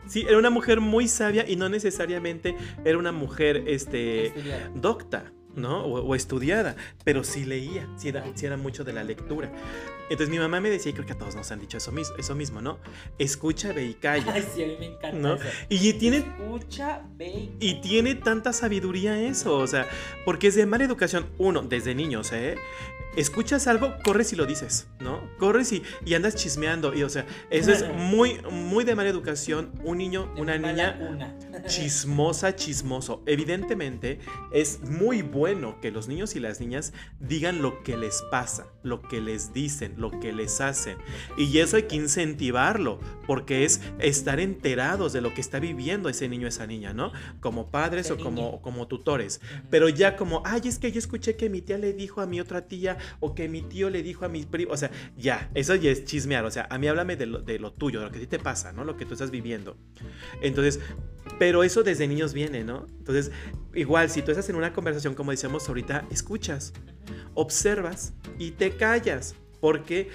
sí, 0.07 0.25
era 0.29 0.39
una 0.39 0.51
mujer 0.51 0.81
muy 0.81 1.09
sabia 1.09 1.49
y 1.49 1.57
no 1.57 1.69
necesariamente 1.69 2.57
era 2.85 2.99
una 2.99 3.13
mujer, 3.13 3.65
este... 3.67 4.33
Docta, 4.75 5.33
¿no? 5.55 5.85
O, 5.85 6.01
o 6.01 6.15
estudiada, 6.15 6.77
pero 7.05 7.25
sí 7.25 7.45
leía, 7.45 7.89
sí 7.97 8.09
era, 8.09 8.25
sí 8.35 8.47
era 8.47 8.57
mucho 8.57 8.85
de 8.85 8.93
la 8.93 9.05
lectura. 9.05 9.53
Entonces 10.11 10.29
mi 10.31 10.39
mamá 10.39 10.61
me 10.61 10.71
decía, 10.71 10.91
y 10.91 10.95
creo 10.95 11.07
que 11.07 11.13
a 11.13 11.19
todos 11.19 11.37
nos 11.37 11.51
han 11.53 11.61
dicho 11.61 11.79
eso 11.79 11.93
mismo, 11.93 12.17
eso 12.17 12.35
mismo 12.35 12.61
¿no? 12.61 12.79
Escucha, 13.19 13.73
ve 13.73 13.85
y 13.85 13.95
calla. 13.95 14.33
Ay, 14.35 14.45
sí, 14.55 14.65
a 14.65 14.67
mí 14.67 14.77
me 14.79 14.87
encanta 14.87 15.19
¿No? 15.19 15.35
eso. 15.35 15.45
Y 15.69 15.93
tiene, 15.95 16.19
Escucha, 16.19 17.03
ve 17.17 17.51
y 17.61 17.69
y 17.69 17.81
tiene 17.83 18.15
tanta 18.15 18.53
sabiduría 18.55 19.21
eso, 19.21 19.59
o 19.59 19.67
sea, 19.67 19.87
porque 20.25 20.47
es 20.47 20.55
de 20.55 20.65
mala 20.65 20.85
educación, 20.85 21.27
uno, 21.37 21.63
desde 21.63 21.95
niños, 21.95 22.33
¿eh? 22.33 22.57
Escuchas 23.17 23.67
algo, 23.67 23.95
corres 24.05 24.33
y 24.33 24.37
lo 24.37 24.47
dices, 24.47 24.87
¿no? 25.01 25.21
Corres 25.39 25.73
y, 25.73 25.83
y 26.07 26.15
andas 26.15 26.37
chismeando, 26.37 26.95
y 26.95 27.03
o 27.03 27.09
sea, 27.09 27.27
eso 27.51 27.73
es 27.73 27.85
muy, 27.95 28.41
muy 28.51 28.85
de 28.85 28.95
mala 28.95 29.09
educación, 29.09 29.73
un 29.83 29.99
niño, 29.99 30.33
de 30.35 30.43
una 30.43 30.57
niña 30.57 30.99
cuna. 30.99 31.37
chismosa, 31.67 32.55
chismoso. 32.55 33.23
Evidentemente, 33.27 34.21
es 34.53 34.81
muy 34.83 35.23
bueno 35.23 35.81
que 35.81 35.91
los 35.91 36.07
niños 36.07 36.37
y 36.37 36.41
las 36.41 36.61
niñas 36.61 36.93
digan 37.19 37.61
lo 37.61 37.83
que 37.83 37.97
les 37.97 38.23
pasa, 38.31 38.69
lo 38.83 39.03
que 39.03 39.21
les 39.21 39.53
dicen, 39.53 39.95
lo 39.99 40.11
que 40.21 40.33
les 40.33 40.61
hacen. 40.61 40.97
Y 41.37 41.59
eso 41.59 41.77
hay 41.77 41.85
que 41.85 41.97
incentivarlo, 41.97 43.01
porque 43.27 43.65
es 43.65 43.81
estar 43.99 44.41
enterados 44.41 45.13
de 45.13 45.21
lo 45.21 45.35
que 45.35 45.41
está 45.41 45.59
viviendo 45.59 46.09
ese 46.09 46.29
niño 46.29 46.47
o 46.47 46.49
esa 46.49 46.67
niña, 46.67 46.93
¿no? 46.93 47.13
Como 47.41 47.71
padres 47.71 48.07
Ese 48.07 48.15
o 48.15 48.19
como, 48.19 48.43
niño. 48.43 48.63
como 48.63 48.89
tutores. 48.89 49.41
Pero 49.71 49.89
ya 49.89 50.17
como, 50.17 50.43
ay, 50.45 50.63
es 50.65 50.79
que 50.79 50.93
yo 50.93 50.99
escuché 50.99 51.37
que 51.37 51.51
mi 51.51 51.61
tía 51.61 51.79
le 51.79 51.93
dijo 51.93 52.21
a 52.21 52.27
mi 52.27 52.41
otra 52.41 52.67
tía 52.67 52.97
o 53.21 53.35
que 53.35 53.49
mi 53.49 53.63
tío 53.63 53.91
le 53.91 54.03
dijo 54.03 54.25
a 54.25 54.29
mi 54.29 54.45
primo. 54.45 54.73
O 54.73 54.77
sea, 54.77 54.91
ya, 55.17 55.51
eso 55.55 55.75
ya 55.75 55.91
es 55.91 56.05
chismear. 56.05 56.45
O 56.45 56.51
sea, 56.51 56.67
a 56.71 56.79
mí 56.79 56.87
háblame 56.89 57.17
de 57.17 57.27
lo, 57.27 57.41
de 57.41 57.59
lo 57.59 57.73
tuyo, 57.73 58.01
de 58.01 58.07
lo 58.07 58.13
que 58.13 58.19
a 58.19 58.21
ti 58.21 58.27
te 58.27 58.39
pasa, 58.39 58.73
¿no? 58.73 58.85
Lo 58.85 58.97
que 58.97 59.05
tú 59.05 59.15
estás 59.15 59.31
viviendo. 59.31 59.77
Entonces, 60.41 60.81
pero 61.39 61.63
eso 61.63 61.83
desde 61.83 62.09
niños 62.09 62.33
viene, 62.33 62.65
¿no? 62.65 62.87
Entonces, 62.99 63.31
igual, 63.75 64.11
si 64.11 64.23
tú 64.23 64.31
estás 64.31 64.49
en 64.49 64.57
una 64.57 64.73
conversación, 64.73 65.15
como 65.15 65.31
decíamos 65.31 65.69
ahorita, 65.69 66.07
escuchas, 66.11 66.73
observas 67.35 68.13
y 68.39 68.53
te 68.53 68.77
callas. 68.77 69.35
Porque 69.61 70.09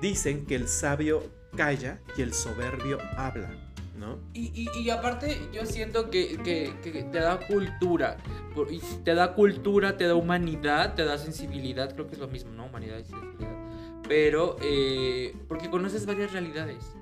dicen 0.00 0.46
que 0.46 0.54
el 0.56 0.68
sabio 0.68 1.22
calla 1.56 2.00
y 2.16 2.22
el 2.22 2.32
soberbio 2.32 2.98
habla, 3.16 3.50
¿no? 3.98 4.18
Y, 4.34 4.50
y, 4.54 4.68
y 4.78 4.90
aparte, 4.90 5.38
yo 5.52 5.66
siento 5.66 6.10
que, 6.10 6.38
que- 6.38 6.72
que 6.82 7.02
te 7.04 7.18
da 7.20 7.38
cultura. 7.46 8.16
te 9.04 9.14
da 9.14 9.34
cultura, 9.34 9.96
te 9.96 10.06
da 10.06 10.14
humanidad, 10.14 10.94
te 10.94 11.04
da 11.04 11.18
sensibilidad. 11.18 11.92
Creo 11.94 12.06
que 12.06 12.14
es 12.14 12.20
lo 12.20 12.28
mismo, 12.28 12.50
¿no? 12.52 12.66
Humanidad 12.66 12.98
y 12.98 13.04
sensibilidad. 13.04 13.56
Pero, 14.08 14.56
eh, 14.62 15.34
porque 15.48 15.70
conoces 15.70 16.04
varias 16.06 16.32
realidades. 16.32 16.96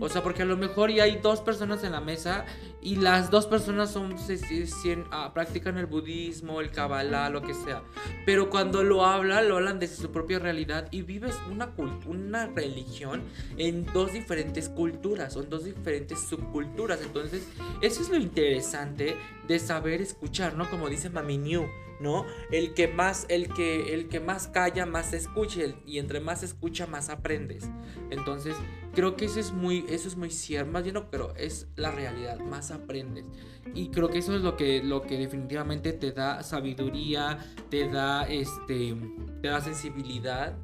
O 0.00 0.08
sea, 0.08 0.22
porque 0.22 0.42
a 0.42 0.44
lo 0.44 0.56
mejor 0.56 0.90
ya 0.92 1.04
hay 1.04 1.16
dos 1.16 1.40
personas 1.40 1.82
en 1.82 1.92
la 1.92 2.00
mesa 2.00 2.46
y 2.80 2.96
las 2.96 3.30
dos 3.30 3.46
personas 3.46 3.90
son, 3.90 4.14
ah, 5.10 5.32
practican 5.34 5.76
el 5.76 5.86
budismo, 5.86 6.60
el 6.60 6.70
kabbalah, 6.70 7.30
lo 7.30 7.42
que 7.42 7.52
sea. 7.52 7.82
Pero 8.24 8.48
cuando 8.48 8.84
lo 8.84 9.04
hablan, 9.04 9.48
lo 9.48 9.56
hablan 9.56 9.80
desde 9.80 9.96
su 9.96 10.12
propia 10.12 10.38
realidad 10.38 10.88
y 10.92 11.02
vives 11.02 11.34
una, 11.50 11.74
una 12.06 12.46
religión 12.46 13.22
en 13.56 13.84
dos 13.86 14.12
diferentes 14.12 14.68
culturas, 14.68 15.36
o 15.36 15.42
en 15.42 15.50
dos 15.50 15.64
diferentes 15.64 16.20
subculturas. 16.20 17.00
Entonces, 17.02 17.48
eso 17.82 18.02
es 18.02 18.08
lo 18.08 18.16
interesante 18.16 19.16
de 19.48 19.58
saber 19.58 20.00
escuchar, 20.00 20.54
¿no? 20.54 20.70
Como 20.70 20.88
dice 20.88 21.10
Mami 21.10 21.38
New, 21.38 21.66
¿no? 22.00 22.24
El 22.50 22.74
que 22.74 22.88
más, 22.88 23.26
el 23.28 23.52
que, 23.52 23.94
el 23.94 24.08
que 24.08 24.20
más 24.20 24.48
calla, 24.48 24.86
más 24.86 25.12
escucha, 25.12 25.62
y 25.86 25.98
entre 25.98 26.20
más 26.20 26.42
escucha, 26.42 26.86
más 26.86 27.08
aprendes. 27.08 27.68
Entonces, 28.10 28.54
creo 28.96 29.14
que 29.14 29.26
eso 29.26 29.38
es 29.38 29.52
muy, 29.52 29.84
eso 29.90 30.08
es 30.08 30.16
muy 30.16 30.30
cierto, 30.30 30.72
más 30.72 30.82
bien 30.82 30.94
no, 30.94 31.10
pero 31.10 31.34
es 31.36 31.68
la 31.76 31.90
realidad, 31.90 32.38
más 32.40 32.70
aprendes. 32.70 33.26
Y 33.74 33.90
creo 33.90 34.08
que 34.08 34.18
eso 34.18 34.34
es 34.34 34.40
lo 34.40 34.56
que, 34.56 34.82
lo 34.82 35.02
que 35.02 35.18
definitivamente 35.18 35.92
te 35.92 36.12
da 36.12 36.42
sabiduría, 36.42 37.38
te 37.68 37.88
da 37.90 38.22
este, 38.22 38.96
te 39.42 39.48
da 39.48 39.60
sensibilidad 39.60 40.56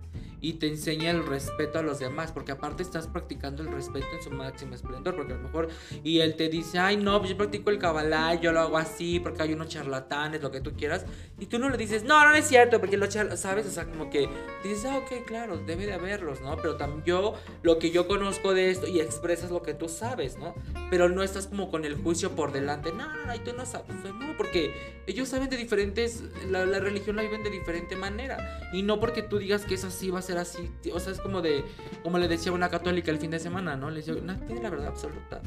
y 0.43 0.55
te 0.55 0.67
enseña 0.67 1.11
el 1.11 1.25
respeto 1.25 1.79
a 1.79 1.83
los 1.83 1.99
demás, 2.01 2.33
porque 2.33 2.53
aparte 2.53 2.83
estás 2.83 3.07
practicando 3.07 3.63
el 3.63 3.71
respeto 3.73 4.07
en 4.15 4.23
su 4.23 4.31
máximo 4.31 4.75
esplendor, 4.75 5.17
porque 5.17 5.33
a 5.33 5.37
lo 5.37 5.43
mejor, 5.45 5.69
y 6.05 6.19
él 6.19 6.35
te 6.37 6.51
dice, 6.51 6.79
ay 6.79 6.99
no, 6.99 7.19
pues 7.21 7.31
yo 7.31 7.37
practico 7.39 7.71
el 7.71 7.79
cabalá, 7.79 8.35
yo 8.35 8.53
lo 8.53 8.61
hago 8.61 8.77
así, 8.77 9.21
porque 9.21 9.43
hay 9.43 9.55
unos 9.55 9.69
charlatanes, 9.69 10.43
lo 10.43 10.51
que 10.51 10.61
tú 10.61 10.73
quieras, 10.77 11.07
y 11.39 11.47
tú 11.47 11.59
no 11.59 11.71
le 11.71 11.79
dices, 11.79 12.05
no, 12.05 12.29
no 12.29 12.35
es 12.35 12.47
cierto, 12.47 12.81
porque 12.81 12.97
lo 12.99 13.07
charla- 13.07 13.37
¿sabes? 13.37 13.67
O 13.67 13.71
sea, 13.71 13.87
como 13.87 14.11
que 14.11 14.29
dices, 14.65 14.85
ah, 14.85 14.99
ok, 14.99 15.25
claro, 15.27 15.59
debe 15.59 15.87
de 15.87 15.95
haberlos, 15.95 16.41
¿no? 16.41 16.57
Pero 16.57 16.77
también 16.77 17.05
yo, 17.05 17.35
lo 17.63 17.79
que 17.79 17.91
yo 17.91 18.09
conozco 18.09 18.53
de 18.53 18.71
esto, 18.71 18.89
y 18.89 19.01
expresas 19.01 19.51
lo 19.51 19.63
que 19.63 19.75
tú 19.75 19.89
sabes, 19.89 20.37
¿no? 20.39 20.55
Pero 20.91 21.09
no 21.09 21.23
estás 21.23 21.47
como 21.47 21.71
con 21.71 21.85
el 21.85 21.95
juicio 21.95 22.33
por 22.33 22.51
delante, 22.51 22.91
no, 22.91 23.07
no, 23.07 23.27
no, 23.27 23.35
y 23.35 23.39
tú 23.39 23.53
no 23.57 23.65
sabes, 23.65 23.95
no, 24.05 24.37
porque 24.37 24.75
ellos 25.07 25.29
saben 25.29 25.49
de 25.49 25.57
diferentes, 25.57 26.23
la, 26.51 26.67
la 26.67 26.81
religión 26.81 27.15
la 27.17 27.23
viven 27.23 27.45
de 27.45 27.51
diferente 27.51 27.95
manera, 27.95 28.61
y 28.73 28.83
no 28.83 28.99
porque 28.99 29.23
tú 29.23 29.39
digas 29.39 29.65
que 29.65 29.75
es 29.75 29.85
así, 29.85 30.11
va 30.11 30.19
a 30.19 30.23
ser 30.23 30.32
así, 30.39 30.71
o 30.93 31.01
sea, 31.01 31.13
es 31.13 31.21
como 31.21 31.43
de, 31.43 31.65
como 32.03 32.19
le 32.19 32.29
decía 32.29 32.53
una 32.53 32.69
católica 32.71 33.11
el 33.11 33.19
fin 33.19 33.31
de 33.31 33.39
semana, 33.39 33.77
¿no? 33.77 33.91
Le 33.91 33.97
decía, 34.03 34.15
no, 34.23 34.37
tiene 34.47 34.63
la 34.63 34.71
verdad 34.71 34.89
absoluta. 34.89 35.41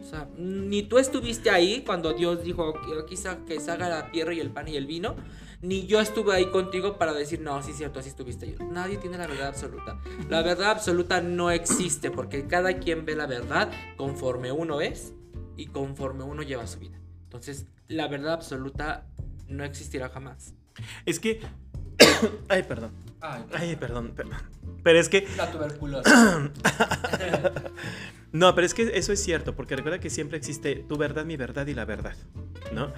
O 0.00 0.10
sea, 0.10 0.26
ni 0.38 0.82
tú 0.84 0.98
estuviste 0.98 1.50
ahí 1.50 1.82
cuando 1.84 2.14
Dios 2.14 2.42
dijo 2.42 2.74
sa- 3.16 3.44
que 3.44 3.60
se 3.60 3.70
haga 3.70 3.88
la 3.88 4.10
tierra 4.10 4.32
y 4.32 4.40
el 4.40 4.50
pan 4.50 4.66
y 4.68 4.76
el 4.76 4.86
vino, 4.86 5.16
ni 5.60 5.86
yo 5.86 6.00
estuve 6.00 6.34
ahí 6.34 6.46
contigo 6.46 6.96
para 6.96 7.12
decir, 7.12 7.40
no, 7.40 7.62
sí 7.62 7.72
es 7.72 7.76
cierto, 7.78 7.98
así 8.00 8.08
estuviste 8.08 8.46
ahí. 8.46 8.56
Nadie 8.70 8.96
tiene 8.96 9.18
la 9.18 9.26
verdad 9.26 9.48
absoluta. 9.48 10.00
La 10.30 10.40
verdad 10.42 10.70
absoluta 10.70 11.20
no 11.20 11.50
existe 11.50 12.10
porque 12.10 12.46
cada 12.46 12.78
quien 12.78 13.04
ve 13.04 13.16
la 13.16 13.26
verdad 13.26 13.70
conforme 13.96 14.50
uno 14.52 14.80
es 14.80 15.12
y 15.56 15.66
conforme 15.66 16.22
uno 16.24 16.42
lleva 16.42 16.66
su 16.66 16.78
vida. 16.78 16.98
Entonces, 17.24 17.66
la 17.88 18.08
verdad 18.08 18.32
absoluta 18.34 19.04
no 19.48 19.64
existirá 19.64 20.08
jamás. 20.08 20.54
Es 21.04 21.18
que. 21.20 21.40
Ay, 22.48 22.62
perdón. 22.62 22.92
Ay, 23.20 23.44
Ay, 23.52 23.76
perdón, 23.76 24.12
perdón. 24.14 24.38
Pero 24.82 24.98
es 24.98 25.08
que. 25.08 25.26
la 25.36 25.50
tuberculosis. 25.50 26.12
No, 28.30 28.54
pero 28.54 28.66
es 28.66 28.74
que 28.74 28.82
eso 28.94 29.12
es 29.12 29.22
cierto, 29.22 29.56
porque 29.56 29.74
recuerda 29.74 30.00
que 30.00 30.10
siempre 30.10 30.36
existe 30.36 30.84
tu 30.86 30.98
verdad, 30.98 31.24
mi 31.24 31.38
verdad 31.38 31.66
y 31.66 31.72
la 31.72 31.86
verdad, 31.86 32.14
¿no? 32.74 32.92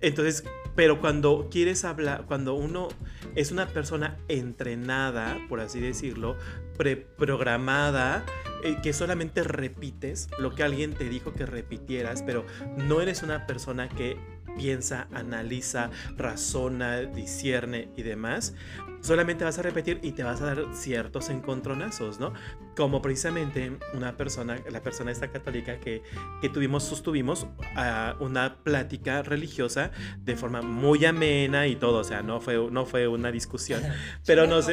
Entonces, 0.00 0.44
pero 0.76 1.00
cuando 1.00 1.48
quieres 1.50 1.84
hablar, 1.84 2.26
cuando 2.26 2.54
uno 2.54 2.88
es 3.34 3.50
una 3.50 3.66
persona 3.66 4.16
entrenada, 4.28 5.36
por 5.48 5.58
así 5.58 5.80
decirlo, 5.80 6.36
preprogramada, 6.76 8.24
eh, 8.62 8.76
que 8.80 8.92
solamente 8.92 9.42
repites 9.42 10.28
lo 10.38 10.54
que 10.54 10.62
alguien 10.62 10.94
te 10.94 11.08
dijo 11.08 11.32
que 11.32 11.44
repitieras, 11.44 12.22
pero 12.22 12.46
no 12.76 13.00
eres 13.00 13.24
una 13.24 13.48
persona 13.48 13.88
que 13.88 14.16
piensa, 14.56 15.08
analiza, 15.12 15.90
razona, 16.16 17.00
discierne 17.00 17.88
y 17.96 18.02
demás, 18.02 18.54
solamente 19.00 19.44
vas 19.44 19.58
a 19.58 19.62
repetir 19.62 20.00
y 20.02 20.12
te 20.12 20.22
vas 20.22 20.40
a 20.42 20.46
dar 20.46 20.64
ciertos 20.74 21.30
encontronazos, 21.30 22.20
¿no? 22.20 22.32
Como 22.76 23.02
precisamente 23.02 23.72
una 23.94 24.16
persona, 24.16 24.58
la 24.70 24.82
persona 24.82 25.10
esta 25.10 25.30
católica 25.30 25.80
que, 25.80 26.02
que 26.40 26.48
tuvimos, 26.48 26.84
sostuvimos 26.84 27.46
ah, 27.76 28.16
una 28.20 28.56
plática 28.62 29.22
religiosa 29.22 29.90
de 30.18 30.36
forma 30.36 30.62
muy 30.62 31.04
amena 31.04 31.66
y 31.66 31.76
todo, 31.76 31.98
o 31.98 32.04
sea, 32.04 32.22
no 32.22 32.40
fue, 32.40 32.70
no 32.70 32.86
fue 32.86 33.08
una 33.08 33.30
discusión, 33.30 33.82
pero 34.26 34.46
nos, 34.46 34.68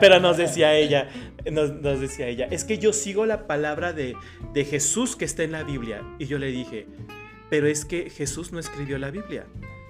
pero 0.00 0.20
nos 0.20 0.36
decía 0.36 0.74
ella, 0.74 1.08
nos, 1.50 1.72
nos 1.72 2.00
decía 2.00 2.26
ella, 2.26 2.46
es 2.50 2.64
que 2.64 2.78
yo 2.78 2.92
sigo 2.92 3.26
la 3.26 3.46
palabra 3.46 3.92
de, 3.92 4.16
de 4.52 4.64
Jesús 4.64 5.16
que 5.16 5.24
está 5.24 5.42
en 5.42 5.52
la 5.52 5.62
Biblia. 5.62 6.02
Y 6.18 6.26
yo 6.26 6.38
le 6.38 6.48
dije, 6.48 6.86
pero 7.48 7.66
es 7.66 7.84
que 7.84 8.10
Jesús 8.10 8.52
no 8.52 8.58
escribió 8.58 8.98
la 8.98 9.10
Biblia. 9.10 9.46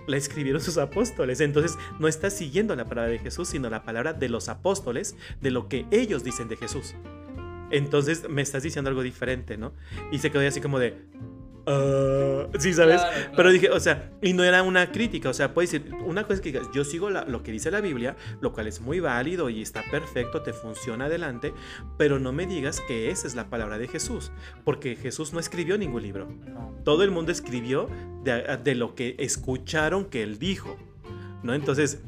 La 0.06 0.16
escribieron 0.16 0.60
sus 0.60 0.78
apóstoles. 0.78 1.40
Entonces 1.40 1.78
no 1.98 2.08
estás 2.08 2.36
siguiendo 2.36 2.74
la 2.76 2.84
palabra 2.86 3.10
de 3.10 3.18
Jesús, 3.18 3.48
sino 3.48 3.70
la 3.70 3.82
palabra 3.82 4.12
de 4.12 4.28
los 4.28 4.48
apóstoles, 4.48 5.16
de 5.40 5.50
lo 5.50 5.68
que 5.68 5.86
ellos 5.90 6.24
dicen 6.24 6.48
de 6.48 6.56
Jesús. 6.56 6.94
Entonces 7.70 8.28
me 8.28 8.42
estás 8.42 8.62
diciendo 8.62 8.88
algo 8.88 9.02
diferente, 9.02 9.56
¿no? 9.56 9.72
Y 10.10 10.18
se 10.18 10.30
quedó 10.30 10.46
así 10.46 10.60
como 10.60 10.78
de... 10.78 10.96
"Ah", 11.70 12.46
sí, 12.58 12.72
¿sabes? 12.74 13.00
Claro, 13.00 13.12
claro. 13.16 13.32
Pero 13.36 13.50
dije, 13.52 13.70
o 13.70 13.80
sea, 13.80 14.10
y 14.22 14.32
no 14.32 14.44
era 14.44 14.62
una 14.62 14.90
crítica, 14.92 15.28
o 15.28 15.34
sea, 15.34 15.54
puedes 15.54 15.70
decir, 15.72 15.94
una 16.04 16.22
cosa 16.24 16.34
es 16.34 16.40
que 16.40 16.52
digas, 16.52 16.68
yo 16.74 16.84
sigo 16.84 17.10
la- 17.10 17.24
lo 17.24 17.42
que 17.42 17.52
dice 17.52 17.70
la 17.70 17.80
Biblia, 17.80 18.16
lo 18.40 18.52
cual 18.52 18.66
es 18.66 18.80
muy 18.80 19.00
válido 19.00 19.48
y 19.50 19.62
está 19.62 19.82
perfecto, 19.90 20.42
te 20.42 20.52
funciona 20.52 21.06
adelante, 21.06 21.52
pero 21.96 22.18
no 22.18 22.32
me 22.32 22.46
digas 22.46 22.80
que 22.86 23.10
esa 23.10 23.26
es 23.26 23.34
la 23.34 23.48
palabra 23.50 23.78
de 23.78 23.88
Jesús, 23.88 24.32
porque 24.64 24.96
Jesús 24.96 25.32
no 25.32 25.40
escribió 25.40 25.78
ningún 25.78 26.02
libro. 26.02 26.28
Todo 26.84 27.04
el 27.04 27.10
mundo 27.10 27.32
escribió 27.32 27.88
de, 28.24 28.58
de 28.62 28.74
lo 28.74 28.94
que 28.94 29.16
escucharon 29.18 30.04
que 30.06 30.22
él 30.22 30.38
dijo, 30.38 30.76
¿no? 31.42 31.54
Entonces, 31.54 32.00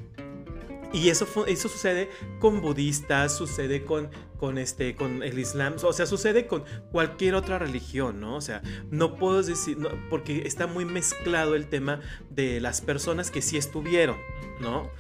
y 0.93 1.09
eso, 1.09 1.27
eso 1.47 1.69
sucede 1.69 2.11
con 2.39 2.61
budistas, 2.61 3.35
sucede 3.37 3.83
con, 3.85 4.11
con, 4.43 4.59
este, 4.59 4.97
con 4.97 5.23
el 5.23 5.39
islam, 5.39 5.77
o 5.85 5.93
sea, 5.93 6.05
sucede 6.05 6.49
con 6.49 6.65
cualquier 6.91 7.37
otra 7.37 7.61
religión, 7.61 8.19
¿no? 8.21 8.35
O 8.35 8.41
sea, 8.41 8.61
no 8.91 9.15
puedo 9.15 9.41
decir, 9.41 9.79
porque 10.11 10.43
está 10.49 10.67
muy 10.67 10.85
mezclado 10.85 11.55
el 11.55 11.69
tema 11.69 12.01
de 12.29 12.61
las 12.61 12.81
personas 12.81 13.31
que 13.31 13.41
sí 13.41 13.57
estuvieron, 13.57 14.17
¿no? 14.61 14.91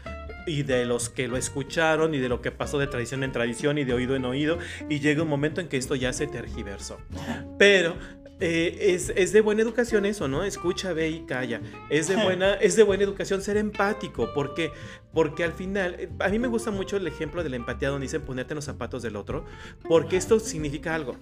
Y 0.47 0.62
de 0.62 0.86
los 0.86 1.09
que 1.09 1.26
lo 1.26 1.36
escucharon 1.36 2.14
y 2.14 2.18
de 2.18 2.28
lo 2.28 2.40
que 2.40 2.53
pasó 2.53 2.78
de 2.78 2.86
tradición 2.86 3.24
en 3.24 3.32
tradición 3.32 3.78
y 3.78 3.84
de 3.84 3.95
oído 3.95 4.14
en 4.14 4.26
oído. 4.26 4.59
Y 4.88 5.01
llega 5.01 5.24
un 5.24 5.28
momento 5.28 5.61
en 5.61 5.66
que 5.66 5.76
esto 5.76 5.97
ya 5.97 6.12
se 6.12 6.28
tergiversó. 6.28 6.99
Pero 7.59 7.97
eh, 8.45 8.93
es, 8.93 9.12
es 9.14 9.32
de 9.32 9.40
buena 9.40 9.62
educación 9.62 10.05
eso, 10.05 10.26
¿no? 10.26 10.43
Escucha, 10.43 10.93
ve 10.93 11.09
y 11.09 11.20
calla. 11.20 11.61
Es 11.90 12.09
de 12.09 12.16
buena, 12.24 12.55
es 12.55 12.74
de 12.74 12.82
buena 12.82 13.05
educación 13.05 13.40
ser 13.40 13.57
empático. 13.57 14.34
¿Por 14.34 14.55
qué? 14.55 14.72
Porque 15.12 15.45
al 15.45 15.53
final, 15.53 16.09
a 16.18 16.28
mí 16.28 16.40
me 16.40 16.49
gusta 16.49 16.72
mucho 16.72 16.97
el 16.97 17.07
ejemplo 17.07 17.45
de 17.45 17.51
la 17.51 17.57
empatía 17.57 17.90
donde 17.90 18.07
dicen 18.07 18.22
ponerte 18.22 18.55
en 18.55 18.57
los 18.57 18.64
zapatos 18.64 19.03
del 19.03 19.14
otro. 19.14 19.45
Porque 19.88 20.16
esto 20.16 20.40
significa 20.40 20.93
algo. 20.93 21.14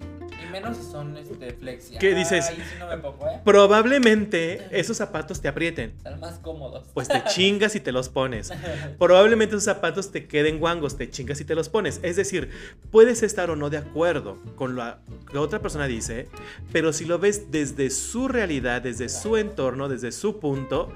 Y 0.43 0.51
menos 0.51 0.79
si 0.79 0.85
son 0.85 1.15
este, 1.19 1.53
flexi. 1.53 1.99
¿Qué 1.99 2.15
dices? 2.15 2.47
Ay, 2.49 2.57
sí 2.57 2.77
no 2.79 2.87
me 2.87 2.97
pongo, 2.97 3.27
¿eh? 3.27 3.41
Probablemente 3.45 4.67
esos 4.71 4.97
zapatos 4.97 5.43
te 5.43 5.49
aprieten. 5.49 5.93
Están 5.99 6.21
más 6.21 6.39
cómodos. 6.39 6.89
Pues 6.95 7.09
te 7.09 7.23
chingas 7.29 7.75
y 7.75 7.81
te 7.81 7.93
los 7.93 8.09
pones. 8.09 8.51
Probablemente 8.99 9.57
esos 9.57 9.65
zapatos 9.65 10.11
te 10.11 10.27
queden 10.27 10.59
guangos, 10.59 10.97
te 10.97 11.11
chingas 11.11 11.39
y 11.43 11.45
te 11.45 11.55
los 11.55 11.69
pones. 11.69 12.01
Es 12.03 12.17
decir, 12.17 12.49
puedes 12.91 13.23
estar 13.23 13.51
o 13.51 13.57
no 13.57 13.69
de 13.69 13.77
acuerdo 13.77 14.39
con 14.57 14.75
lo 14.75 14.97
que 15.31 15.37
otra 15.37 15.61
persona 15.61 15.87
dice, 15.87 16.29
pero 16.73 16.95
si 16.95 17.10
lo 17.11 17.19
ves 17.19 17.51
desde 17.51 17.91
su 17.91 18.29
realidad, 18.29 18.83
desde 18.83 19.09
su 19.09 19.37
entorno, 19.37 19.89
desde 19.89 20.13
su 20.13 20.39
punto, 20.39 20.93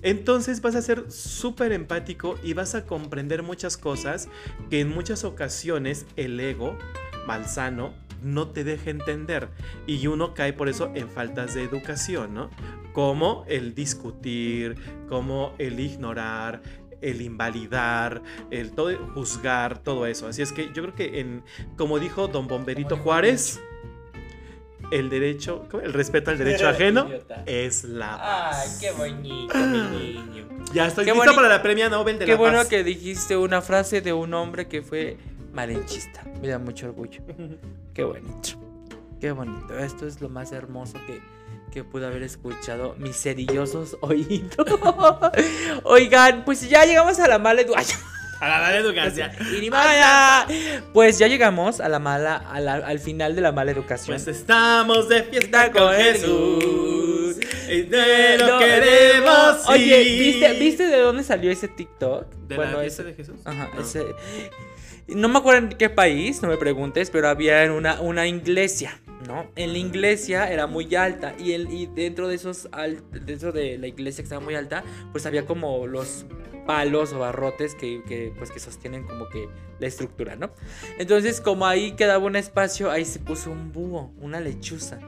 entonces 0.00 0.62
vas 0.62 0.74
a 0.74 0.80
ser 0.80 1.12
súper 1.12 1.72
empático 1.72 2.36
y 2.42 2.54
vas 2.54 2.74
a 2.74 2.86
comprender 2.86 3.42
muchas 3.42 3.76
cosas 3.76 4.30
que 4.70 4.80
en 4.80 4.88
muchas 4.88 5.24
ocasiones 5.24 6.06
el 6.16 6.40
ego 6.40 6.78
malsano 7.26 7.92
no 8.22 8.48
te 8.48 8.64
deja 8.64 8.88
entender 8.88 9.50
y 9.86 10.06
uno 10.06 10.32
cae 10.32 10.54
por 10.54 10.70
eso 10.70 10.90
en 10.94 11.06
faltas 11.10 11.54
de 11.54 11.64
educación, 11.64 12.32
¿no? 12.32 12.48
Como 12.94 13.44
el 13.46 13.74
discutir, 13.74 14.74
como 15.06 15.52
el 15.58 15.80
ignorar, 15.80 16.62
el 17.02 17.20
invalidar, 17.20 18.22
el 18.50 18.72
todo, 18.72 18.96
juzgar, 19.12 19.82
todo 19.82 20.06
eso. 20.06 20.28
Así 20.28 20.40
es 20.40 20.50
que 20.50 20.72
yo 20.72 20.82
creo 20.82 20.94
que 20.94 21.20
en, 21.20 21.44
como 21.76 21.98
dijo 21.98 22.26
don 22.26 22.48
Bomberito 22.48 22.96
Juárez, 22.96 23.60
el 24.90 25.10
derecho, 25.10 25.66
¿cómo? 25.70 25.82
el 25.82 25.92
respeto 25.92 26.30
al 26.30 26.38
derecho 26.38 26.68
ajeno 26.68 27.06
Idiota. 27.08 27.42
es 27.46 27.84
la 27.84 28.16
paz. 28.18 28.64
Ay, 28.64 28.76
qué 28.80 28.90
bonito, 28.92 29.56
mi 29.58 29.78
niño. 29.98 30.48
Ya 30.72 30.86
estoy 30.86 31.04
Qué 31.04 31.12
listo 31.14 31.34
para 31.34 31.48
la 31.48 31.62
premia 31.62 31.88
Nobel 31.88 32.18
de 32.18 32.24
Qué 32.26 32.32
la 32.32 32.38
bueno 32.38 32.58
Paz. 32.58 32.68
que 32.68 32.84
dijiste 32.84 33.36
una 33.36 33.60
frase 33.62 34.00
de 34.00 34.12
un 34.12 34.32
hombre 34.34 34.68
que 34.68 34.82
fue 34.82 35.16
malinchista. 35.52 36.24
Me 36.40 36.48
da 36.48 36.58
mucho 36.58 36.86
orgullo. 36.86 37.20
Qué 37.94 38.04
bonito. 38.04 38.50
Qué 39.20 39.32
bonito. 39.32 39.78
Esto 39.78 40.06
es 40.06 40.20
lo 40.20 40.28
más 40.28 40.52
hermoso 40.52 40.94
que, 41.06 41.20
que 41.72 41.84
pude 41.84 42.06
haber 42.06 42.22
escuchado 42.22 42.94
mis 42.98 43.16
cerillosos 43.20 43.96
oídos. 44.00 44.54
Oigan, 45.84 46.44
pues 46.44 46.68
ya 46.68 46.84
llegamos 46.84 47.18
a 47.18 47.28
la 47.28 47.38
mala 47.38 47.60
educación. 47.62 48.00
A 48.40 48.48
la 48.48 48.58
mala 48.60 48.76
educación. 48.78 49.30
Pues 50.92 51.18
ya 51.18 51.26
llegamos 51.26 51.80
a 51.80 51.88
la 51.88 51.98
mala, 51.98 52.36
a 52.36 52.60
la- 52.60 52.74
al 52.74 52.98
final 52.98 53.34
de 53.34 53.40
la 53.42 53.52
mala 53.52 53.70
educación. 53.70 54.16
Pues 54.16 54.28
estamos 54.28 55.08
de 55.08 55.22
fiesta 55.24 55.70
con 55.72 55.92
Jesús. 55.94 57.36
Y 57.70 57.82
de 57.82 58.38
lo 58.38 58.58
queremos. 58.58 59.68
Oye. 59.68 60.02
¿viste, 60.04 60.52
¿viste 60.54 60.86
de 60.86 60.98
dónde 60.98 61.22
salió 61.22 61.50
ese 61.50 61.68
TikTok? 61.68 62.26
¿De 62.48 62.56
Bueno, 62.56 62.72
la 62.72 62.80
fiesta 62.80 63.02
ese- 63.02 63.10
de 63.10 63.14
Jesús? 63.16 63.36
Ajá, 63.44 63.68
No. 63.74 63.80
ese. 63.82 64.04
No 65.08 65.28
me 65.28 65.38
acuerdo 65.38 65.66
en 65.66 65.68
qué 65.78 65.88
país, 65.88 66.42
no 66.42 66.48
me 66.48 66.56
preguntes, 66.58 67.10
pero 67.10 67.28
había 67.28 67.64
en 67.64 67.70
una, 67.70 67.98
una 68.00 68.26
iglesia, 68.26 69.00
¿no? 69.26 69.50
En 69.56 69.72
la 69.72 69.78
iglesia 69.78 70.50
era 70.52 70.66
muy 70.66 70.94
alta 70.94 71.34
y, 71.38 71.52
el, 71.52 71.72
y 71.72 71.86
dentro 71.86 72.28
de 72.28 72.34
esos 72.34 72.68
al- 72.72 73.02
dentro 73.24 73.50
de 73.52 73.78
la 73.78 73.86
iglesia 73.86 74.22
que 74.22 74.26
estaba 74.26 74.42
muy 74.42 74.54
alta, 74.54 74.84
pues 75.12 75.24
había 75.24 75.46
como 75.46 75.86
los 75.86 76.26
palos 76.68 77.14
o 77.14 77.20
barrotes 77.20 77.74
que, 77.74 78.02
que, 78.06 78.30
pues 78.36 78.50
que 78.50 78.60
sostienen 78.60 79.04
como 79.04 79.30
que 79.30 79.48
la 79.78 79.86
estructura, 79.86 80.36
¿no? 80.36 80.50
Entonces, 80.98 81.40
como 81.40 81.66
ahí 81.66 81.92
quedaba 81.92 82.22
un 82.22 82.36
espacio, 82.36 82.90
ahí 82.90 83.06
se 83.06 83.20
puso 83.20 83.50
un 83.50 83.72
búho, 83.72 84.10
una 84.20 84.38
lechuza. 84.38 84.98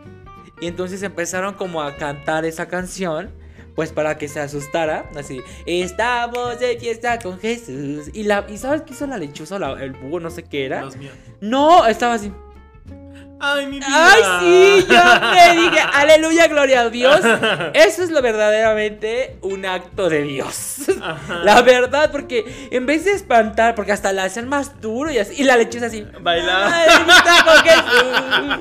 Y 0.59 0.69
entonces 0.69 1.03
empezaron 1.03 1.53
como 1.55 1.83
a 1.83 1.97
cantar 1.97 2.47
esa 2.47 2.67
canción 2.67 3.31
pues 3.75 3.93
para 3.93 4.17
que 4.19 4.27
se 4.29 4.41
asustara, 4.41 5.09
así, 5.17 5.41
estamos 5.67 6.59
de 6.59 6.79
fiesta 6.79 7.19
con 7.19 7.39
Jesús. 7.39 8.11
Y 8.15 8.23
la 8.25 8.47
y 8.49 8.57
¿sabes 8.57 8.83
qué 8.83 8.93
hizo 8.95 9.07
la 9.07 9.19
lechuza 9.19 9.57
o 9.57 9.59
la- 9.59 9.83
el 9.85 9.93
búho, 9.93 10.19
no 10.19 10.31
sé 10.31 10.43
qué 10.45 10.65
era? 10.67 10.81
No, 11.43 11.87
estaba 11.87 12.15
así. 12.15 12.33
Ay, 13.41 13.67
mi 13.67 13.79
vida. 13.79 13.87
Ay, 13.91 14.23
sí, 14.41 14.87
yo 14.89 15.03
me 15.31 15.61
dije, 15.63 15.81
aleluya, 15.95 16.47
gloria 16.49 16.81
a 16.83 16.91
Dios. 16.91 17.21
Eso 17.75 18.03
es 18.03 18.11
lo 18.11 18.21
verdaderamente 18.23 19.39
un 19.41 19.65
acto 19.65 20.09
de 20.11 20.23
Dios. 20.23 20.77
Ajá. 21.03 21.41
La 21.45 21.63
verdad, 21.63 22.11
porque 22.13 22.69
en 22.71 22.85
vez 22.87 23.05
de 23.07 23.13
espantar, 23.13 23.75
porque 23.75 23.93
hasta 23.93 24.13
la 24.13 24.25
hacen 24.25 24.49
más 24.49 24.81
duro 24.81 25.11
y 25.11 25.19
así, 25.19 25.35
y 25.39 25.45
la 25.45 25.57
lechuza 25.57 25.87
así. 25.87 26.07
Bailar. 26.21 26.71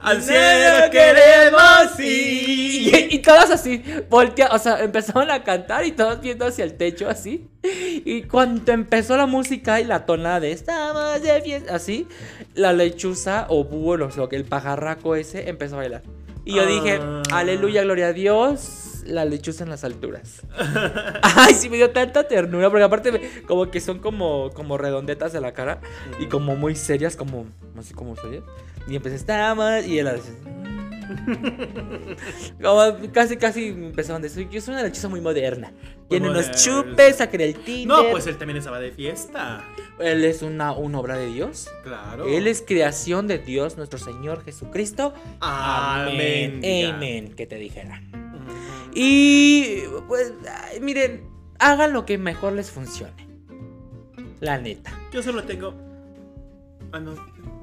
Al 0.00 0.22
cielo 0.22 0.84
lo 0.84 0.90
queremos 0.90 1.98
Y, 2.00 2.88
ir. 2.88 3.08
y 3.12 3.18
todos 3.18 3.50
así, 3.50 3.82
voltea, 4.08 4.48
o 4.52 4.58
sea, 4.58 4.80
empezaron 4.80 5.30
a 5.30 5.42
cantar 5.42 5.84
y 5.84 5.92
todos 5.92 6.20
viendo 6.20 6.46
hacia 6.46 6.64
el 6.64 6.76
techo 6.76 7.08
así. 7.08 7.48
Y 7.62 8.22
cuando 8.22 8.72
empezó 8.72 9.16
la 9.16 9.26
música 9.26 9.80
y 9.80 9.84
la 9.84 10.06
tonada 10.06 10.40
de 10.40 10.52
estamos 10.52 11.20
de 11.20 11.42
fiesta, 11.42 11.74
así, 11.74 12.06
la 12.54 12.72
lechuza 12.72 13.46
o 13.48 13.64
búho, 13.64 14.07
sé, 14.10 14.20
el 14.32 14.44
pajarraco 14.44 15.14
ese 15.16 15.48
empezó 15.48 15.74
a 15.74 15.78
bailar. 15.78 16.02
Y 16.44 16.54
yo 16.54 16.66
dije, 16.66 16.98
Ah. 17.02 17.22
aleluya, 17.32 17.82
gloria 17.82 18.06
a 18.08 18.12
Dios, 18.12 19.02
la 19.06 19.24
lechuza 19.26 19.64
en 19.64 19.70
las 19.70 19.84
alturas. 19.84 20.42
Ay, 21.22 21.54
sí, 21.54 21.68
me 21.68 21.76
dio 21.76 21.90
tanta 21.90 22.26
ternura, 22.26 22.70
porque 22.70 22.84
aparte 22.84 23.12
me- 23.12 23.42
como 23.46 23.70
que 23.70 23.80
son 23.80 23.98
como, 23.98 24.50
como 24.54 24.78
redondetas 24.78 25.32
de 25.32 25.40
la 25.40 25.52
cara 25.52 25.80
y 26.18 26.26
como 26.26 26.56
muy 26.56 26.74
serias, 26.74 27.16
como 27.16 27.46
así 27.78 27.92
como 27.94 28.16
serias. 28.16 28.44
Y 28.88 28.96
empecé, 28.96 29.16
estamos, 29.16 29.84
y 29.86 29.98
él 29.98 30.08
así. 30.08 30.30
Como 32.62 32.82
casi, 33.12 33.36
casi 33.36 33.68
empezaban 33.68 34.20
a 34.20 34.24
decir, 34.24 34.48
yo 34.50 34.60
soy 34.60 34.74
una 34.74 34.82
lechuza 34.82 35.08
muy 35.08 35.20
moderna. 35.20 35.72
Tiene 36.08 36.28
unos 36.30 36.50
chupes, 36.52 37.16
saqué 37.16 37.42
el 37.44 37.54
Tinder. 37.54 37.86
No, 37.86 38.10
pues 38.10 38.26
él 38.26 38.36
también 38.36 38.58
estaba 38.58 38.78
de 38.78 38.90
fiesta. 38.92 39.64
Él 40.00 40.24
es 40.24 40.42
una, 40.42 40.72
una 40.72 41.00
obra 41.00 41.16
de 41.16 41.26
Dios. 41.26 41.68
Claro. 41.82 42.26
Él 42.26 42.46
es 42.46 42.62
creación 42.66 43.26
de 43.26 43.38
Dios, 43.38 43.76
nuestro 43.76 43.98
Señor 43.98 44.44
Jesucristo. 44.44 45.12
Amén. 45.40 46.62
Amén, 46.92 47.34
que 47.34 47.46
te 47.46 47.56
dijera. 47.56 48.00
Y 48.94 49.82
pues, 50.06 50.32
ay, 50.64 50.80
miren, 50.80 51.28
hagan 51.58 51.92
lo 51.92 52.04
que 52.04 52.18
mejor 52.18 52.52
les 52.52 52.70
funcione. 52.70 53.28
La 54.40 54.58
neta. 54.58 54.92
Yo 55.12 55.22
solo 55.22 55.42
tengo. 55.44 55.74
Ah, 56.92 57.00
no. 57.00 57.14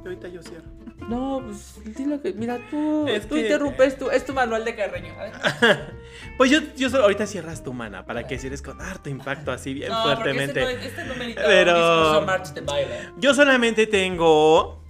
Ahorita 0.03 0.27
yo 0.27 0.41
cierro. 0.43 0.74
No, 1.10 1.43
pues 1.46 1.80
dilo 1.98 2.22
que. 2.22 2.34
Mira, 2.34 2.58
tú, 2.72 3.08
Es 3.08 3.28
tú 3.28 3.36
que- 3.36 3.41
interrumpes 3.41 3.98
tu, 3.98 4.10
es 4.10 4.26
tu 4.26 4.34
manual 4.34 4.64
de 4.66 4.76
carreño. 4.76 5.14
Pues 6.38 6.50
yo, 6.52 6.60
yo 6.76 6.89
solo 6.89 7.04
ahorita 7.04 7.28
cierras 7.28 7.64
tu 7.64 7.72
mana 7.72 8.06
para 8.06 8.28
que 8.28 8.38
cierres 8.38 8.62
con 8.62 8.82
harto 8.82 9.10
impacto 9.10 9.52
así 9.52 9.74
bien 9.74 9.89
No, 9.89 10.04
fuertemente. 10.04 10.62
Este 10.86 11.04
no, 11.06 11.14
este 11.14 11.36
no 11.36 11.41
Pero- 11.48 12.22
march 12.26 12.48
de 12.54 12.62
baile. 12.62 13.00
Yo 13.18 13.34
solamente 13.34 13.88
tengo 13.88 14.82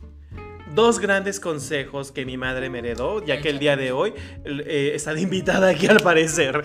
dos 0.73 0.99
grandes 0.99 1.39
consejos 1.39 2.11
que 2.11 2.25
mi 2.25 2.35
madre 2.37 2.69
me 2.71 2.79
heredó, 2.79 3.23
ya 3.23 3.41
que 3.41 3.49
el 3.49 3.59
día 3.59 3.75
de 3.77 3.91
hoy 3.91 4.13
eh, 4.43 4.91
está 4.95 5.13
de 5.13 5.21
invitada 5.21 5.69
aquí 5.69 5.87
al 5.87 5.99
parecer. 5.99 6.63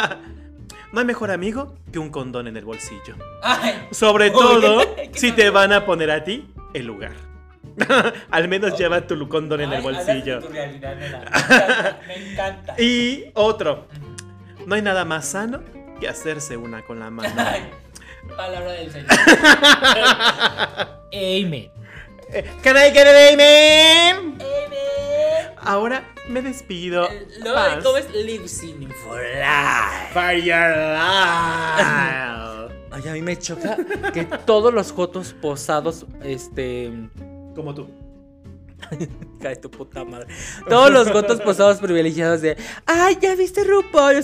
no 0.92 1.00
hay 1.00 1.06
mejor 1.06 1.30
amigo 1.30 1.74
que 1.92 1.98
un 2.00 2.10
condón 2.10 2.46
en 2.48 2.56
el 2.56 2.64
bolsillo. 2.64 3.14
Ay, 3.42 3.86
Sobre 3.92 4.30
todo 4.30 4.82
si 5.14 5.32
te 5.32 5.50
van 5.50 5.72
a 5.72 5.84
poner 5.86 6.10
a 6.10 6.24
ti 6.24 6.48
el 6.74 6.86
lugar. 6.86 7.12
al 8.30 8.48
menos 8.48 8.78
lleva 8.78 9.06
tu 9.06 9.28
condón 9.28 9.60
en 9.60 9.72
el 9.72 9.82
bolsillo. 9.82 10.40
tu 10.40 10.48
realidad. 10.48 10.96
Me 10.96 11.06
encanta. 11.06 12.00
Me 12.06 12.14
encanta. 12.32 12.74
Y 12.80 13.30
otro, 13.34 13.86
no 14.66 14.74
hay 14.74 14.82
nada 14.82 15.04
más 15.04 15.26
sano 15.26 15.60
que 16.00 16.08
hacerse 16.08 16.56
una 16.56 16.82
con 16.84 16.98
la 17.00 17.10
mano. 17.10 17.30
Palabra 18.36 18.72
del 18.72 18.90
Señor. 18.90 19.08
Amen. 21.12 21.70
Can 22.62 22.76
I 22.76 22.90
get 22.92 23.06
an 23.06 23.34
amen? 23.34 24.38
Amen. 24.40 25.54
Ahora 25.60 26.04
me 26.28 26.40
despido. 26.40 27.08
Paz. 27.44 27.76
de 27.76 27.82
cómo 27.82 27.96
es 27.98 28.10
live 28.14 28.48
singing 28.48 28.90
for 28.90 29.20
life. 29.20 30.12
For 30.12 30.32
your 30.34 30.76
life. 30.76 31.82
Ay, 32.90 33.08
a 33.08 33.12
mí 33.12 33.22
me 33.22 33.38
choca 33.38 33.76
que 34.12 34.24
todos 34.24 34.72
los 34.72 34.92
jotos 34.92 35.34
posados, 35.34 36.06
este. 36.22 36.90
Como 37.54 37.74
tú. 37.74 37.88
Cae 39.40 39.56
tu 39.56 39.70
puta 39.70 40.04
madre. 40.04 40.26
Todos 40.68 40.90
los 40.90 41.10
jotos 41.10 41.40
posados 41.40 41.78
privilegiados 41.78 42.40
de. 42.42 42.56
¡Ay, 42.86 43.18
ya 43.20 43.34
viste 43.34 43.64
RuPaul! 43.64 44.16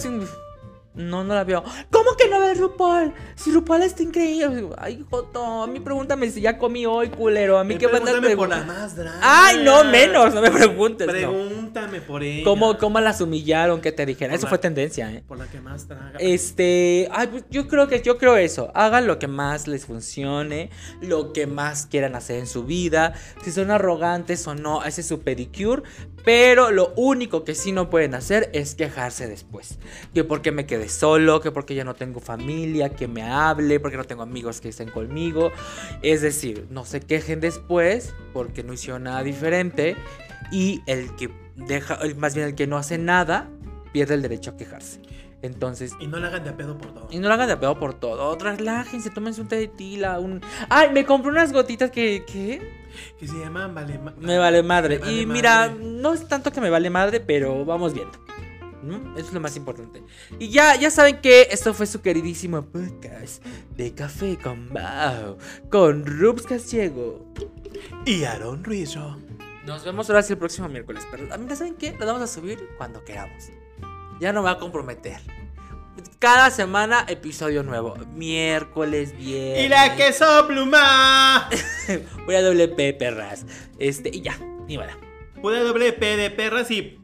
No, 0.99 1.23
no 1.25 1.35
la 1.35 1.45
veo. 1.45 1.63
¿Cómo 1.91 2.11
que 2.19 2.29
no 2.29 2.41
ves 2.41 2.59
RuPaul? 2.59 3.15
Si 3.37 3.51
RuPaul 3.53 3.83
está 3.83 4.03
increíble. 4.03 4.69
Ay, 4.77 5.05
Joto, 5.09 5.63
a 5.63 5.67
mí 5.67 5.81
pregúntame 5.81 6.31
si 6.31 6.41
ya 6.41 6.59
comí 6.59 6.85
hoy, 6.87 7.09
culero. 7.09 7.59
A 7.59 7.65
mí 7.65 7.77
qué 7.79 7.87
van 7.87 8.03
a 8.03 8.05
Pregúntame 8.07 8.37
por 8.37 8.49
la 8.49 8.65
más 8.65 8.97
draga. 8.97 9.19
Ay, 9.23 9.63
no, 9.65 9.85
menos, 9.85 10.35
no 10.35 10.43
me 10.43 10.51
preguntes. 10.51 11.07
no. 11.07 11.13
Pregúntame 11.13 12.01
por 12.01 12.23
ella. 12.23 12.43
¿Cómo, 12.45 12.77
¿Cómo 12.79 13.01
las 13.01 13.21
humillaron? 13.21 13.81
que 13.81 13.93
te 13.93 14.05
dijeran? 14.07 14.31
Por 14.33 14.37
Eso 14.39 14.47
la- 14.47 14.51
fue 14.51 14.59
tendencia, 14.59 15.13
¿eh? 15.13 15.23
Por 15.27 15.39
la 15.39 15.47
que 15.47 15.61
más 15.61 15.87
draga. 15.87 16.19
Este, 16.19 17.09
ay, 17.13 17.29
pues, 17.29 17.45
yo 17.49 17.69
creo 17.69 17.87
que 17.87 18.03
yo 18.03 18.19
creo 18.19 18.37
eso. 18.37 18.71
Hagan 18.75 19.07
lo 19.07 19.19
que 19.21 19.29
más 19.29 19.69
les 19.69 19.87
funcione, 19.87 20.71
lo 21.01 21.33
que 21.33 21.47
más 21.47 21.87
quieran 21.87 22.17
hacer 22.17 22.39
en 22.41 22.47
su 22.49 22.65
vida. 22.65 23.15
Si 23.45 23.53
son 23.53 23.71
arrogantes 23.71 24.47
o 24.49 24.55
no, 24.57 24.83
ese 24.85 25.03
es 25.03 25.07
su 25.07 25.21
pedicure. 25.21 25.83
Pero 26.25 26.73
lo 26.73 26.93
único 26.97 27.45
que 27.45 27.55
sí 27.55 27.71
no 27.73 27.89
pueden 27.89 28.15
hacer 28.15 28.51
es 28.53 28.75
quejarse 28.75 29.29
después. 29.29 29.79
Que 30.13 30.25
porque 30.25 30.51
me 30.53 30.67
quedé 30.67 30.88
solo, 30.89 31.41
que 31.41 31.51
porque 31.53 31.75
ya 31.75 31.85
no 31.85 31.95
tengo 31.95 32.21
familia, 32.21 32.91
que 32.91 33.09
me 33.09 33.23
hable, 33.23 33.81
porque 33.81 33.97
no 33.97 34.05
tengo 34.05 34.23
amigos 34.23 34.61
que 34.61 34.69
estén 34.69 34.91
conmigo. 34.91 35.51
Es 36.03 36.23
decir, 36.23 36.67
no 36.71 36.85
se 36.85 37.01
quejen 37.01 37.41
después 37.41 38.15
porque 38.33 38.63
no 38.63 38.73
hicieron 38.73 39.05
nada 39.05 39.23
diferente. 39.23 39.97
Y 40.51 40.83
el 40.87 41.15
que 41.17 41.31
deja, 41.57 41.99
más 42.17 42.35
bien 42.35 42.49
el 42.49 42.55
que 42.55 42.67
no 42.67 42.77
hace 42.77 42.99
nada, 42.99 43.49
pierde 43.93 44.15
el 44.15 44.23
derecho 44.23 44.51
a 44.53 44.57
quejarse. 44.57 45.01
Entonces, 45.41 45.93
Y 46.01 46.09
no 46.09 46.19
la 46.19 46.27
hagan 46.29 46.43
de 46.43 46.53
pedo 46.53 46.77
por 46.77 46.93
todo. 46.93 47.09
y 47.13 47.19
no 47.21 47.29
lo 47.29 47.35
hagan 47.35 47.47
de 47.47 47.53
apego 47.53 47.79
por 47.79 47.95
todo. 47.95 48.37
Relájense, 48.37 49.11
tómense 49.11 49.41
un 49.41 49.47
té 49.47 49.55
de 49.57 49.69
tila, 49.69 50.19
un... 50.19 50.41
Ay, 50.69 50.91
me 50.93 51.05
compré 51.05 51.31
unas 51.31 51.53
gotitas 51.53 51.93
que... 51.93 52.25
¿Qué? 52.27 52.61
Que 53.21 53.29
se 53.29 53.39
llaman 53.39 53.73
vale 53.73 53.99
ma- 54.01 54.15
Me 54.19 54.37
vale 54.37 54.65
madre. 54.65 54.97
Me 54.99 55.05
vale 55.05 55.13
y 55.23 55.27
mira, 55.27 55.69
madre. 55.69 55.85
no 55.85 56.13
es 56.13 56.27
tanto 56.27 56.51
que 56.51 56.61
me 56.61 56.71
vale 56.71 56.91
madre, 56.91 57.21
pero 57.21 57.65
vamos 57.65 57.95
viendo. 57.95 58.19
¿No? 58.83 59.17
Eso 59.17 59.29
es 59.29 59.33
lo 59.33 59.41
más 59.41 59.57
importante. 59.57 60.03
Y 60.39 60.49
ya, 60.49 60.77
ya 60.77 60.91
saben 60.91 61.21
que 61.21 61.49
esto 61.51 61.75
fue 61.75 61.87
su 61.87 62.01
queridísimo 62.01 62.63
podcast 62.63 63.45
de 63.77 63.95
Café 63.95 64.39
con 64.43 64.73
Bao, 64.73 65.39
con 65.71 66.05
Rubs 66.05 66.45
Casiego. 66.45 67.33
Y 68.05 68.25
Aaron 68.25 68.65
Ruizo. 68.65 69.19
Nos 69.67 69.85
vemos 69.85 70.09
ahora 70.09 70.23
sí 70.23 70.33
el 70.33 70.39
próximo 70.39 70.69
miércoles. 70.69 71.07
Pero 71.11 71.25
mira, 71.39 71.57
¿saben 71.57 71.75
qué? 71.75 71.95
Lo 71.99 72.07
vamos 72.07 72.23
a 72.23 72.27
subir 72.27 72.59
cuando 72.79 73.05
queramos. 73.05 73.51
Ya 74.21 74.33
no 74.33 74.41
me 74.41 74.47
va 74.47 74.53
a 74.53 74.59
comprometer. 74.59 75.21
Cada 76.19 76.51
semana 76.51 77.05
episodio 77.09 77.63
nuevo. 77.63 77.97
Miércoles, 78.15 79.17
viernes. 79.17 79.65
Y 79.65 79.69
la 79.69 79.95
queso 79.95 80.47
pluma. 80.49 81.49
Voy 82.27 82.35
a 82.35 82.43
doble 82.43 82.69
P, 82.69 82.95
perras. 82.95 83.47
Este, 83.79 84.09
y 84.09 84.23
ya, 84.23 84.39
ni 84.67 84.77
vale. 84.77 85.09
Pura 85.41 85.61
doble 85.61 85.93
P 85.93 86.17
de 86.17 86.31
perras 86.31 86.71
y. 86.71 86.98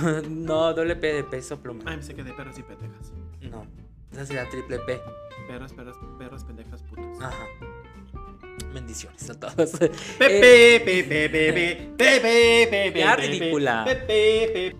no, 0.28 0.72
doble 0.74 0.96
P 0.96 1.12
de 1.12 1.24
peso 1.24 1.58
pluma. 1.58 1.82
Ay, 1.86 1.96
me 1.98 2.02
sé 2.02 2.14
que 2.14 2.22
de 2.22 2.32
perras 2.32 2.58
y 2.58 2.62
pendejas. 2.62 3.12
No, 3.40 3.66
esa 4.12 4.26
sería 4.26 4.48
triple 4.50 4.78
P. 4.80 5.00
Perras, 5.48 5.72
perras, 5.72 5.96
perras, 6.18 6.44
pendejas, 6.44 6.82
putas. 6.82 7.20
Ajá. 7.20 7.44
Bendiciones 8.72 9.28
a 9.28 9.34
todos. 9.34 9.70
Pepe, 10.18 10.76
Eh, 10.76 10.80
pepe, 10.80 11.28
pepe, 11.28 11.52
pepe, 11.52 11.92
pepe, 11.96 12.68
pepe. 12.70 12.98
Ya 13.00 13.16
ridícula. 13.16 13.84
Pepe, 13.84 14.50
pepe. 14.52 14.76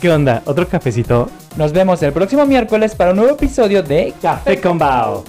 ¿Qué 0.00 0.10
onda? 0.10 0.42
¿Otro 0.44 0.68
cafecito? 0.68 1.30
Nos 1.56 1.72
vemos 1.72 2.02
el 2.02 2.12
próximo 2.12 2.44
miércoles 2.44 2.94
para 2.94 3.10
un 3.12 3.16
nuevo 3.16 3.32
episodio 3.32 3.82
de 3.82 4.12
Café 4.20 4.60
con 4.60 4.78
Bao. 4.78 5.24